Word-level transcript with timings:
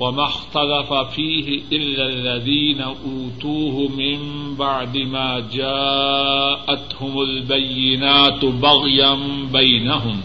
وما 0.00 0.24
اختلف 0.24 0.92
فيه 0.92 1.60
إلا 1.72 2.06
الذين 2.06 2.80
أوتوه 2.80 3.88
من 3.88 4.18
بعد 4.54 4.96
ما 4.96 5.48
جاءتهم 5.52 7.20
البينات 7.20 8.44
بغيا 8.44 9.18
بينهم. 9.52 10.20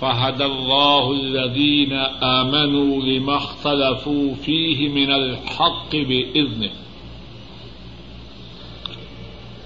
فهدى 0.00 0.44
الله 0.44 1.12
الذين 1.12 1.92
آمنوا 2.22 3.02
لما 3.02 3.36
اختلفوا 3.36 4.34
فيه 4.34 4.88
من 4.88 5.10
الحق 5.10 5.92
بإذنه. 5.92 6.70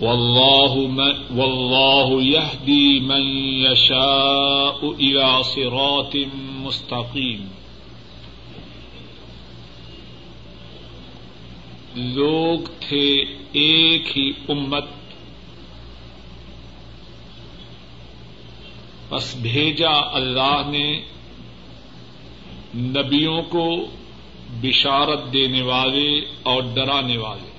والله 0.00 0.72
والله 1.36 2.22
يهدي 2.22 3.00
من 3.00 3.22
يشاء 3.70 4.94
إلى 5.00 5.42
صراط 5.42 6.16
مبين 6.16 6.55
مستقيم 6.66 7.48
لوگ 11.94 12.58
تھے 12.80 13.16
ایک 13.52 14.18
ہی 14.18 14.30
امت۔ 14.48 14.84
بس 19.10 19.36
بھیجا 19.36 19.90
اللہ 19.90 20.62
نے۔ 20.66 21.00
نبیوں 22.74 23.42
کو 23.42 23.76
بشارت 24.60 25.32
دینے 25.32 25.62
والے 25.62 26.20
اور 26.42 26.62
ڈرانے 26.74 27.16
والے۔ 27.16 27.50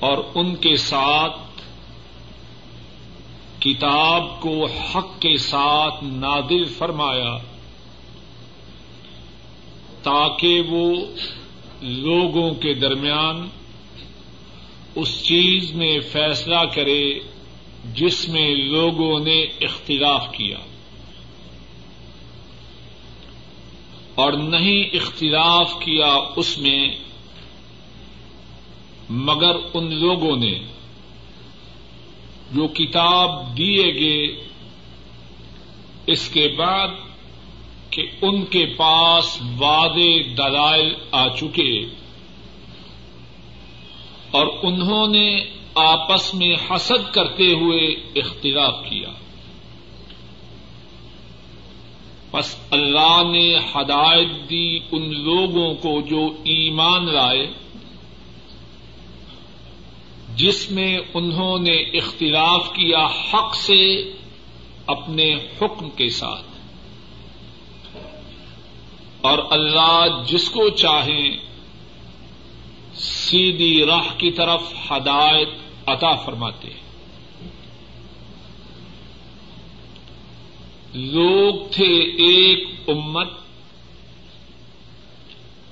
اور 0.00 0.18
ان 0.34 0.56
کے 0.56 0.76
ساتھ 0.76 1.43
کتاب 3.64 4.40
کو 4.40 4.66
حق 4.66 5.20
کے 5.20 5.36
ساتھ 5.38 6.04
نادل 6.04 6.64
فرمایا 6.64 7.36
تاکہ 10.02 10.60
وہ 10.60 10.94
لوگوں 11.82 12.50
کے 12.54 12.74
درمیان 12.74 13.48
اس 14.94 15.22
چیز 15.22 15.72
میں 15.72 16.00
فیصلہ 16.12 16.64
کرے 16.74 17.02
جس 17.94 18.28
میں 18.28 18.54
لوگوں 18.54 19.20
نے 19.20 19.40
اختلاف 19.40 20.32
کیا 20.32 20.58
اور 24.14 24.32
نہیں 24.32 24.96
اختلاف 24.96 25.74
کیا 25.78 26.14
اس 26.36 26.58
میں 26.58 26.88
مگر 29.10 29.56
ان 29.74 29.94
لوگوں 29.94 30.36
نے 30.36 30.54
جو 32.52 32.68
کتاب 32.68 33.58
دیے 33.58 33.94
گئے، 33.94 34.44
اس 36.06 36.28
کے 36.28 36.48
بعد 36.58 36.88
کہ 37.90 38.02
ان 38.22 38.44
کے 38.44 38.66
پاس 38.76 39.42
وعدے 39.60 40.22
دلائل 40.22 40.94
آ 41.10 41.28
چکے۔ 41.28 41.80
اور 44.30 44.46
انہوں 44.62 45.08
نے 45.08 45.44
آپس 45.74 46.34
میں 46.34 46.54
حسد 46.70 47.14
کرتے 47.14 47.52
ہوئے 47.52 47.86
اختلاف 48.14 48.74
کیا۔ 48.88 49.08
بس 52.32 52.56
اللہ 52.70 53.22
نے 53.32 53.56
ہدایت 53.58 54.50
دی 54.50 54.78
ان 54.92 55.22
لوگوں 55.22 55.74
کو 55.74 56.00
جو 56.00 56.26
ایمان 56.44 57.04
لائے۔ 57.04 57.63
جس 60.36 60.70
میں 60.70 60.98
انہوں 61.14 61.58
نے 61.58 61.76
اختلاف 61.76 62.68
کیا 62.68 63.06
حق 63.06 63.54
سے 63.54 64.12
اپنے 64.86 65.34
حکم 65.34 65.90
کے 65.90 66.08
ساتھ۔ 66.08 66.46
اور 69.20 69.38
اللہ 69.50 70.06
جس 70.26 70.50
کو 70.50 70.68
چاہیں 70.68 71.36
سیدھی 72.94 73.84
راہ 73.84 74.18
کی 74.18 74.30
طرف 74.30 74.62
ہدایت 74.90 75.48
عطا 75.86 76.12
فرماتے۔ 76.12 76.68
ہیں 76.68 76.84
لوگ 80.94 81.54
تھے 81.70 81.98
ایک 82.00 82.68
امت، 82.88 83.30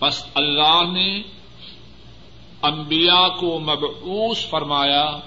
بس 0.00 0.26
اللہ 0.34 0.82
نے 0.92 1.22
انبیاء 2.62 3.28
کو 3.28 3.58
مبعوث 3.58 4.46
فرمایا، 4.46 5.18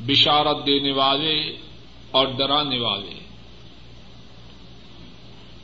بشارت 0.00 0.66
دینے 0.66 0.92
والے 0.92 1.56
اور 2.10 2.26
ڈرانے 2.26 2.80
والے۔ 2.80 3.20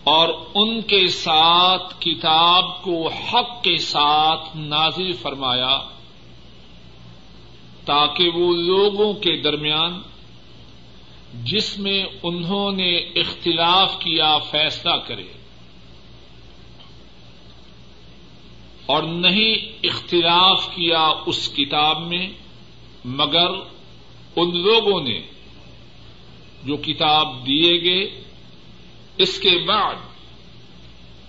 اور 0.05 0.29
ان 0.55 0.83
کے 0.83 1.07
ساتھ 1.07 2.01
کتاب 2.01 2.83
کو 2.83 3.09
حق 3.09 3.63
کے 3.63 3.77
ساتھ 3.77 4.57
نازل 4.57 5.13
فرمایا، 5.13 5.79
تاکہ 7.85 8.29
وہ 8.29 8.55
لوگوں 8.55 9.13
کے 9.15 9.43
درمیان، 9.43 10.03
جس 11.35 11.79
میں 11.79 12.05
انہوں 12.23 12.73
نے 12.73 12.97
اختلاف 12.97 13.99
کیا، 13.99 14.39
فیصلہ 14.39 14.95
کرے۔ 15.07 15.36
اور 18.87 19.03
نہیں 19.03 19.79
اختلاف 19.83 20.67
کیا 20.67 21.11
اس 21.27 21.49
کتاب 21.57 22.07
میں، 22.07 22.29
مگر 23.05 23.49
ان 24.37 24.63
لوگوں 24.63 25.01
نے 25.01 25.21
جو 26.65 26.77
کتاب 26.77 27.47
دیے 27.47 27.83
گئے، 27.83 28.23
اس 29.19 29.39
کے 29.39 29.59
بعد 29.69 29.95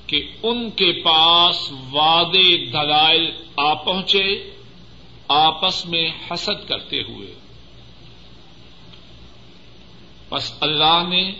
کہ 0.07 0.31
ان 0.43 0.69
کے 0.69 0.91
پاس 1.03 1.71
وعدے 1.93 2.65
دلائل 2.65 3.31
آ 3.57 3.73
پہنچے، 3.73 4.49
آپس 5.27 5.85
میں 5.85 6.09
حسد 6.31 6.67
کرتے 6.67 7.01
ہوئے۔ 7.01 7.33
بس 10.29 10.53
اللہ 10.59 11.03
نے 11.09 11.31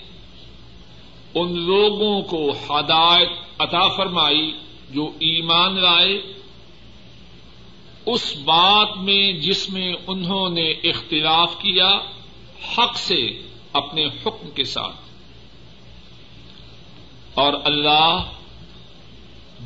ان 1.34 1.60
لوگوں 1.60 2.22
کو 2.22 2.52
ہدایت 2.52 3.30
عطا 3.60 3.88
فرمائی۔ 3.88 4.52
جو 4.90 5.12
ایمان 5.20 5.76
لائے، 5.76 6.22
اس 8.06 8.36
بات 8.38 8.98
میں 8.98 9.32
جس 9.32 9.70
میں 9.70 9.94
انہوں 10.08 10.50
نے 10.50 10.72
اختلاف 10.72 11.56
کیا، 11.60 11.90
حق 12.78 12.98
سے 12.98 13.42
اپنے 13.74 14.06
حکم 14.06 14.50
کے 14.56 14.64
ساتھ۔ 14.64 14.96
اور 17.34 17.54
اللہ 17.64 18.32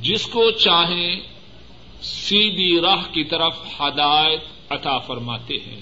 جس 0.01 0.25
کو 0.25 0.51
چاہیں 0.51 1.19
سیدھی 2.01 2.81
راہ 2.81 3.03
کی 3.11 3.23
طرف 3.23 3.81
ہدایت 3.81 4.43
عطا 4.69 4.97
فرماتے 4.97 5.53
ہیں۔ 5.53 5.81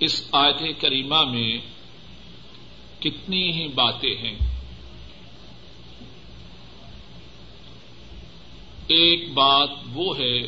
اس 0.00 0.28
آیت 0.32 0.80
کریمہ 0.80 1.24
میں 1.24 1.58
کتنی 3.02 3.52
ہی 3.52 3.68
باتیں 3.68 4.16
ہیں۔ 4.16 4.51
ایک 8.88 9.32
بات 9.34 9.70
وہ 9.92 10.16
ہے 10.18 10.38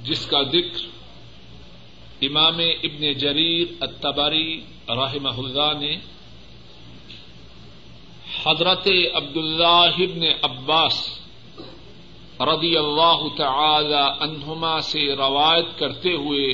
جس 0.00 0.26
کا 0.26 0.42
ذکر 0.42 0.90
امام 2.22 2.58
ابن 2.58 3.12
جریر 3.12 3.72
اتباری 3.80 4.60
رحمہ 4.88 5.34
اللہ 5.38 5.72
نے 5.80 5.96
حضرت 8.44 8.86
عبد 9.14 9.36
اللہ 9.36 10.00
ابن 10.02 10.22
عباس 10.42 11.00
رضی 12.40 12.76
اللہ 12.76 13.26
تعالی 13.36 14.02
عنہما 14.20 14.80
سے 14.80 15.06
روایت 15.16 15.78
کرتے 15.78 16.12
ہوئے 16.14 16.46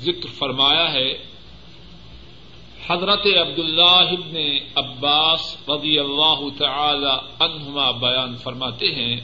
ذکر 0.00 0.28
فرمایا 0.38 0.92
ہے 0.92 1.08
حضرت 2.88 3.26
عبد 3.26 3.58
اللہ 3.58 4.12
ابن 4.18 4.36
عباس 4.74 5.56
رضی 5.68 5.98
اللہ 5.98 6.40
تعالی 6.58 7.44
عنہما 7.44 7.90
بیان 7.90 8.36
فرماتے 8.36 8.86
ہیں، 8.86 9.20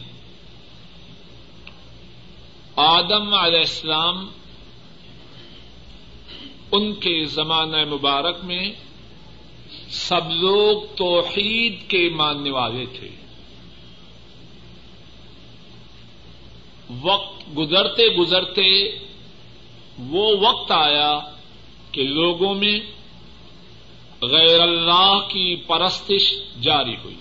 آدم 2.77 3.35
علیہ 3.35 3.59
السلام 3.59 4.29
ان 6.73 6.95
کے 6.95 7.25
زمانہ 7.25 7.85
مبارک 7.85 8.45
میں 8.45 8.73
سب 9.89 10.31
لوگ 10.31 10.97
توحید 10.97 11.91
کے 11.91 12.09
ماننے 12.15 12.51
والے 12.51 12.87
تھے۔ 12.87 13.09
وقت 17.03 17.59
گزرتے 17.59 18.17
گزرتے 18.17 18.99
وہ 19.99 20.37
وقت 20.41 20.73
آیا 20.73 21.19
کہ 21.93 22.03
لوگوں 22.03 22.55
میں 22.55 22.81
غیر 24.23 24.61
اللہ 24.61 25.19
کی 25.29 25.57
پرستش 25.57 26.35
جاری 26.61 26.97
ہوئی۔ 27.05 27.17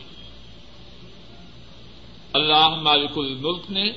اللہ 2.33 2.69
مالک 2.69 3.11
الملک 3.15 3.71
نے 3.71 3.91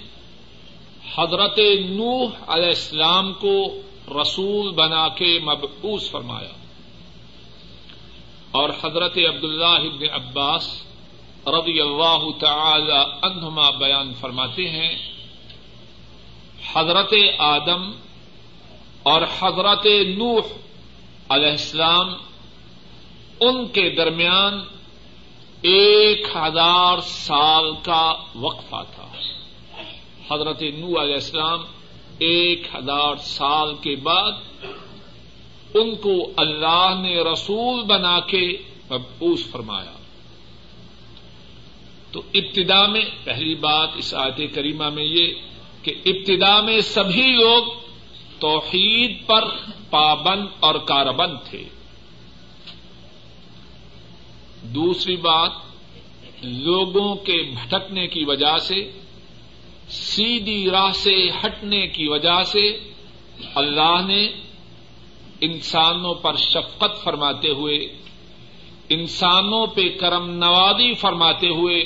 حضرت 1.17 1.58
نوح 1.88 2.31
علیہ 2.47 2.69
السلام 2.69 3.32
کو 3.32 3.81
رسول 4.20 4.70
بنا 4.70 5.08
کے 5.08 5.38
مبعوث 5.43 6.11
فرمایا۔ 6.11 6.49
اور 8.50 8.70
حضرت 8.70 9.19
عبداللہ 9.19 9.64
ابن 9.64 10.11
عباس 10.12 10.82
رضی 11.46 11.81
اللہ 11.81 12.31
تعالی 12.41 13.17
عنہما 13.23 13.70
بیان 13.70 14.14
فرماتے 14.14 14.69
ہیں، 14.70 14.96
حضرت 16.75 17.14
آدم 17.38 17.91
اور 19.03 19.23
حضرت 19.23 19.87
نوح 20.17 20.43
علیہ 21.29 21.50
السلام 21.50 22.14
ان 23.41 23.69
کے 23.69 23.91
درمیان 23.91 24.61
ایک 25.63 26.27
ہزار 26.37 26.99
سال 27.01 27.75
کا 27.83 28.15
وقفہ 28.35 28.83
تھا۔ 28.95 29.07
حضرت 30.31 30.63
نو 30.63 31.03
علیہ 31.03 31.15
السلام 31.15 31.61
ایک 32.19 32.69
ہزار 32.75 33.17
سال 33.17 33.75
کے 33.75 33.97
بعد 33.97 34.33
ان 35.75 35.97
کو 35.97 36.33
اللہ 36.37 36.95
نے 37.03 37.23
رسول 37.23 37.83
بنا 37.83 38.21
کے 38.21 38.57
مبوس 38.91 39.51
فرمایا۔ 39.51 39.93
تو 42.13 42.23
ابتدا 42.35 42.87
میں 42.87 43.05
پہلی 43.25 43.55
بات 43.55 43.89
اس 43.95 44.15
آیت 44.15 44.55
کریمہ 44.55 44.89
میں 44.89 45.05
یہ 45.05 45.35
کہ 45.83 45.95
ابتدا 46.07 46.61
میں 46.61 46.81
سبھی 46.81 47.33
لوگ 47.33 47.63
توحید 48.39 49.27
پر 49.27 49.45
پابند 49.91 50.47
اور 50.61 50.75
کاربند 50.75 51.37
تھے۔ 51.51 51.65
دوسری 54.62 55.17
بات، 55.17 55.51
لوگوں 56.43 57.15
کے 57.15 57.43
بھٹکنے 57.43 58.07
کی 58.07 58.25
وجہ 58.25 58.59
سے، 58.59 58.91
سیدھی 59.89 60.71
راہ 60.71 60.93
سے 60.93 61.31
ہٹنے 61.31 61.87
کی 61.87 62.09
وجہ 62.09 62.43
سے 62.43 62.71
اللہ 63.55 64.01
نے 64.07 64.29
انسانوں 65.41 66.15
پر 66.15 66.37
شفقت 66.37 67.05
فرماتے 67.05 67.49
ہوئے، 67.49 67.77
انسانوں 68.89 69.67
پہ 69.67 69.89
کرم 70.01 70.31
نوازی 70.31 70.95
فرماتے 70.95 71.49
ہوئے 71.49 71.81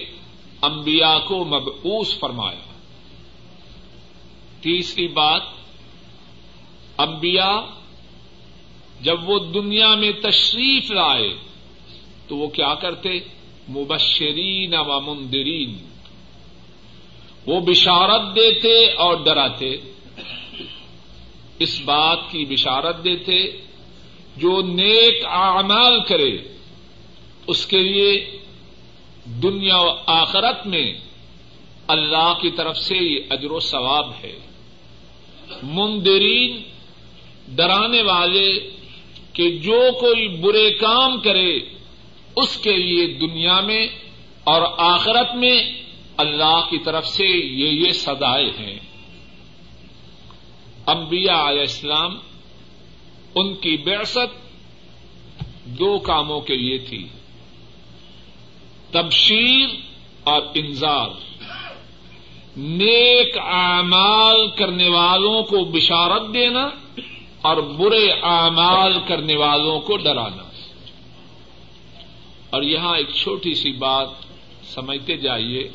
انبیاء 0.62 1.18
کو 1.18 1.44
مبعوث 1.44 2.18
فرمایا۔ 2.18 2.72
تیسری 4.60 5.08
بات، 5.08 5.42
انبیاء 6.98 7.60
جب 9.00 9.30
وہ 9.30 9.38
دنیا 9.38 9.94
میں 9.94 10.12
تشریف 10.12 10.90
لائے 10.90 11.36
تو 12.28 12.36
وہ 12.36 12.48
کیا 12.48 12.74
کرتے؟ 12.74 13.10
مبشرین 13.68 14.74
و 14.74 15.00
مندرین 15.00 15.76
وہ 17.46 17.60
بشارت 17.60 18.36
دیتے 18.36 18.92
اور 18.92 19.16
ڈراتے. 19.24 19.76
اس 21.58 21.80
بات 21.84 22.18
کی 22.30 22.44
بشارت 22.44 23.04
دیتے 23.04 23.60
جو 24.36 24.62
نیک 24.62 25.24
اعمال 25.24 26.00
کرے. 26.08 26.36
اس 27.46 27.66
کے 27.66 27.82
لیے 27.82 28.38
دنیا 29.24 29.76
و 29.76 29.96
آخرت 30.06 30.66
میں 30.66 30.94
اللہ 31.86 32.32
کی 32.40 32.50
طرف 32.50 32.78
سے 32.78 32.96
یہ 32.96 33.20
اجر 33.30 33.50
و 33.50 33.60
ثواب 33.60 34.10
ہے. 34.24 34.38
مندرین 35.62 36.62
ڈرانے 37.48 38.02
والے 38.02 38.70
کہ 39.32 39.58
جو 39.58 39.92
کوئی 40.00 40.28
برے 40.28 40.70
کام 40.70 41.20
کرے 41.20 41.73
اس 42.36 42.56
کے 42.56 42.76
لیے 42.76 43.06
دنیا 43.06 43.60
میں 43.60 43.88
اور 44.44 44.62
آخرت 44.78 45.34
میں 45.34 45.72
اللہ 46.16 46.60
کی 46.70 46.78
طرف 46.78 47.06
سے 47.06 47.24
یہ 47.26 47.68
یہ 47.68 47.90
سدائے 47.90 48.50
ہیں۔ 48.58 48.78
انبیاء 50.86 51.48
علیہ 51.48 51.60
السلام 51.60 52.16
ان 53.34 53.54
کی 53.54 53.76
بےست 53.76 54.44
دو 55.64 55.98
کاموں 55.98 56.40
کے 56.40 56.56
لیے 56.56 56.78
تھی۔ 56.78 57.06
تبشیر 58.90 59.68
اور 60.24 60.42
انذار۔ 60.54 61.08
نیک 62.56 63.38
اعمال 63.38 64.50
کرنے 64.50 64.88
والوں 64.88 65.42
کو 65.42 65.64
بشارت 65.64 66.34
دینا 66.34 66.68
اور 67.42 67.56
برے 67.56 68.10
اعمال 68.22 68.98
کرنے 69.08 69.36
والوں 69.36 69.80
کو 69.80 69.96
ڈرانا۔ 69.96 70.43
اور 72.54 72.62
یہاں 72.62 72.96
ایک 72.96 73.08
چھوٹی 73.10 73.54
سی 73.54 73.72
بات 73.72 74.08
سمجھتے 74.64 75.16
جائیے۔ 75.16 75.70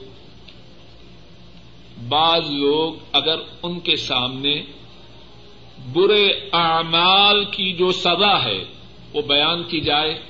بعض 2.07 2.51
لوگ 2.51 2.93
اگر 3.11 3.35
ان 3.63 3.79
کے 3.79 3.95
سامنے 3.95 4.61
برے 5.93 6.27
اعمال 6.53 7.45
کی 7.45 7.73
جو 7.73 7.91
سزا 7.91 8.43
ہے 8.43 8.63
وہ 9.13 9.21
بیان 9.21 9.63
کی 9.63 9.79
جائے، 9.79 10.21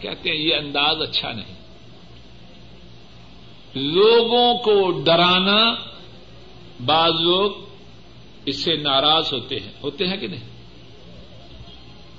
کہتے 0.00 0.30
ہیں 0.30 0.36
یہ 0.36 0.54
انداز 0.54 1.02
اچھا 1.02 1.32
نہیں۔ 1.32 1.54
لوگوں 3.74 4.58
کو 4.58 4.90
ڈرانا، 4.90 5.74
بعض 6.86 7.12
لوگ 7.20 7.50
اس 8.46 8.64
سے 8.64 8.76
ناراض 8.76 9.32
ہوتے 9.32 9.56
ہیں۔ 9.60 9.72
ہوتے 9.82 10.06
ہیں 10.06 10.16
کہ 10.16 10.26
نہیں؟ 10.26 10.48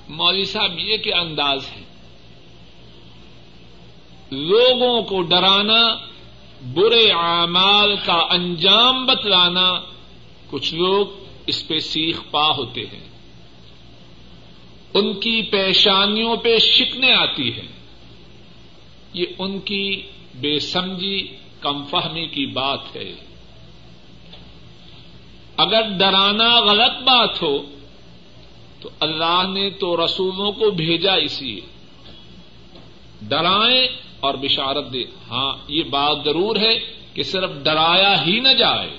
مولوی 0.10 0.44
صاحب، 0.44 0.80
یہ 0.80 0.98
کہ 0.98 1.14
انداز 1.14 1.68
ہے؟ 1.68 1.91
لوگوں 4.32 5.02
کو 5.02 5.22
ڈرانا، 5.22 5.98
برے 6.62 7.12
اعمال 7.12 7.96
کا 8.06 8.28
انجام 8.30 9.06
بتلانا، 9.06 9.82
کچھ 10.50 10.74
لوگ 10.74 11.06
اس 11.48 11.68
پہ 11.68 11.80
سیخ 11.80 12.22
پا 12.32 12.50
ہوتے 12.50 12.82
ہیں۔ 12.82 13.10
ان 14.94 15.14
کی 15.20 15.42
پیشانیوں 15.42 16.36
پہ 16.36 16.58
شکنے 16.58 17.14
آتی 17.14 17.54
ہیں۔ 17.54 17.68
یہ 19.14 19.26
ان 19.40 19.60
کی 19.60 20.02
بے 20.36 20.60
سمجھی، 20.60 21.28
کم 21.60 21.86
فہمی 21.86 22.28
کی 22.28 22.46
بات 22.46 22.96
ہے۔ 22.96 23.14
اگر 25.58 25.82
ڈرانا 25.98 26.60
غلط 26.60 27.04
بات 27.04 27.42
ہو، 27.42 27.58
تو 28.80 28.90
اللہ 29.00 29.44
نے 29.54 29.70
تو 29.70 30.06
رسولوں 30.06 30.52
کو 30.52 30.72
بھیجا 30.72 31.14
اس 31.14 31.42
لیے 31.42 31.62
ڈرائیں 33.22 34.11
اور 34.22 34.34
بشارت 34.34 34.94
دے۔ 34.94 35.04
ہاں 35.32 35.54
یہ 35.68 35.84
بات 35.84 36.18
ضرور 36.26 36.56
ہے 36.56 36.80
کہ 37.14 37.24
صرف 37.24 37.50
ڈرایا 37.64 38.26
ہی 38.26 38.40
نہ 38.40 38.48
جائے۔ 38.48 38.90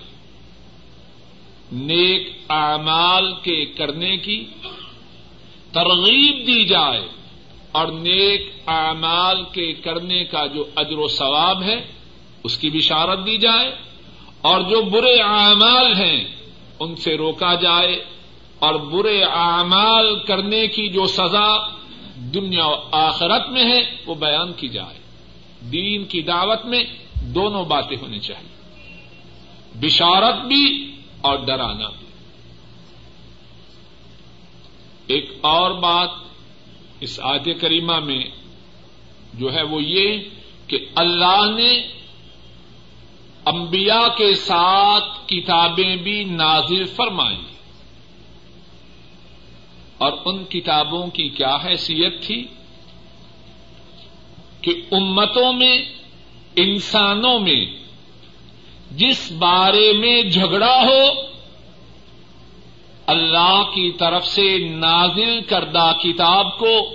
نیک 1.73 2.37
اعمال 2.49 3.33
کے 3.43 3.65
کرنے 3.65 4.17
کی 4.17 4.45
ترغیب 5.73 6.47
دی 6.47 6.65
جائے۔ 6.65 7.09
اور 7.73 7.87
نیک 7.87 8.53
اعمال 8.67 9.45
کے 9.53 9.73
کرنے 9.73 10.25
کا 10.25 10.47
جو 10.47 10.65
اجر 10.77 10.99
و 10.99 11.09
ثواب 11.09 11.63
ہے، 11.63 11.87
اس 12.45 12.59
کی 12.59 12.71
بشارت 12.71 13.27
دی 13.27 13.39
جائے۔ 13.39 13.75
اور 14.41 14.61
جو 14.61 14.83
برے 14.83 15.21
اعمال 15.23 15.95
ہیں، 15.95 16.25
ان 16.81 16.97
سے 16.97 17.17
روکا 17.17 17.55
جائے۔ 17.55 18.05
اور 18.59 18.75
برے 18.75 19.25
اعمال 19.25 20.19
کرنے 20.19 20.69
کی 20.69 20.89
جو 20.89 21.07
سزا 21.07 21.69
دنیا 22.17 22.67
و 22.67 22.75
آخرت 22.93 23.49
میں 23.49 23.65
ہے، 23.65 23.97
وہ 24.07 24.15
بیان 24.15 24.53
کی 24.53 24.69
جائے۔ 24.69 25.02
دین 25.71 26.05
کی 26.05 26.23
دعوت 26.23 26.65
میں 26.65 26.85
دونوں 27.15 27.65
باتیں 27.65 27.97
ہونی 27.97 28.19
چاہیے۔ 28.19 28.53
بشارت 29.75 30.47
بھی 30.47 30.95
اور 31.21 31.39
ڈرانا 31.39 31.89
بھی۔ 31.89 32.07
ایک 35.07 35.31
اور 35.41 35.71
بات 35.71 36.11
اس 37.01 37.21
آد 37.23 37.49
کریمہ 37.61 37.99
میں 37.99 38.25
جو 39.35 39.55
ہے 39.55 39.63
وہ 39.63 39.83
یہ 39.83 40.19
کہ 40.67 40.79
اللہ 40.95 41.51
نے 41.57 41.83
انبیاء 43.47 44.17
کے 44.17 44.35
ساتھ 44.35 45.29
کتابیں 45.29 45.97
بھی 45.97 46.25
نازل 46.25 46.85
فرمائی۔ 46.85 47.43
اور 49.99 50.13
ان 50.25 50.45
کتابوں 50.45 51.07
کی 51.07 51.29
کیا 51.29 51.57
حیثیت 51.65 52.23
تھی؟ 52.23 52.47
کہ 54.63 54.73
امتوں 54.91 55.53
میں، 55.53 55.85
انسانوں 56.57 57.39
میں 57.39 57.67
جس 58.91 59.33
بارے 59.33 59.93
میں 59.93 60.23
جھگڑا 60.23 60.83
ہو، 60.83 61.23
اللہ 63.07 63.63
کی 63.75 63.91
طرف 63.91 64.27
سے 64.27 64.59
نازل 64.59 65.41
کردہ 65.41 65.93
کتاب 66.03 66.59
کو 66.59 66.91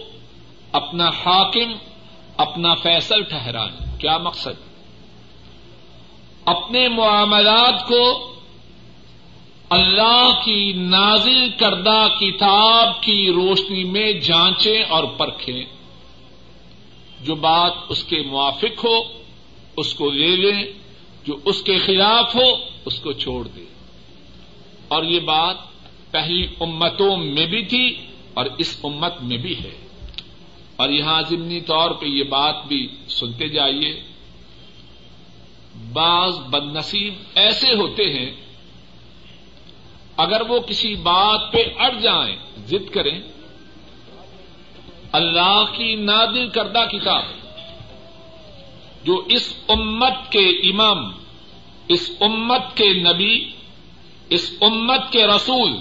اپنا 0.72 1.10
حاکم، 1.10 1.74
اپنا 2.38 2.74
فیصل 2.74 3.24
ٹھہرائیں۔ 3.24 4.00
کیا 4.00 4.18
مقصد؟ 4.18 4.68
اپنے 6.46 6.88
معاملات 6.88 7.88
کو 7.88 8.34
اللہ 9.70 10.30
کی 10.44 10.74
نازل 10.76 11.50
کردہ 11.50 12.08
کتاب 12.20 13.04
کی 13.04 13.32
روشنی 13.32 13.84
میں 13.84 14.14
جانچیں 14.14 14.84
اور 14.84 15.04
پرکھیں۔ 15.04 15.77
جو 17.22 17.36
بات 17.36 17.72
اس 17.90 18.04
کے 18.04 18.22
موافق 18.22 18.86
ہو، 18.86 18.98
اس 19.78 19.94
کو 19.94 20.12
لے 20.12 20.36
لیں، 20.36 20.64
جو 21.28 21.38
اس 21.46 21.62
کے 21.62 21.78
خلاف 21.78 22.36
ہو، 22.36 22.56
اس 22.86 23.00
کو 23.00 23.12
چھوڑ 23.12 23.48
دیں۔ 23.48 23.66
اور 24.88 25.04
یہ 25.04 25.20
بات 25.20 25.56
پہلی 26.12 26.48
امتوں 26.60 27.18
میں 27.18 27.46
بھی 27.46 27.66
تھی 27.66 27.96
اور 28.34 28.46
اس 28.58 28.80
امت 28.84 29.14
میں 29.22 29.38
بھی 29.38 29.60
ہے۔ 29.60 29.88
اور 30.76 30.90
یہاں 30.90 31.22
ضمنی 31.30 31.62
طور 31.62 31.92
پہ 31.92 32.06
یہ 32.06 32.24
بات 32.24 32.56
بھی 32.68 32.88
سنتے 33.10 33.48
جائیے۔ 33.48 34.02
بعض 35.94 36.40
بد 36.40 36.76
نصیب 36.76 37.14
ایسے 37.36 37.74
ہوتے 37.74 38.14
ہیں، 38.14 38.32
اگر 40.18 40.42
وہ 40.42 40.60
کسی 40.60 40.96
بات 40.96 41.52
پہ 41.52 41.58
اڑ 41.80 42.00
جائیں، 42.00 42.36
ضد 42.58 42.94
کریں 42.94 43.20
اللہ 45.12 45.64
کی 45.76 45.96
نادر 45.96 46.48
کردہ 46.48 46.86
کتاب 46.92 47.24
جو 49.04 49.16
اس 49.28 49.54
امت 49.68 50.32
کے 50.32 50.48
امام، 50.70 51.04
اس 51.88 52.10
امت 52.20 52.76
کے 52.76 52.88
نبی، 52.94 53.36
اس 54.30 54.52
امت 54.62 55.12
کے 55.12 55.28
رسول، 55.28 55.78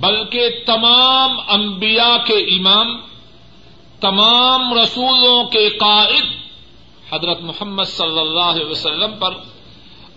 بلکہ 0.00 0.48
تمام 0.66 1.38
انبیاء 1.48 2.16
کے 2.26 2.38
امام، 2.56 2.96
تمام 4.00 4.72
رسولوں 4.74 5.44
کے 5.44 5.68
قائد 5.78 6.24
حضرت 7.12 7.40
محمد 7.40 7.88
صلی 7.88 8.18
اللہ 8.18 8.50
علیہ 8.50 8.66
وسلم 8.66 9.14
پر 9.18 9.34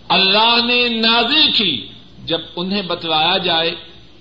اللہ 0.09 0.55
نے 0.65 0.87
نازل 0.89 1.51
کی 1.51 1.75
جب 2.25 2.41
انہیں 2.55 2.81
بتلایا 2.81 3.37
جائے 3.37 3.73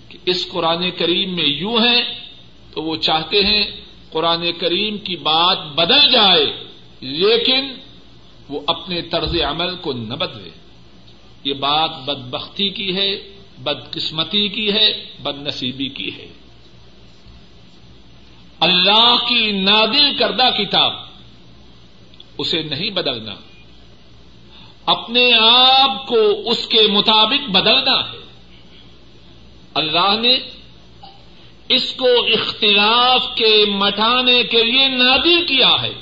کہ 0.09 0.18
اس 0.25 0.49
قرآن 0.50 0.90
کریم 0.90 1.35
میں 1.37 1.44
یوں 1.44 1.78
ہے 1.78 2.00
تو 2.73 2.83
وہ 2.83 2.97
چاہتے 2.97 3.44
ہیں 3.44 3.62
قرآن 4.14 4.52
کریم 4.52 4.99
کی 4.99 5.16
بات 5.16 5.59
بدل 5.59 6.12
جائے، 6.12 6.64
لیکن 7.00 7.75
وہ 8.49 8.61
اپنے 8.66 9.02
طرز 9.02 9.37
عمل 9.40 9.76
کو 9.76 9.92
نہ 9.92 10.14
بدلے۔ 10.14 10.50
یہ 11.44 11.54
بات 11.54 11.90
بدبختی 12.04 12.68
کی 12.68 12.97
ہے، 12.97 13.35
بدقسمتی 13.59 14.49
کی 14.49 14.73
ہے 14.73 15.04
بد 15.23 15.47
نصیبی 15.47 15.88
کی 15.88 16.11
ہے۔ 16.16 16.26
اللہ 18.61 19.16
کی 19.28 19.52
نادر 19.52 20.18
کردہ 20.18 20.50
کتاب، 20.59 20.92
اسے 22.38 22.62
نہیں 22.62 22.90
بدلنا۔ 22.90 23.35
اپنے 24.87 25.33
آپ 25.50 26.06
کو 26.06 26.50
اس 26.50 26.66
کے 26.66 26.87
مطابق 26.92 27.50
بدلنا 27.50 28.12
ہے۔ 28.12 28.18
اللہ 29.75 30.21
نے 30.21 30.38
اس 31.68 31.92
کو 31.92 32.06
اختلاف 32.06 33.35
کے 33.35 33.64
مٹانے 33.68 34.42
کے 34.42 34.62
لیے 34.62 34.88
نادر 34.88 35.44
کیا 35.49 35.83
ہے۔ 35.83 35.92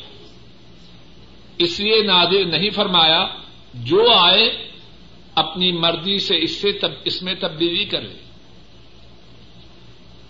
اس 1.58 1.80
لیے 1.80 2.02
نادر 2.02 2.44
نہیں 2.44 2.70
فرمایا، 2.70 3.26
جو 3.74 4.12
آئے 4.12 4.68
اپنی 5.34 5.72
مرضی 5.72 6.18
سے 6.18 6.38
اس 6.38 6.50
سے 6.50 6.72
تب، 6.72 6.90
اس 7.04 7.22
میں 7.22 7.34
تبدیلی 7.40 7.84
کرے۔ 7.84 8.08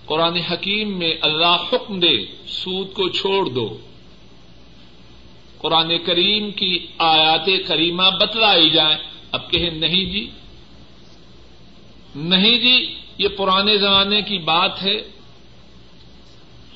قرآن 0.07 0.37
حکیم 0.37 0.99
میں 0.99 1.15
اللہ 1.21 1.57
حکم 1.73 2.01
دے، 2.01 2.25
سود 2.47 2.93
کو 2.93 3.09
چھوڑ 3.09 3.47
دو۔ 3.47 3.79
قرآن 5.59 5.99
کریم 5.99 6.51
کی 6.51 6.87
آیات 6.99 7.49
کریمہ 7.67 8.03
بتلائی 8.21 8.71
جائیں۔ 8.71 8.99
اب 9.33 9.51
کہیں 9.51 9.71
نہیں 9.71 10.05
جی؟ 10.05 10.31
نہیں 12.15 12.59
جی 12.59 12.95
یہ 13.19 13.29
پرانے 13.29 13.77
زمانے 13.77 14.23
کی 14.23 14.39
بات 14.39 14.83
ہے۔ 14.83 15.22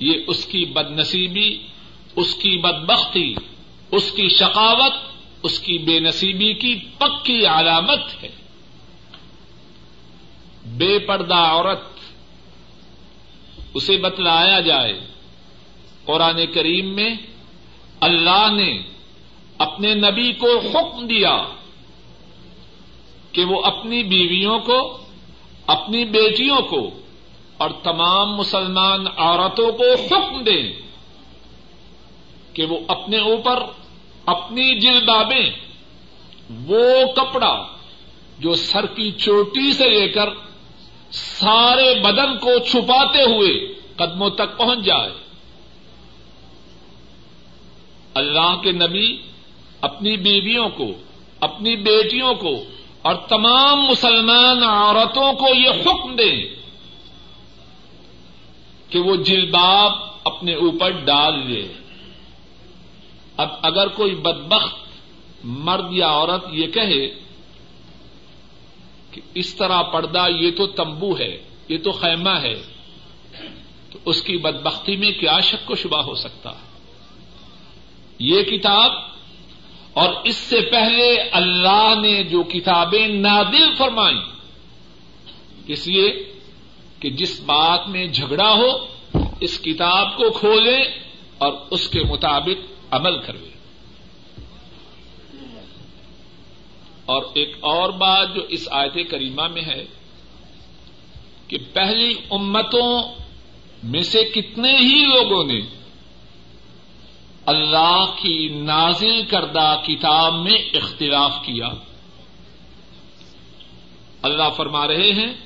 یہ 0.00 0.14
اس 0.26 0.44
کی 0.44 0.64
بد 0.64 0.90
نصیبی 0.90 1.58
اس 2.16 2.34
کی 2.34 2.56
بدبختی، 2.56 3.34
اس 3.92 4.12
کی 4.12 4.28
شقاوت، 4.28 4.92
اس 5.42 5.60
کی 5.60 5.78
بے 5.78 6.00
نصیبی 6.00 6.54
کی 6.54 6.74
پکی 6.98 7.46
علامت 7.46 8.24
ہے۔ 8.24 8.28
بے 10.66 10.98
پردہ 10.98 11.34
عورت، 11.34 11.80
اسے 13.74 13.96
بتلایا 13.96 14.60
جائے، 14.60 15.00
قرآن 16.04 16.46
کریم 16.54 16.94
میں 16.94 17.14
اللہ 18.00 18.48
نے 18.52 18.82
اپنے 19.58 19.94
نبی 19.94 20.32
کو 20.32 20.58
حکم 20.58 21.06
دیا 21.06 21.44
کہ 23.32 23.44
وہ 23.44 23.64
اپنی 23.64 24.02
بیویوں 24.02 24.58
کو، 24.58 24.98
اپنی 25.66 26.04
بیٹیوں 26.04 26.60
کو 26.60 26.90
اور 27.58 27.70
تمام 27.82 28.36
مسلمان 28.36 29.06
عورتوں 29.16 29.72
کو 29.72 29.84
حکم 29.84 30.42
دیں 30.42 30.72
کہ 32.52 32.64
وہ 32.64 32.78
اپنے 32.88 33.18
اوپر 33.18 33.62
اپنی 34.26 34.80
جلبابیں، 34.80 35.50
وہ 36.66 37.12
کپڑا 37.16 37.64
جو 38.38 38.54
سر 38.54 38.86
کی 38.86 39.10
چوٹی 39.10 39.72
سے 39.72 39.90
لے 39.90 40.08
کر 40.08 40.28
سارے 41.10 42.00
بدن 42.00 42.38
کو 42.38 42.58
چھپاتے 42.58 43.22
ہوئے 43.22 43.74
قدموں 43.96 44.30
تک 44.30 44.58
پہنچ 44.58 44.78
جائے۔ 44.84 45.10
اللہ 48.14 48.56
کے 48.62 48.72
نبی 48.72 49.16
اپنی 49.80 50.16
بیویوں 50.16 50.68
کو، 50.68 50.86
اپنی 51.40 51.76
بیٹیوں 51.76 52.34
کو 52.34 52.64
اور 53.02 53.14
تمام 53.14 53.82
مسلمان 53.82 54.62
عورتوں 54.62 55.32
کو 55.32 55.46
یہ 55.54 55.70
حکم 55.70 56.16
دیں۔ 56.16 56.65
کہ 58.90 58.98
وہ 58.98 59.16
جلباب 59.16 59.92
اپنے 60.24 60.54
اوپر 60.54 60.90
ڈال 60.90 61.38
لے 61.46 61.66
اب 63.36 63.48
اگر 63.62 63.88
کوئی 63.88 64.14
بدبخت 64.14 65.44
مرد 65.44 65.92
یا 65.92 66.08
عورت 66.08 66.44
یہ 66.52 66.66
کہے 66.66 67.06
کہ 69.10 69.20
اس 69.34 69.54
طرح 69.54 69.82
پردہ 69.82 70.26
یہ 70.30 70.50
تو 70.56 70.66
تمبو 70.66 71.18
ہے، 71.18 71.36
یہ 71.68 71.78
تو 71.78 71.92
خیمہ 71.92 72.36
ہے، 72.42 72.54
تو 73.90 73.98
اس 74.04 74.22
کی 74.22 74.36
بدبختی 74.36 74.96
میں 74.96 75.12
کیا 75.12 75.38
شک 75.40 75.70
و 75.70 75.74
شبہ 75.74 76.02
ہو 76.02 76.14
سکتا؟ 76.14 76.52
یہ 78.18 78.42
کتاب، 78.42 78.92
اور 79.92 80.14
اس 80.24 80.36
سے 80.36 80.60
پہلے 80.60 81.06
اللہ 81.32 81.94
نے 82.02 82.22
جو 82.22 82.42
کتابیں 82.42 83.06
نادل 83.08 83.74
فرمائی 83.78 84.18
اس 85.66 85.86
لیے 85.86 86.08
کہ 87.00 87.10
جس 87.10 87.40
بات 87.40 87.88
میں 87.88 88.06
جھگڑا 88.06 88.52
ہو، 88.52 88.86
اس 89.40 89.60
کتاب 89.60 90.16
کو 90.16 90.30
کھولے 90.30 90.82
اور 91.38 91.52
اس 91.70 91.88
کے 91.88 92.02
مطابق 92.02 92.72
عمل 92.90 93.18
کرے 93.18 93.50
اور 97.06 97.22
ایک 97.34 97.56
اور 97.60 97.90
بات 97.90 98.34
جو 98.34 98.42
اس 98.42 98.68
آیت 98.70 99.10
کریمہ 99.10 99.48
میں 99.48 99.62
ہے 99.62 99.84
کہ 101.48 101.58
پہلی 101.72 102.14
امتوں 102.30 103.14
میں 103.82 104.02
سے 104.02 104.24
کتنے 104.24 104.76
ہی 104.76 105.06
لوگوں 105.06 105.44
نے 105.44 105.60
اللہ 107.46 108.04
کی 108.22 108.48
نازل 108.48 109.24
کردہ 109.24 109.80
کتاب 109.86 110.34
میں 110.34 110.58
اختلاف 110.74 111.38
کیا۔ 111.42 111.68
اللہ 114.22 114.50
فرما 114.56 114.86
رہے 114.88 115.12
ہیں 115.12 115.45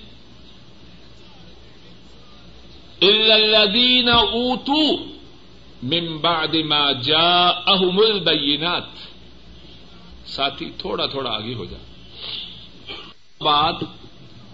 الدین 3.02 4.08
اوتو 4.08 4.96
من 5.82 6.18
بعد 6.18 6.56
ما 6.56 6.92
جاءهم 6.92 7.98
البینات 7.98 8.88
ساتھی، 10.26 10.70
تھوڑا 10.78 11.06
تھوڑا 11.06 11.30
آگے 11.30 11.54
ہو 11.54 11.64
جا۔ 11.64 11.76
بات 13.40 13.82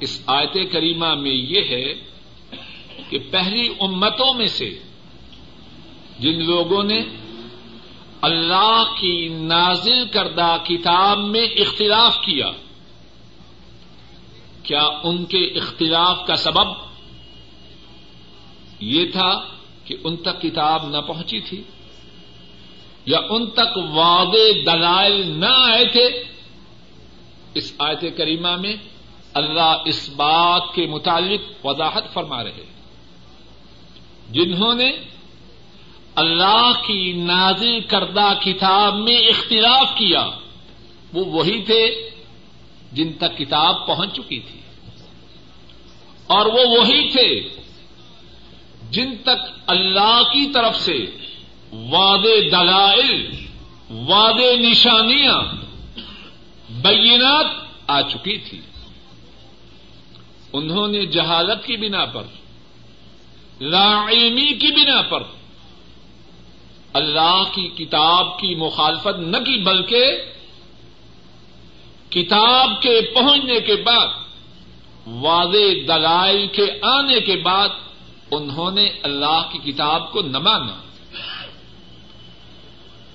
اس 0.00 0.22
آیت 0.26 0.72
کریمہ 0.72 1.14
میں 1.14 1.32
یہ 1.32 1.64
ہے 1.70 1.94
کہ 3.10 3.18
پہلی 3.30 3.68
امتوں 3.80 4.34
میں 4.34 4.46
سے 4.46 4.70
جن 6.18 6.44
لوگوں 6.44 6.82
نے 6.82 7.00
اللہ 8.20 8.94
کی 9.00 9.28
نازل 9.28 10.04
کردہ 10.08 10.56
کتاب 10.64 11.18
میں 11.18 11.46
اختلاف 11.56 12.20
کیا 12.20 12.50
کیا 14.62 14.82
ان 15.04 15.24
کے 15.24 15.44
اختلاف 15.44 16.26
کا 16.26 16.36
سبب 16.36 16.86
یہ 18.80 19.11
تھا 19.12 19.45
کہ 19.85 19.97
ان 20.04 20.16
تک 20.16 20.42
کتاب 20.42 20.88
نہ 20.88 20.99
پہنچی 20.99 21.40
تھی 21.40 21.62
یا 23.06 23.18
ان 23.30 23.50
تک 23.50 23.76
وعدے 23.76 24.62
دلائل 24.62 25.30
نہ 25.30 25.47
آئے 25.47 25.87
تھے۔ 25.87 26.23
اس 27.54 27.73
آیت 27.78 28.04
کریمہ 28.16 28.56
میں 28.56 28.76
اللہ 29.35 29.83
اس 29.85 30.11
بات 30.16 30.75
کے 30.75 30.87
متعلق 30.87 31.66
وضاحت 31.66 32.12
فرما 32.12 32.45
رہے 32.45 32.64
جنہوں 34.30 34.75
نے 34.75 34.92
اللہ 36.14 36.73
کی 36.87 37.12
نازل 37.12 37.80
کردہ 37.80 38.33
کتاب 38.45 38.95
میں 38.95 39.18
اختلاف 39.18 39.95
کیا، 39.95 40.26
وہ 41.12 41.25
وہی 41.25 41.62
تھے 41.62 42.11
جن 42.92 43.12
تک 43.12 43.38
کتاب 43.38 43.87
پہنچ 43.87 44.12
چکی 44.12 44.40
تھی۔ 44.40 44.61
اور 46.26 46.47
وہ 46.47 46.61
وہی 46.78 47.11
تھے 47.11 47.49
جن 48.90 49.16
تک 49.16 49.61
اللہ 49.66 50.23
کی 50.33 50.52
طرف 50.52 50.76
سے 50.76 51.07
وعد 51.73 52.25
دلائل 52.52 53.31
وعد 53.90 54.40
نشانیاں، 54.61 55.43
بینات 56.71 57.47
آ 57.87 58.02
چکی 58.02 58.38
تھی۔ 58.38 58.61
انہوں 60.52 60.88
نے 60.88 61.07
جہالت 61.07 61.66
کی 61.66 61.76
بنا 61.76 62.05
پر 62.05 62.23
لاعلمی 63.61 64.52
کی 64.52 64.73
بنا 64.73 65.02
پر 65.02 65.23
اللہ 66.93 67.45
کی 67.52 67.69
کتاب 67.69 68.38
کی 68.38 68.55
مخالفت 68.55 69.19
نہ 69.19 69.37
کی، 69.37 69.62
بلکہ 69.62 70.05
کتاب 72.11 72.83
کے 72.83 73.00
پہنچنے 73.14 73.61
کے 73.61 73.76
بعد 73.76 74.07
واضح 75.07 75.73
دلائل 75.88 76.47
کے 76.47 76.66
آنے 76.83 77.21
کے 77.21 77.37
بعد 77.37 77.69
انہوں 78.30 78.71
نے 78.71 78.90
اللہ 79.02 79.49
کی 79.52 79.73
کتاب 79.73 80.12
کو 80.12 80.23
نہ 80.23 80.38
مانا۔ 80.38 80.83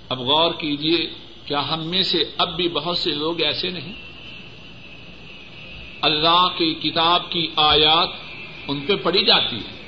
اب 0.10 0.20
غور 0.20 0.51
کیجیے 0.53 1.10
کیا 1.46 1.74
ہم 1.74 1.88
میں 1.88 2.03
سے 2.03 2.24
اب 2.38 2.56
بھی 2.56 2.68
بہت 2.68 2.98
سے 2.98 3.12
لوگ 3.12 3.41
ایسے 3.41 3.70
نہیں؟ 3.70 3.94
اللہ 6.01 6.48
کی 6.58 6.74
کتاب 6.74 7.32
کی 7.32 7.48
آیات 7.56 8.10
ان 8.68 8.80
پہ 8.80 8.96
پڑھی 8.96 9.25
جاتی 9.25 9.56
ہے۔ 9.56 9.82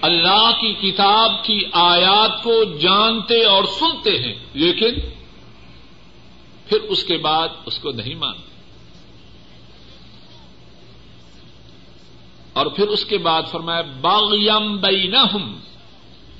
اللہ 0.00 0.50
کی 0.60 0.72
کتاب 0.72 1.44
کی 1.44 1.62
آیات 1.72 2.42
کو 2.42 2.64
جانتے 2.64 3.44
اور 3.44 3.64
سنتے 3.64 4.18
ہیں، 4.18 4.34
لیکن 4.54 4.94
پھر 6.68 6.80
اس 6.80 7.04
کے 7.04 7.16
بعد 7.16 7.48
اس 7.66 7.78
کو 7.78 7.90
نہیں 7.90 8.14
مانتے۔ 8.14 8.53
اور 12.54 12.66
پھر 12.66 12.88
اس 12.88 13.04
کے 13.04 13.18
بعد 13.18 13.42
فرمایا 13.50 13.82
باغیم 14.00 14.76
بینہم 14.76 15.56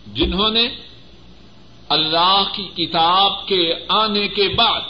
جنہوں 0.06 0.50
نے 0.50 0.68
اللہ 1.88 2.42
کی 2.52 2.86
کتاب 2.86 3.48
کے 3.48 3.74
آنے 3.88 4.28
کے 4.28 4.48
بعد 4.48 4.80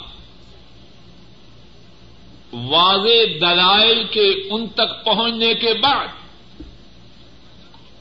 واضح 2.53 3.23
دلائل 3.41 4.03
کے 4.11 4.29
ان 4.29 4.67
تک 4.67 5.05
پہنچنے 5.05 5.53
کے 5.53 5.73
بعد 5.73 6.07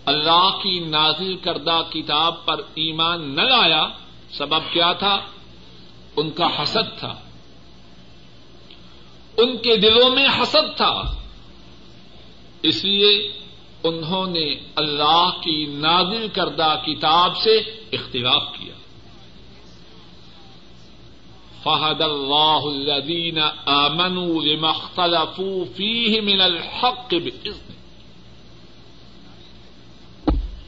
اللہ 0.05 0.59
کی 0.63 0.81
نازل 0.81 1.37
کردہ 1.37 1.83
کتاب 1.91 2.47
پر 2.47 2.61
ایمان 2.75 3.37
نہ 3.37 3.41
لایا، 3.41 3.89
سبب 4.33 4.73
کیا 4.73 4.93
تھا؟ 4.93 5.21
ان 6.17 6.31
کا 6.31 6.63
حسد 6.63 6.99
تھا۔ 6.99 7.15
ان 9.37 9.57
کے 9.57 9.77
دلوں 9.77 10.11
میں 10.11 10.27
حسد 10.43 10.77
تھا۔ 10.77 11.03
اس 12.65 12.85
لیے 12.85 13.33
انہوں 13.83 14.27
نے 14.27 14.55
اللہ 14.75 15.31
کی 15.41 15.67
نازل 15.67 16.29
کردہ 16.29 16.77
کتاب 16.87 17.37
سے 17.37 17.57
اختلاف 17.93 18.43
کیا۔ 18.53 18.75
فہد 21.63 22.01
اللہ 22.01 22.65
الذین 22.65 23.39
آمنوا 23.67 24.43
لما 24.43 24.69
اختلفوا 24.69 25.65
فیہ 25.77 26.21
من 26.21 26.41
الحق 26.41 27.15
بإذن 27.25 27.73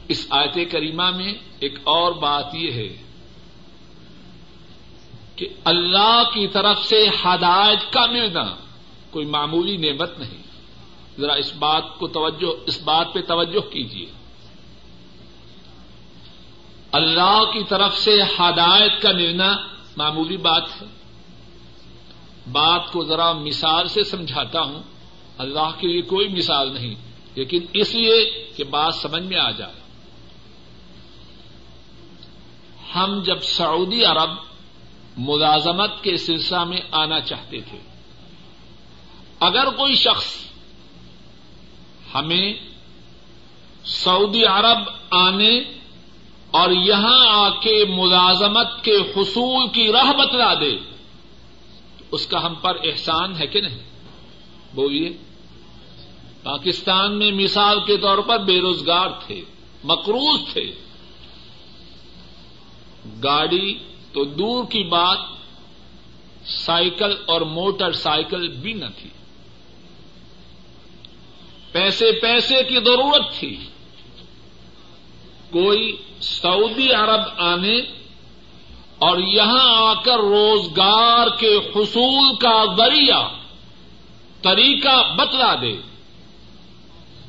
اس 0.07 0.27
آیت 0.29 0.57
کریمہ 0.71 1.09
میں 1.09 1.33
ایک 1.59 1.79
اور 1.83 2.11
بات 2.11 2.55
یہ 2.55 2.71
ہے 2.71 2.97
کہ 5.35 5.47
اللہ 5.63 6.23
کی 6.33 6.47
طرف 6.47 6.85
سے 6.85 7.07
ہدایت 7.25 7.93
کا 7.93 8.05
ملنا 8.05 8.55
کوئی 9.11 9.25
معمولی 9.25 9.77
نعمت 9.77 10.19
نہیں۔ 10.19 10.46
ذرا 11.19 11.33
اس 11.33 11.53
بات 11.53 11.83
کو 11.99 12.07
توجہ، 12.07 12.63
اس 12.65 12.81
بات 12.81 13.07
پہ 13.13 13.21
توجہ 13.21 13.59
کیجیے 13.59 14.05
اللہ 16.91 17.43
کی 17.53 17.63
طرف 17.69 17.97
سے 17.97 18.21
ہدایت 18.21 19.01
کا 19.01 19.11
ملنا 19.11 19.55
معمولی 19.97 20.37
بات 20.37 20.81
ہے۔ 20.81 20.87
بات 22.51 22.91
کو 22.91 23.03
ذرا 23.03 23.31
مثال 23.31 23.87
سے 23.87 24.03
سمجھاتا 24.03 24.61
ہوں۔ 24.61 24.83
اللہ 25.37 25.71
کے 25.79 25.87
لیے 25.87 26.01
کوئی 26.01 26.27
مثال 26.27 26.73
نہیں، 26.73 26.95
لیکن 27.35 27.65
اس 27.73 27.95
لیے 27.95 28.47
کہ 28.55 28.63
بات 28.63 28.95
سمجھ 28.95 29.23
میں 29.23 29.37
آ 29.37 29.51
جائے۔ 29.51 29.73
ہم 32.95 33.21
جب 33.25 33.43
سعودی 33.43 34.03
عرب 34.03 34.29
ملازمت 35.17 36.03
کے 36.03 36.17
سلسلہ 36.17 36.63
میں 36.63 36.81
آنا 36.91 37.19
چاہتے 37.19 37.61
تھے، 37.61 37.77
اگر 39.39 39.69
کوئی 39.69 39.95
شخص 39.95 40.46
ہمیں 42.17 42.53
سعودی 43.85 44.45
عرب 44.45 44.89
آنے 45.09 45.59
اور 46.51 46.69
یہاں 46.71 47.27
آ 47.27 47.49
کے 47.49 47.85
ملازمت 47.89 48.83
کے 48.83 48.95
حصول 48.95 49.67
کی 49.69 49.91
راہ 49.91 50.13
بتلا 50.13 50.53
دے، 50.53 50.77
اس 52.11 52.27
کا 52.27 52.45
ہم 52.45 52.55
پر 52.55 52.75
احسان 52.83 53.37
ہے 53.39 53.47
کہ 53.47 53.61
نہیں؟ 53.61 53.79
بولیے، 54.73 55.09
پاکستان 56.43 57.19
میں 57.19 57.31
مثال 57.31 57.79
کے 57.85 57.97
طور 57.97 58.17
پر 58.17 58.39
بے 58.39 58.61
روزگار 58.61 59.07
تھے، 59.27 59.41
مقروض 59.83 60.53
تھے۔ 60.53 60.71
گاڑی 63.23 63.73
تو 64.13 64.23
دور 64.23 64.63
کی 64.63 64.83
بات، 64.83 65.17
سائیکل 66.45 67.15
اور 67.25 67.41
موٹر 67.41 67.91
سائیکل 67.91 68.47
بھی 68.47 68.73
نہ 68.73 68.85
تھی۔ 69.01 69.09
پیسے 71.77 72.11
پیسے 72.11 72.63
کی 72.63 72.75
ضرورت 72.75 73.33
تھی۔ 73.39 73.57
کوئی 75.51 75.95
سعودی 76.21 76.91
عرب 76.91 77.21
آنے 77.37 77.79
اور 78.99 79.17
یہاں 79.19 79.87
آ 79.87 79.93
کر 79.93 80.17
روزگار 80.17 81.27
کے 81.39 81.55
حصول 81.55 82.35
کا 82.35 82.65
ذریعہ، 82.77 83.29
طریقہ 84.41 85.15
بتلا 85.15 85.55
دے، 85.61 85.81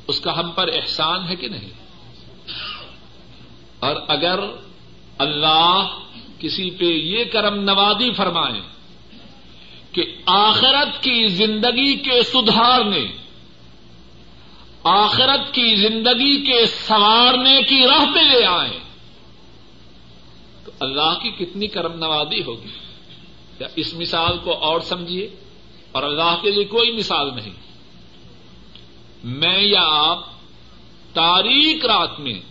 اس 0.07 0.21
کا 0.21 0.39
ہم 0.39 0.51
پر 0.51 0.67
احسان 0.67 1.27
ہے 1.27 1.35
کہ 1.35 1.47
نہیں؟ 1.47 1.69
اور 3.79 3.95
اگر 4.07 4.39
اللہ 5.17 5.99
کسی 6.39 6.71
پہ 6.71 6.85
یہ 6.85 7.23
کرم 7.23 7.55
نوازی 7.55 8.11
فرمائے 8.11 8.61
کہ 9.91 10.15
آخرت 10.25 11.03
کی 11.03 11.27
زندگی 11.27 11.95
کے 11.95 12.23
سدھارنے 12.23 13.05
آخرت 14.83 15.53
کی 15.53 15.75
زندگی 15.75 16.45
کے 16.45 16.65
سنوارنے 16.65 17.61
کی 17.61 17.87
راہ 17.87 18.13
پہ 18.13 18.19
لے 18.19 18.45
آئے۔ 18.45 18.79
تو 20.65 20.71
اللہ 20.79 21.19
کی 21.21 21.31
کتنی 21.31 21.67
کرم 21.67 21.93
نوازی 21.93 22.43
ہوگی۔ 22.43 22.69
یا 23.59 23.67
اس 23.75 23.93
مثال 23.93 24.37
کو 24.43 24.53
اور 24.53 24.79
سمجھیے؟ 24.79 25.29
اور 25.91 26.03
اللہ 26.03 26.37
کے 26.41 26.51
لیے 26.51 26.63
کوئی 26.63 26.91
مثال 26.91 27.35
نہیں۔ 27.35 27.53
میں 29.23 29.61
یا 29.61 29.83
آپ 29.83 30.19
تاریخ 31.13 31.85
رات 31.85 32.19
میں 32.19 32.41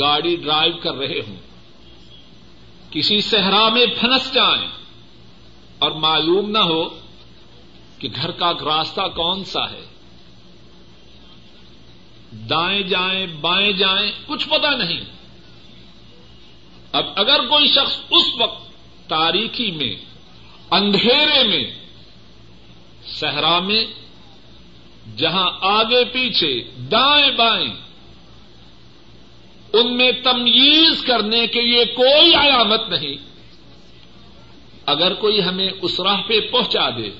گاڑی 0.00 0.36
ڈرائیو 0.36 0.76
کر 0.82 0.94
رہے 0.94 1.20
ہوں۔ 1.28 1.36
کسی 2.90 3.20
صحرا 3.20 3.68
میں 3.68 3.86
پھنس 3.86 4.34
جائیں۔ 4.34 4.68
اور 5.78 5.90
معلوم 5.90 6.50
نہ 6.50 6.58
ہو 6.58 6.88
کہ 7.98 8.08
گھر 8.16 8.30
کا 8.30 8.52
راستہ 8.52 9.00
کون 9.00 9.44
سا 9.44 9.70
ہے۔ 9.70 9.91
دائیں 12.32 12.82
جائیں، 12.82 13.26
بائیں 13.26 13.72
جائیں، 13.72 14.12
کچھ 14.26 14.48
پتا 14.48 14.70
نہیں۔ 14.70 15.00
اب 16.92 17.06
اگر 17.16 17.46
کوئی 17.48 17.66
شخص 17.66 17.98
اس 18.10 18.40
وقت 18.40 18.72
تاریخی 19.08 19.70
میں، 19.70 19.96
اندھیرے 20.70 21.44
میں، 21.44 21.64
صحرا 23.06 23.58
میں، 23.58 23.86
جہاں 25.16 25.50
آگے 25.60 26.04
پیچھے 26.04 26.62
دائیں 26.76 27.30
بائیں، 27.30 27.68
ان 29.72 29.96
میں 29.96 30.12
تمیز 30.12 31.02
کرنے 31.02 31.46
کے 31.46 31.60
لیے 31.60 31.84
کوئی 31.84 32.34
علامت 32.34 32.88
نہیں۔ 32.88 33.16
اگر 34.86 35.14
کوئی 35.14 35.42
ہمیں 35.42 35.70
اس 35.82 36.00
راہ 36.00 36.22
پہ 36.22 36.40
پہنچا 36.40 36.90
دے، 36.90 37.10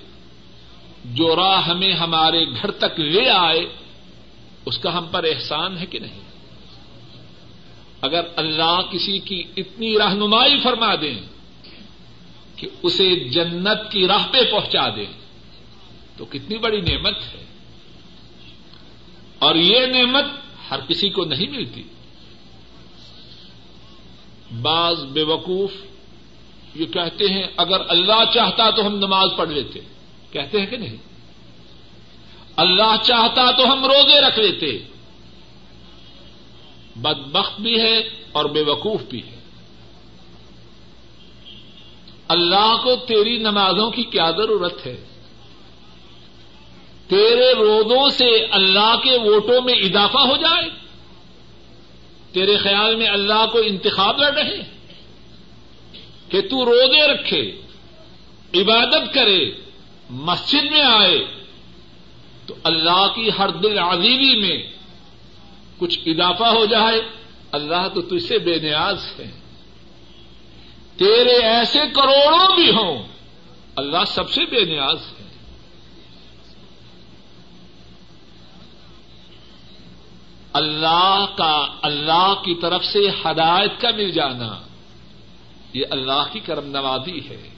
جو 1.05 1.37
راہ 1.37 1.69
ہمیں 1.69 1.93
ہمارے 1.93 2.45
گھر 2.45 2.71
تک 2.71 3.01
لے 3.01 3.31
آئے 3.31 3.67
اس 4.65 4.79
کا 4.79 4.99
ہم 4.99 5.07
پر 5.11 5.25
احسان 5.25 5.79
ہے 5.79 5.87
کہ 5.87 5.99
نہیں؟ 5.99 6.21
اگر 8.01 8.21
اللہ 8.37 8.81
کسی 8.91 9.19
کی 9.19 9.43
اتنی 9.57 9.99
رہنمائی 9.99 10.61
فرما 10.61 10.95
دیں 10.95 11.15
کہ 12.57 12.69
اسے 12.83 13.29
جنت 13.29 13.93
کی 13.93 14.07
راہ 14.07 14.27
پہ 14.31 14.39
پہنچا 14.51 14.89
دیں، 14.89 15.13
تو 16.17 16.25
کتنی 16.25 16.59
بڑی 16.59 16.81
نعمت 16.81 17.15
ہے۔ 17.17 17.45
اور 19.39 19.55
یہ 19.55 19.87
نعمت 19.87 20.25
ہر 20.71 20.81
کسی 20.89 21.11
کو 21.11 21.25
نہیں 21.25 21.51
ملتی۔ 21.51 21.83
بعض 24.63 25.05
بے 25.05 25.23
وقوف 25.23 25.73
یہ 26.75 26.87
کہتے 26.87 27.25
ہیں، 27.29 27.43
اگر 27.57 27.81
اللہ 27.89 28.25
چاہتا 28.35 28.71
تو 28.71 28.87
ہم 28.87 28.97
نماز 28.97 29.29
پڑھ 29.37 29.51
لیتے۔ 29.51 29.81
کہتے 30.31 30.61
ہیں 30.61 30.67
کہ 30.67 30.77
نہیں؟ 30.77 31.12
اللہ 32.57 32.97
چاہتا 33.03 33.51
تو 33.51 33.73
ہم 33.73 33.85
روزے 33.85 34.21
رکھ 34.21 34.39
لیتے۔ 34.39 34.79
بدبخت 36.97 37.61
بھی 37.61 37.81
ہے 37.81 37.99
اور 38.33 38.45
بے 38.45 38.63
وقوف 38.63 39.03
بھی 39.03 39.23
ہے۔ 39.27 39.37
اللہ 42.29 42.77
کو 42.85 42.97
تیری 42.97 43.39
نمازوں 43.39 43.91
کی 43.91 44.03
کیا 44.03 44.31
ضرورت 44.31 44.87
ہے؟ 44.87 45.05
تیرے 47.09 47.55
روزوں 47.55 48.09
سے 48.09 48.47
اللہ 48.51 48.95
کے 49.05 49.19
ووٹوں 49.19 49.63
میں 49.63 49.75
اضافہ 49.75 50.19
ہو 50.19 50.37
جائے۔ 50.37 50.69
تیرے 52.33 52.57
خیال 52.57 52.97
میں 52.97 53.07
اللہ 53.07 53.47
کو 53.53 53.59
انتخاب 53.59 54.19
لڑ 54.19 54.33
رہے۔ 54.33 54.73
کہ 56.29 56.41
تو 56.41 56.65
روزے 56.65 57.09
رکھے، 57.09 57.63
عبادت 58.55 59.15
کرے، 59.15 59.51
مسجد 60.11 60.71
میں 60.71 60.83
آئے 60.83 61.42
تو 62.47 62.55
اللہ 62.65 63.07
کی 63.15 63.31
ہر 63.39 63.49
دل 63.49 63.79
عظیمی 63.79 64.41
میں 64.41 64.63
کچھ 65.79 65.99
اضافہ 66.07 66.45
ہو 66.45 66.67
جائے۔ 66.67 67.01
اللہ 67.53 67.89
تو 67.95 68.03
تجھ 68.03 68.25
سے 68.25 68.39
بے 68.39 68.59
نیاز 68.59 69.05
ہے۔ 69.19 69.31
تیرے 70.97 71.39
ایسے 71.39 71.79
کروڑوں 71.95 72.57
بھی 72.57 72.71
ہوں۔ 72.71 73.03
اللہ 73.77 74.05
سب 74.07 74.31
سے 74.31 74.45
بے 74.45 74.65
نیاز 74.65 74.99
ہے۔ 75.21 75.27
اللہ 80.53 81.25
کا، 81.37 81.67
اللہ 81.83 82.35
کی 82.45 82.55
طرف 82.55 82.85
سے 82.85 82.99
ہدایت 82.99 83.81
کا 83.81 83.91
مل 83.97 84.11
جانا، 84.11 84.63
یہ 85.73 85.85
اللہ 85.91 86.25
کی 86.33 86.41
کرم 86.41 86.67
نوازی 86.67 87.21
ہے۔ 87.29 87.49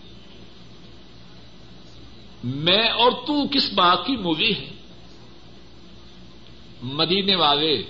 میں 2.45 2.89
اور 2.89 3.11
تو 3.11 3.49
کس 3.49 3.73
بات 3.73 4.07
کی 4.07 4.17
مووی 4.17 4.53
ہے 4.53 4.74
مدینے 6.85 7.35
والے 7.35 7.83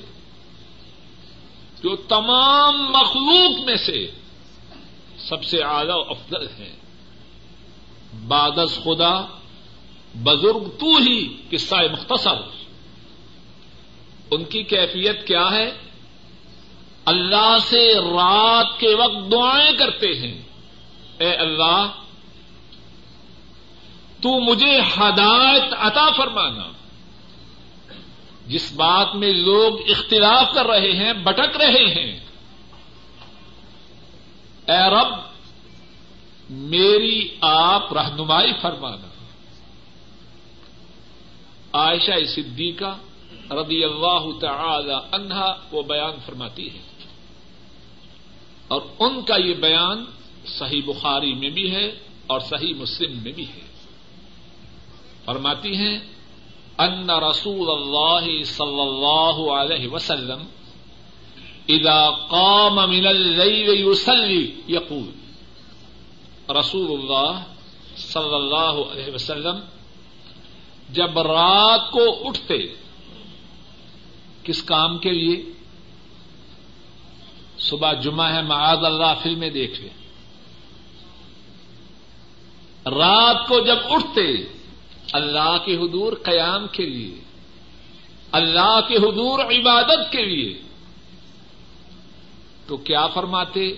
جو 1.83 1.97
تمام 1.97 2.83
مخلوق 2.83 3.65
میں 3.65 3.77
سے 3.77 4.11
سب 5.19 5.45
سے 5.45 5.63
اعلی 5.63 5.93
و 5.93 6.11
افضل 6.11 6.47
ہیں۔ 6.47 6.77
بادس 8.29 8.79
خدا، 8.85 9.27
بزرگ 10.15 10.69
تو 10.81 10.97
ہی 10.97 11.37
قصہ 11.51 11.75
مختصر۔ 11.93 12.41
ان 14.31 14.45
کی 14.45 14.63
کیفیت 14.63 15.27
کیا 15.27 15.51
ہے؟ 15.53 15.73
اللہ 17.05 17.57
سے 17.61 17.95
رات 17.95 18.81
کے 18.81 18.95
وقت 18.95 19.33
دعائیں 19.33 19.77
کرتے 19.79 20.07
ہیں۔ 20.07 20.43
اے 21.19 21.35
اللہ، 21.35 21.87
تو 24.21 24.51
مجھے 24.51 24.81
ہدایت 24.81 25.75
عطا 25.79 26.11
فرمانا۔ 26.11 26.74
جس 28.47 28.73
بات 28.73 29.15
میں 29.15 29.33
لوگ 29.33 29.91
اختلاف 29.91 30.55
کر 30.55 30.67
رہے 30.67 30.93
ہیں 30.93 31.13
بٹک 31.13 31.57
رہے 31.57 31.95
ہیں، 31.95 32.21
اے 34.69 34.91
رب، 34.91 35.15
میری 36.51 37.29
آپ 37.41 37.93
رہنمائی 37.93 38.53
فرمانا۔ 38.63 39.09
عائشہ 41.73 42.25
صدیقہ 42.35 42.99
رضی 43.51 43.85
اللہ 43.85 44.39
تعالی 44.41 44.95
عنہا 45.13 45.57
وہ 45.71 45.83
بیان 45.83 46.13
فرماتی 46.27 46.71
ہے۔ 46.71 46.81
اور 48.69 48.83
ان 48.99 49.23
کا 49.23 49.37
یہ 49.37 49.55
بیان 49.55 50.05
صحیح 50.47 50.83
بخاری 50.87 51.35
میں 51.35 51.51
بھی 51.51 51.75
ہے 51.75 51.93
اور 52.27 52.41
صحیح 52.41 52.75
مسلم 52.75 53.19
میں 53.23 53.33
بھی 53.33 53.45
ہے۔ 53.45 53.61
فرماتی 55.25 55.77
ہیں 55.77 55.99
ان 56.79 57.11
رسول 57.11 57.69
اللہ 57.71 58.45
صلی 58.45 58.81
اللہ 58.81 59.53
علیہ 59.53 59.89
وسلم 59.89 60.45
اذا 61.69 62.11
قام 62.11 62.75
من 62.75 63.07
الليل 63.07 63.69
يصلي. 63.89 64.47
يقول 64.69 65.11
رسول 66.51 67.01
اللہ 67.01 67.43
صلی 67.97 68.35
اللہ 68.35 68.81
علیہ 68.93 69.15
وسلم 69.15 69.61
جب 70.89 71.19
رات 71.19 71.91
کو 71.91 72.29
اٹھتے، 72.29 72.59
کس 74.43 74.63
کام 74.63 74.99
کے 74.99 75.11
لیے؟ 75.11 75.43
صبح 77.59 77.93
جمعہ 77.93 78.33
ہے، 78.35 78.43
معاذ 78.43 78.85
اللہ 78.85 79.13
فلمیں 79.23 79.51
دیکھ 79.51 79.81
لیں 79.81 79.95
رات 82.87 83.49
کو 83.49 83.61
جب 83.61 83.79
اٹھتے 83.91 84.27
اللہ 85.13 85.57
کے 85.65 85.77
حضور 85.77 86.13
قیام 86.23 86.67
کے 86.73 86.87
لیے، 86.87 87.21
اللہ 88.33 88.81
کے 88.89 88.97
حضور 88.97 89.39
عبادت 89.39 90.13
کے 90.13 90.25
لیے۔ 90.25 90.63
تو 92.67 92.77
کیا 92.77 93.07
فرماتے؟ 93.07 93.75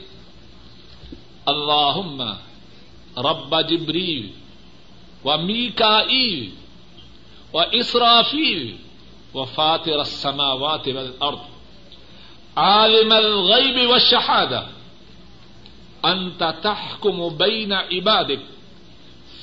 اللہ 1.46 1.96
رب 3.18 3.60
جبریل 3.68 4.30
و 5.24 5.38
میکا 5.38 6.00
و 7.52 7.60
اسرافیل 7.72 8.76
و 9.34 9.44
فاتر 9.44 9.98
السماوات 9.98 10.88
والارض، 10.88 11.38
عالم 12.56 13.12
الغیب 13.12 13.90
والشہادہ 13.90 14.66
انت 16.02 16.42
تحکم 16.62 17.36
بین 17.36 17.72
عبادک۔ 17.72 18.55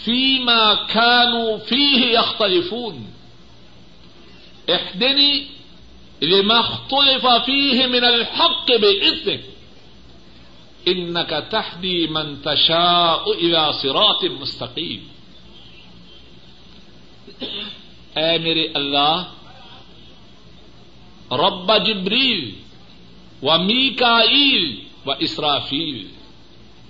فیما 0.05 0.73
كانوا 0.73 1.57
فيه 1.57 2.19
يختلفون 2.19 3.13
اهدني 4.69 5.43
لما 6.21 6.59
اختلف 6.59 7.27
فيه 7.45 7.85
من 7.87 8.03
الحق 8.03 8.67
بإذنك 8.67 9.43
إنك 10.87 11.47
تهدي 11.51 12.07
من 12.07 12.41
تشاء 12.41 13.31
إلى 13.31 13.73
صراط 13.73 14.25
مستقيم 14.25 15.13
اے 18.15 18.37
میرے 18.37 18.67
اللہ، 18.73 19.23
رب 21.31 21.71
جبریل 21.85 22.41
و 23.41 23.57
میکائیل 23.57 24.65
و 25.05 25.11
اسرافیل، 25.19 26.07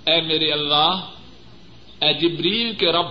اے 0.06 0.20
میرے 0.20 0.50
اللہ 0.52 1.13
اے 2.04 2.14
جبریل 2.14 2.74
کے 2.74 2.92
رب، 2.92 3.06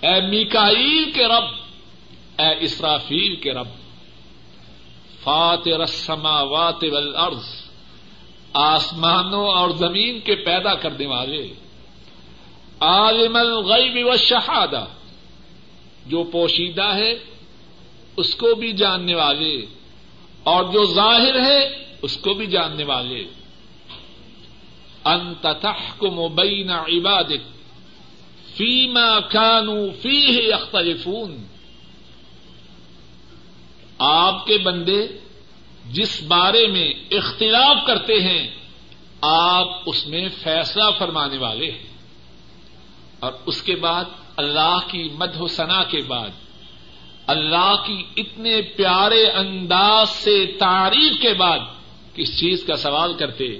اے 0.00 0.20
میکائیل 0.20 1.12
کے 1.12 1.24
رب، 1.28 1.44
اے 2.38 2.54
اسرافیل 2.60 3.36
کے 3.36 3.52
رب۔ 3.52 3.66
فاتر 5.22 5.80
السماوات 5.80 6.84
والارض، 6.92 7.44
آسمانوں 8.52 9.46
اور 9.46 9.70
زمین 9.70 10.20
کے 10.20 10.34
پیدا 10.34 10.74
کرنے 10.74 11.06
والے۔ 11.06 11.52
عالم 12.80 13.36
الغیب 13.36 14.06
والشہادہ، 14.06 14.84
جو 16.06 16.24
پوشیدہ 16.24 16.94
ہے، 16.94 17.14
اس 18.16 18.34
کو 18.34 18.54
بھی 18.54 18.72
جاننے 18.72 19.14
والے۔ 19.14 19.64
اور 20.42 20.64
جو 20.64 20.84
ظاہر 20.84 21.40
ہے، 21.40 21.84
اس 22.02 22.16
کو 22.16 22.34
بھی 22.34 22.46
جاننے 22.46 22.84
والے۔ 22.84 23.24
انت 25.04 25.46
تحکم 25.60 26.34
بین 26.34 26.70
عبادک 26.70 27.55
فیما 28.56 29.20
کانو 29.20 29.90
فی 30.02 30.52
اختلفون 30.52 31.44
آپ 33.98 34.46
کے 34.46 34.58
بندے 34.58 35.06
جس 35.90 36.22
بارے 36.22 36.66
میں 36.66 36.94
اختلاف 37.10 37.76
کرتے 37.86 38.20
ہیں، 38.20 38.48
آپ 39.20 39.68
اس 39.86 40.06
میں 40.06 40.28
فیصلہ 40.42 40.82
فرمانے 40.98 41.38
والے 41.38 41.70
ہیں۔ 41.70 41.82
اور 43.20 43.32
اس 43.46 43.62
کے 43.62 43.74
بعد 43.74 44.04
اللہ 44.36 44.78
کی 44.90 45.08
مد 45.12 45.40
و 45.40 45.46
ثنا 45.46 45.82
کے 45.84 45.98
بعد، 46.02 46.28
اللہ 47.26 47.74
کی 47.86 48.02
اتنے 48.16 48.62
پیارے 48.62 49.26
انداز 49.30 50.10
سے 50.10 50.46
تعریف 50.58 51.22
کے 51.22 51.34
بعد 51.34 51.58
کس 52.14 52.40
چیز 52.40 52.64
کا 52.64 52.76
سوال 52.76 53.14
کرتے، 53.14 53.58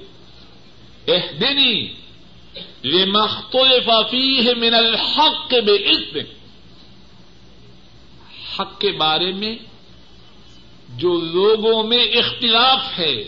اہدنی 1.07 1.93
لمختلف 2.83 3.89
فیہ 4.11 4.53
من 4.57 4.73
الحق 4.73 5.53
بإذن. 5.53 6.19
حق 8.57 8.79
کے 8.79 8.91
بارے 8.91 9.31
میں 9.31 9.55
جو 10.89 11.19
لوگوں 11.19 11.83
میں 11.83 12.03
اختلاف 12.03 12.99
ہے، 12.99 13.23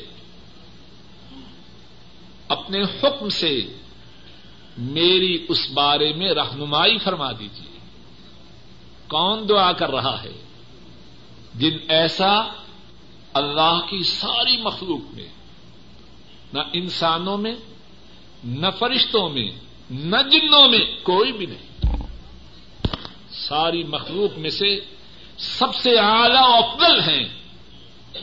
اپنے 2.48 2.84
حکم 2.84 3.30
سے 3.30 3.62
میری 4.78 5.46
اس 5.50 5.70
بارے 5.72 6.14
میں 6.14 6.30
رہنمائی 6.30 6.98
فرما 6.98 7.32
دیجیے 7.32 7.80
کون 9.08 9.50
دعا 9.50 9.72
کر 9.72 9.92
رہا 9.92 10.24
ہے؟ 10.24 10.32
جن 11.56 11.78
ایسا 11.88 12.42
اللہ 13.34 13.80
کی 13.90 14.04
ساری 14.04 14.62
مخلوق 14.62 15.14
میں، 15.14 15.28
نہ 16.54 16.60
انسانوں 16.74 17.38
میں 17.38 17.56
نہ 18.44 18.68
فرشتوں 18.80 19.30
میں، 19.30 19.52
نہ 19.92 20.16
جنوں 20.32 20.68
میں، 20.68 20.80
کوئی 21.04 21.32
بھی 21.32 21.46
نہیں۔ 21.46 21.86
ساری 23.32 23.84
مخلوق 23.84 24.38
میں 24.38 24.50
سے 24.50 24.80
سب 25.38 25.76
سے 25.76 25.98
اعلی 25.98 26.38
افضل 26.38 27.00
ہیں۔ 27.00 27.26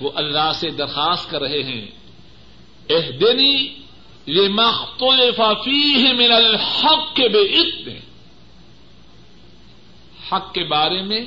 وہ 0.00 0.10
اللہ 0.14 0.52
سے 0.54 0.70
درخواست 0.70 1.30
کر 1.30 1.40
رہے 1.40 1.62
ہیں۔ 1.62 1.86
اہدنی 2.90 3.74
یہ 4.26 4.48
مختلف 4.48 5.36
فیہ 5.36 6.12
من 6.12 6.32
الحق 6.32 7.16
کے 7.16 7.28
بے 7.28 7.38
اتنے 7.38 8.00
حق 10.32 10.54
کے 10.54 10.64
بارے 10.64 11.02
میں 11.02 11.24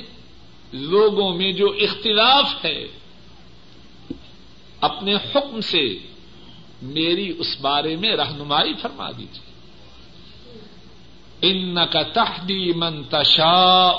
لوگوں 0.72 1.34
میں 1.34 1.52
جو 1.52 1.66
اختلاف 1.80 2.64
ہے، 2.64 2.86
اپنے 4.80 5.14
حکم 5.14 5.60
سے 5.60 5.98
میری 6.82 7.34
اس 7.38 7.56
بارے 7.60 7.96
میں 7.96 8.16
رہنمائی 8.16 8.74
فرما 8.74 9.10
دیجیے 9.10 9.50
ان 11.42 11.74
کا 11.74 12.02
تحدی 12.02 12.72
منتشا 12.72 13.92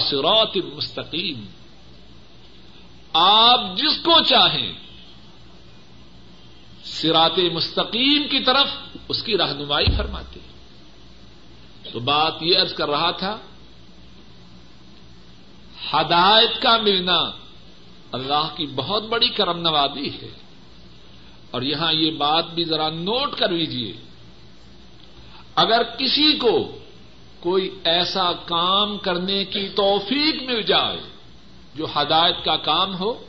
صراط 0.00 0.56
مستقیم۔ 0.76 1.44
آپ 3.12 3.60
جس 3.76 4.02
کو 4.02 4.22
چاہیں 4.22 4.72
سرات 6.84 7.38
مستقیم 7.52 8.28
کی 8.30 8.40
طرف 8.40 8.68
اس 9.08 9.22
کی 9.22 9.38
رہنمائی 9.38 9.86
فرماتے۔ 9.96 10.40
تو 11.92 12.00
بات 12.00 12.42
یہ 12.42 12.58
ارض 12.58 12.72
کر 12.72 12.90
رہا 12.90 13.10
تھا، 13.10 13.36
ہدایت 15.92 16.62
کا 16.62 16.76
ملنا 16.76 17.18
اللہ 18.12 18.48
کی 18.56 18.66
بہت 18.66 19.02
بڑی 19.02 19.28
کرم 19.28 19.60
نوازی 19.60 20.10
ہے۔ 20.10 20.28
اور 21.50 21.62
یہاں 21.62 21.92
یہ 21.92 22.10
بات 22.10 22.50
بھی 22.50 22.64
ذرا 22.64 22.88
نوٹ 22.88 23.34
کر 23.36 23.48
لیجیے 23.48 23.92
اگر 25.54 25.82
کسی 25.82 26.36
کو 26.36 26.78
کوئی 27.40 27.70
ایسا 27.84 28.32
کام 28.32 28.98
کرنے 28.98 29.44
کی 29.44 29.68
توفیق 29.68 30.42
مل 30.42 30.62
جائے، 30.62 31.00
جو 31.74 31.86
ہدایت 31.96 32.44
کا 32.44 32.56
کام 32.56 33.00
ہو، 33.00 33.24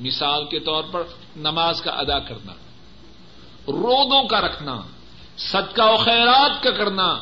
مثال 0.00 0.44
کے 0.44 0.58
طور 0.60 0.84
پر 0.92 1.02
نماز 1.36 1.82
کا 1.82 1.90
ادا 1.90 2.18
کرنا 2.18 2.52
رودوں 3.68 4.28
کا 4.28 4.40
رکھنا، 4.40 4.80
صدقہ 5.36 5.82
و 5.82 5.96
خیرات 5.96 6.62
کا 6.62 6.70
کرنا، 6.70 7.18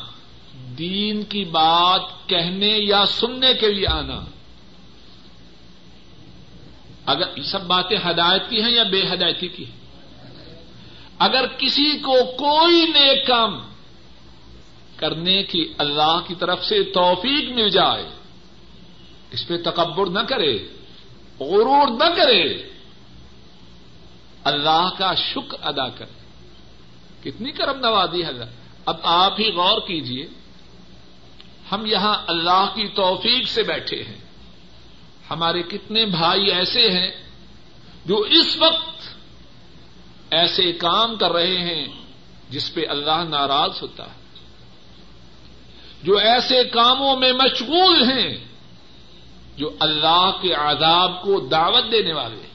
دین 0.53 1.23
کی 1.23 1.45
بات 1.45 2.29
کہنے 2.29 2.77
یا 2.79 3.05
سننے 3.05 3.53
کے 3.53 3.73
لیے 3.73 3.87
آنا۔ 3.87 4.19
اگر 7.05 7.37
یہ 7.37 7.43
سب 7.43 7.61
باتیں 7.61 7.97
ہدایت 8.09 8.49
کی 8.49 8.63
ہیں 8.63 8.71
یا 8.71 8.83
بے 8.83 9.01
ہدایتی 9.13 9.47
کی 9.47 9.65
ہیں؟ 9.65 9.86
اگر 11.19 11.47
کسی 11.47 11.97
کو 11.97 12.13
کوئی 12.23 12.81
نیک 12.81 13.27
کام 13.27 13.59
کرنے 14.95 15.43
کی 15.43 15.73
اللہ 15.77 16.19
کی 16.27 16.35
طرف 16.35 16.65
سے 16.65 16.83
توفیق 16.83 17.49
مل 17.49 17.69
جائے، 17.69 18.05
اس 19.31 19.47
پہ 19.47 19.57
تکبر 19.57 20.09
نہ 20.09 20.19
کرے، 20.19 20.57
غرور 21.39 21.87
نہ 21.87 22.15
کرے، 22.15 22.69
اللہ 24.43 24.89
کا 24.97 25.13
شکر 25.15 25.57
ادا 25.61 25.89
کرے۔ 25.89 26.17
کتنی 27.23 27.51
کرم 27.51 27.79
نوازی 27.79 28.25
ہے 28.25 28.31
اب 28.85 28.97
آپ 29.03 29.39
ہی 29.39 29.51
غور 29.51 29.79
کیجیے 29.87 30.27
ہم 31.71 31.85
یہاں 31.85 32.17
اللہ 32.27 32.65
کی 32.75 32.87
توفیق 32.87 33.47
سے 33.47 33.63
بیٹھے 33.63 34.03
ہیں۔ 34.03 34.17
ہمارے 35.29 35.61
کتنے 35.61 36.05
بھائی 36.05 36.51
ایسے 36.51 36.91
ہیں 36.91 37.11
جو 38.05 38.17
اس 38.17 38.57
وقت 38.57 39.06
ایسے 40.31 40.73
کام 40.73 41.15
کر 41.15 41.31
رہے 41.31 41.57
ہیں 41.57 41.87
جس 42.49 42.73
پہ 42.73 42.81
اللہ 42.89 43.23
ناراض 43.29 43.71
ہوتا 43.81 44.03
ہے۔ 44.03 44.17
جو 46.03 46.17
ایسے 46.17 46.63
کاموں 46.63 47.15
میں 47.15 47.33
مشغول 47.33 48.11
ہیں، 48.11 48.37
جو 49.57 49.75
اللہ 49.79 50.31
کے 50.41 50.53
عذاب 50.53 51.21
کو 51.21 51.39
دعوت 51.39 51.91
دینے 51.91 52.13
والے۔ 52.13 52.47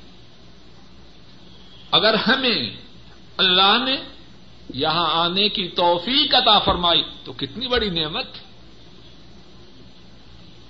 اگر 1.91 2.15
ہمیں 2.15 2.77
اللہ 3.37 3.85
نے 3.85 3.97
یہاں 4.75 5.07
آنے 5.11 5.49
کی 5.49 5.69
توفیق 5.69 6.35
عطا 6.35 6.59
فرمائی، 6.59 7.03
تو 7.25 7.33
کتنی 7.33 7.69
بڑی 7.69 7.91
نعمت۔ 7.91 8.27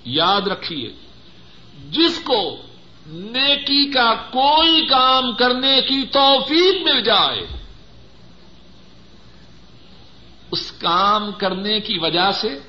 یاد 0.05 0.41
رکھیے، 0.41 0.93
جس 1.91 2.19
کو 2.23 2.61
نیکی 3.05 3.91
کا 3.91 4.13
کوئی 4.13 4.85
کام 4.85 5.31
کرنے 5.31 5.81
کی 5.81 6.05
توفیق 6.11 6.81
مل 6.83 7.01
جائے۔ 7.01 7.41
اس 10.51 10.71
کام 10.71 11.31
کرنے 11.31 11.79
کی 11.79 11.99
وجہ 11.99 12.31
سے 12.31 12.59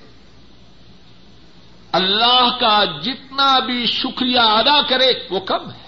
اللہ 1.92 2.56
کا 2.60 2.84
جتنا 3.02 3.58
بھی 3.58 3.86
شکریہ 3.86 4.40
ادا 4.40 4.82
کرے 4.82 5.12
وہ 5.30 5.40
کم 5.40 5.70
ہے۔ 5.70 5.84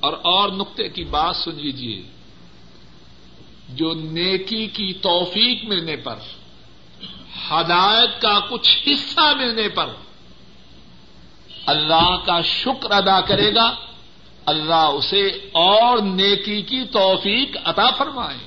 اور 0.00 0.12
اور 0.12 0.48
نقطے 0.48 0.88
کی 0.88 1.04
بات 1.04 1.36
سن 1.36 1.54
لیجیے 1.54 2.02
جو 3.68 3.94
نیکی 3.94 4.66
کی 4.66 4.92
توفیق 4.92 5.64
ملنے 5.64 5.96
پر، 5.96 6.16
ہدایت 7.50 8.22
کا 8.22 8.38
کچھ 8.50 8.88
حصہ 8.92 9.34
ملنے 9.36 9.68
پر 9.68 9.86
اللہ 11.66 12.16
کا 12.24 12.42
شکر 12.42 12.90
ادا 12.90 13.20
کرے 13.20 13.54
گا، 13.54 13.74
اللہ 14.46 14.74
اسے 14.74 15.26
اور 15.52 15.98
نیکی 15.98 16.62
کی 16.62 16.84
توفیق 16.84 17.56
عطا 17.64 17.90
فرمائے۔ 17.90 18.38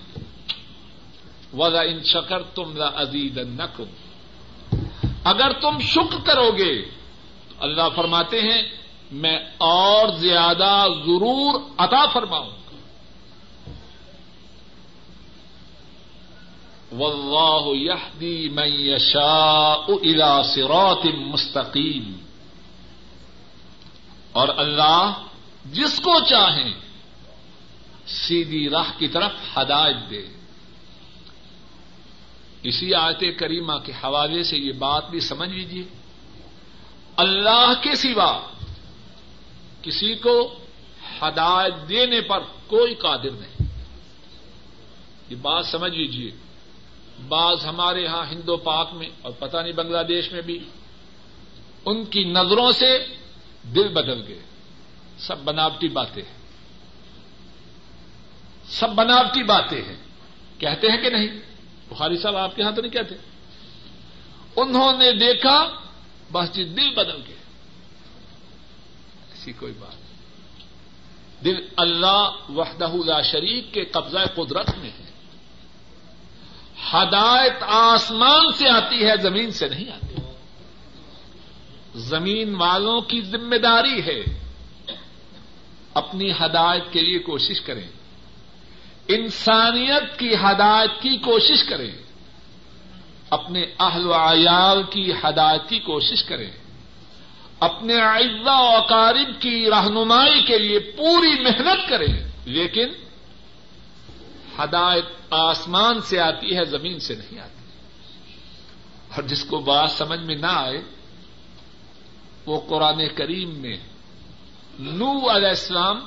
وزا 1.53 1.81
ان 1.81 2.03
شکر 2.03 2.41
تم 2.43 2.73
عزیز 2.95 3.37
اگر 5.23 5.51
تم 5.51 5.79
شکر 5.79 6.19
کرو 6.25 6.51
گے، 6.51 6.81
تو 7.49 7.55
اللہ 7.59 7.87
فرماتے 7.95 8.41
ہیں، 8.41 8.61
میں 9.11 9.39
اور 9.57 10.09
زیادہ 10.09 10.85
ضرور 11.05 11.61
عطا 11.77 12.05
فرماؤں 12.05 12.49
گا۔ 12.49 12.55
واللہ 16.97 17.77
یہدی 17.77 18.49
من 18.49 18.67
یشاء 18.67 19.85
الى 19.87 20.53
صراط 20.53 21.05
مستقیم 21.05 22.18
اور 24.31 24.47
اللہ 24.57 25.25
جس 25.65 25.99
کو 25.99 26.19
چاہیں 26.29 26.73
سیدھی 28.07 28.69
راہ 28.69 28.91
کی 28.97 29.07
طرف 29.07 29.57
ہدایت 29.57 30.09
دے۔ 30.09 30.25
اسی 32.63 32.93
آیت 32.93 33.39
کریمہ 33.39 33.73
کے 33.85 33.91
حوالے 33.91 34.43
سے 34.43 34.57
یہ 34.57 34.71
بات 34.71 35.09
بھی 35.09 35.19
سمجھ 35.19 35.49
لیجیے 35.49 35.83
اللہ 37.15 37.73
کے 37.81 37.95
سوا 37.95 38.41
کسی 39.81 40.15
کو 40.15 40.55
ہدایت 41.21 41.89
دینے 41.89 42.21
پر 42.21 42.39
کوئی 42.67 42.95
قادر 42.95 43.31
نہیں۔ 43.31 43.67
یہ 45.29 45.35
بات 45.35 45.65
سمجھ 45.65 45.95
لیجیے 45.95 46.31
بعض 47.27 47.65
ہمارے 47.65 48.01
یہاں 48.01 48.25
ہندو 48.31 48.57
پاک 48.57 48.93
میں 48.93 49.09
اور 49.21 49.31
پتہ 49.31 49.57
نہیں 49.57 49.73
بنگلہ 49.73 50.03
دیش 50.03 50.31
میں 50.31 50.41
بھی 50.41 50.59
ان 51.85 52.05
کی 52.05 52.23
نظروں 52.23 52.71
سے 52.71 53.05
دل 53.63 53.87
بدل 53.87 54.27
گئے۔ 54.27 54.39
سب 55.17 55.37
بناوٹی 55.39 55.87
باتیں 55.87 56.23
ہیں۔ 56.23 56.37
سب 58.65 58.89
بناوٹی 58.89 59.43
باتیں 59.43 59.81
ہیں۔ 59.81 59.95
کہتے 60.57 60.87
ہیں 60.87 60.97
کہ 60.97 61.09
نہیں؟ 61.09 61.27
بخاری 61.89 62.17
صاحب 62.17 62.37
آپ 62.37 62.55
کے 62.55 62.61
یہاں 62.61 62.71
تو 62.71 62.81
نہیں 62.81 62.91
کہتے؟ 62.91 63.15
انہوں 64.55 64.97
نے 64.97 65.11
دیکھا، 65.11 65.69
بس 66.31 66.53
جی 66.53 66.63
دل 66.63 66.89
بدل 66.89 67.21
گئے۔ 67.27 67.35
ایسی 69.31 69.53
کوئی 69.53 69.73
بات 69.79 70.09
دل 71.45 71.67
اللہ 71.77 72.29
وحدہ 72.49 72.89
لا 73.05 73.21
شریف 73.21 73.63
کے 73.73 73.85
قبضہ 73.85 74.17
قدرت 74.35 74.77
میں 74.77 74.89
ہے۔ 74.89 75.11
ہدایت 76.93 77.53
آسمان 77.61 78.51
سے 78.51 78.69
آتی 78.69 79.05
ہے، 79.05 79.17
زمین 79.21 79.51
سے 79.51 79.67
نہیں 79.69 79.91
آتی۔ 79.91 80.28
زمین 81.99 82.55
والوں 82.55 83.01
کی 83.01 83.21
ذمہ 83.21 83.55
داری 83.55 84.01
ہے۔ 84.01 84.39
اپنی 85.93 86.31
ہدایت 86.31 86.83
کے 86.91 87.01
لیے 87.01 87.19
کوشش 87.19 87.61
کریں۔ 87.61 87.87
انسانیت 89.07 90.19
کی 90.19 90.35
ہدایت 90.35 91.01
کی 91.01 91.17
کوشش 91.17 91.69
کریں۔ 91.69 91.91
اپنے 93.29 93.65
اہل 93.79 94.05
و 94.05 94.13
عیال 94.13 94.83
کی 94.83 95.11
ہدایت 95.11 95.69
کی 95.69 95.79
کوشش 95.79 96.23
کریں۔ 96.23 96.51
اپنے 97.59 98.01
اعزا 98.01 98.59
و 98.59 98.65
اقارب 98.65 99.41
کی 99.41 99.69
رہنمائی 99.69 100.41
کے 100.41 100.57
لیے 100.57 100.79
پوری 100.79 101.43
محنت 101.43 101.89
کریں۔ 101.89 102.31
لیکن 102.45 102.87
ہدایت 104.59 105.05
آسمان 105.29 106.01
سے 106.01 106.19
آتی 106.19 106.57
ہے، 106.57 106.65
زمین 106.65 106.99
سے 106.99 107.15
نہیں 107.15 107.39
آتی۔ 107.39 107.63
اور 109.15 109.23
جس 109.23 109.43
کو 109.43 109.59
بات 109.59 109.91
سمجھ 109.91 110.19
میں 110.19 110.35
نہ 110.35 110.47
آئے 110.49 110.98
وہ 112.49 112.59
قرآن 112.67 113.01
کریم 113.15 113.49
میں 113.49 113.77
نو 114.79 115.35
علیہ 115.35 115.47
السلام 115.47 115.99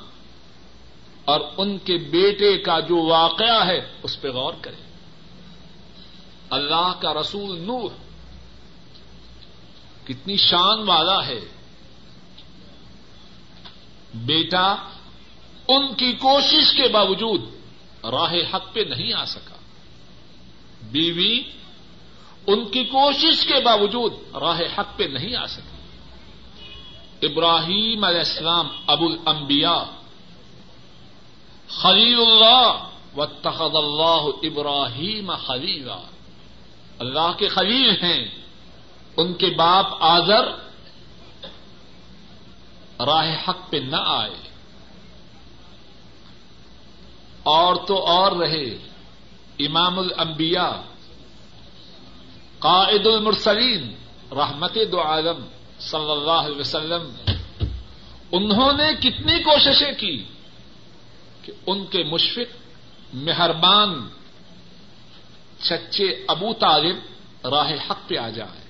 اور 1.25 1.41
ان 1.57 1.79
کے 1.79 1.97
بیٹے 1.97 2.59
کا 2.59 2.81
جو 2.81 3.03
واقعہ 3.03 3.67
ہے، 3.67 3.93
اس 4.03 4.21
پہ 4.21 4.29
غور 4.29 4.55
کریں۔ 4.61 4.93
اللہ 6.51 6.93
کا 6.99 7.15
رسول 7.15 7.61
نور 7.61 7.91
کتنی 10.07 10.37
شان 10.37 10.89
والا 10.89 11.27
ہے۔ 11.27 11.41
بیٹا 14.15 14.75
ان 15.69 15.95
کی 15.95 16.13
کوشش 16.13 16.77
کے 16.77 16.89
باوجود 16.89 17.41
راہ 18.05 18.35
حق 18.55 18.75
پہ 18.75 18.81
نہیں 18.81 19.13
آ 19.13 19.25
سکا۔ 19.25 19.57
بیوی 20.83 21.43
ان 22.47 22.65
کی 22.65 22.85
کوشش 22.85 23.47
کے 23.47 23.61
باوجود 23.65 24.13
راہ 24.41 24.61
حق 24.79 24.97
پہ 24.97 25.05
نہیں 25.05 25.35
آ 25.35 25.47
سکی 25.47 25.82
ابراہیم 27.23 28.05
علیہ 28.05 28.19
السلام، 28.19 28.69
ابو 28.87 29.07
الانبیاء 29.07 29.83
خلیل 31.69 32.21
اللہ 32.21 32.89
و 33.17 33.27
تحد 33.27 33.77
اللہ 33.77 34.27
ابراہیم 34.43 35.37
خلیلا 35.37 35.99
اللہ 36.99 37.33
کے 37.39 37.49
خلیل 37.49 37.91
ہیں، 37.91 38.29
ان 39.17 39.35
کے 39.35 39.47
باپ 39.47 39.87
آزر 40.01 40.45
راہ 43.05 43.35
حق 43.49 43.71
پہ 43.71 43.77
نہ 43.77 43.97
آئے۔ 43.97 44.49
اور 47.43 47.77
تو 47.77 48.07
اور 48.07 48.33
رہے 48.33 48.79
امام 49.59 49.99
الانبیاء، 49.99 50.81
قائد 52.59 53.07
المرسلین، 53.07 53.95
رحمت 54.33 54.79
دو 54.93 55.03
عالم۔ 55.03 55.62
صلی 55.91 56.11
اللہ 56.11 56.31
علیہ 56.31 56.61
وسلم، 56.61 57.15
انہوں 58.33 58.73
نے 58.73 58.95
کتنی 58.95 59.43
کوششیں 59.43 59.93
کی 59.93 60.25
کہ 61.43 61.53
ان 61.67 61.87
کے 61.87 62.05
مشفق، 62.05 62.57
مہربان 63.15 64.09
چچے 65.63 66.25
ابو 66.29 66.53
طالب 66.53 66.97
راہ 67.47 67.73
حق 67.91 68.09
پہ 68.09 68.17
آ 68.17 68.29
جائے 68.29 68.63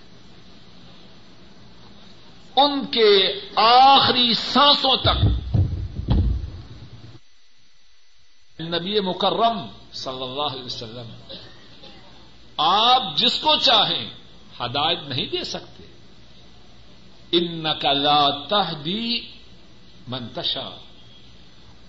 ان 2.57 2.87
کے 2.87 3.41
آخری 3.57 4.35
سانسوں 4.35 4.97
تک۔ 4.97 5.25
نبی 8.61 9.01
مکرم 9.01 9.67
صلی 9.93 10.23
اللہ 10.23 10.53
علیہ 10.53 10.65
وسلم، 10.65 11.35
آپ 12.57 13.17
جس 13.17 13.39
کو 13.39 13.57
چاہیں 13.57 14.11
ہدایت 14.61 14.99
نہیں 15.09 15.27
دے 15.27 15.45
سکتے۔ 15.45 15.92
ان 17.33 17.63
نقلا 17.63 18.31
تہدی 18.31 19.21
منتشا 20.09 20.71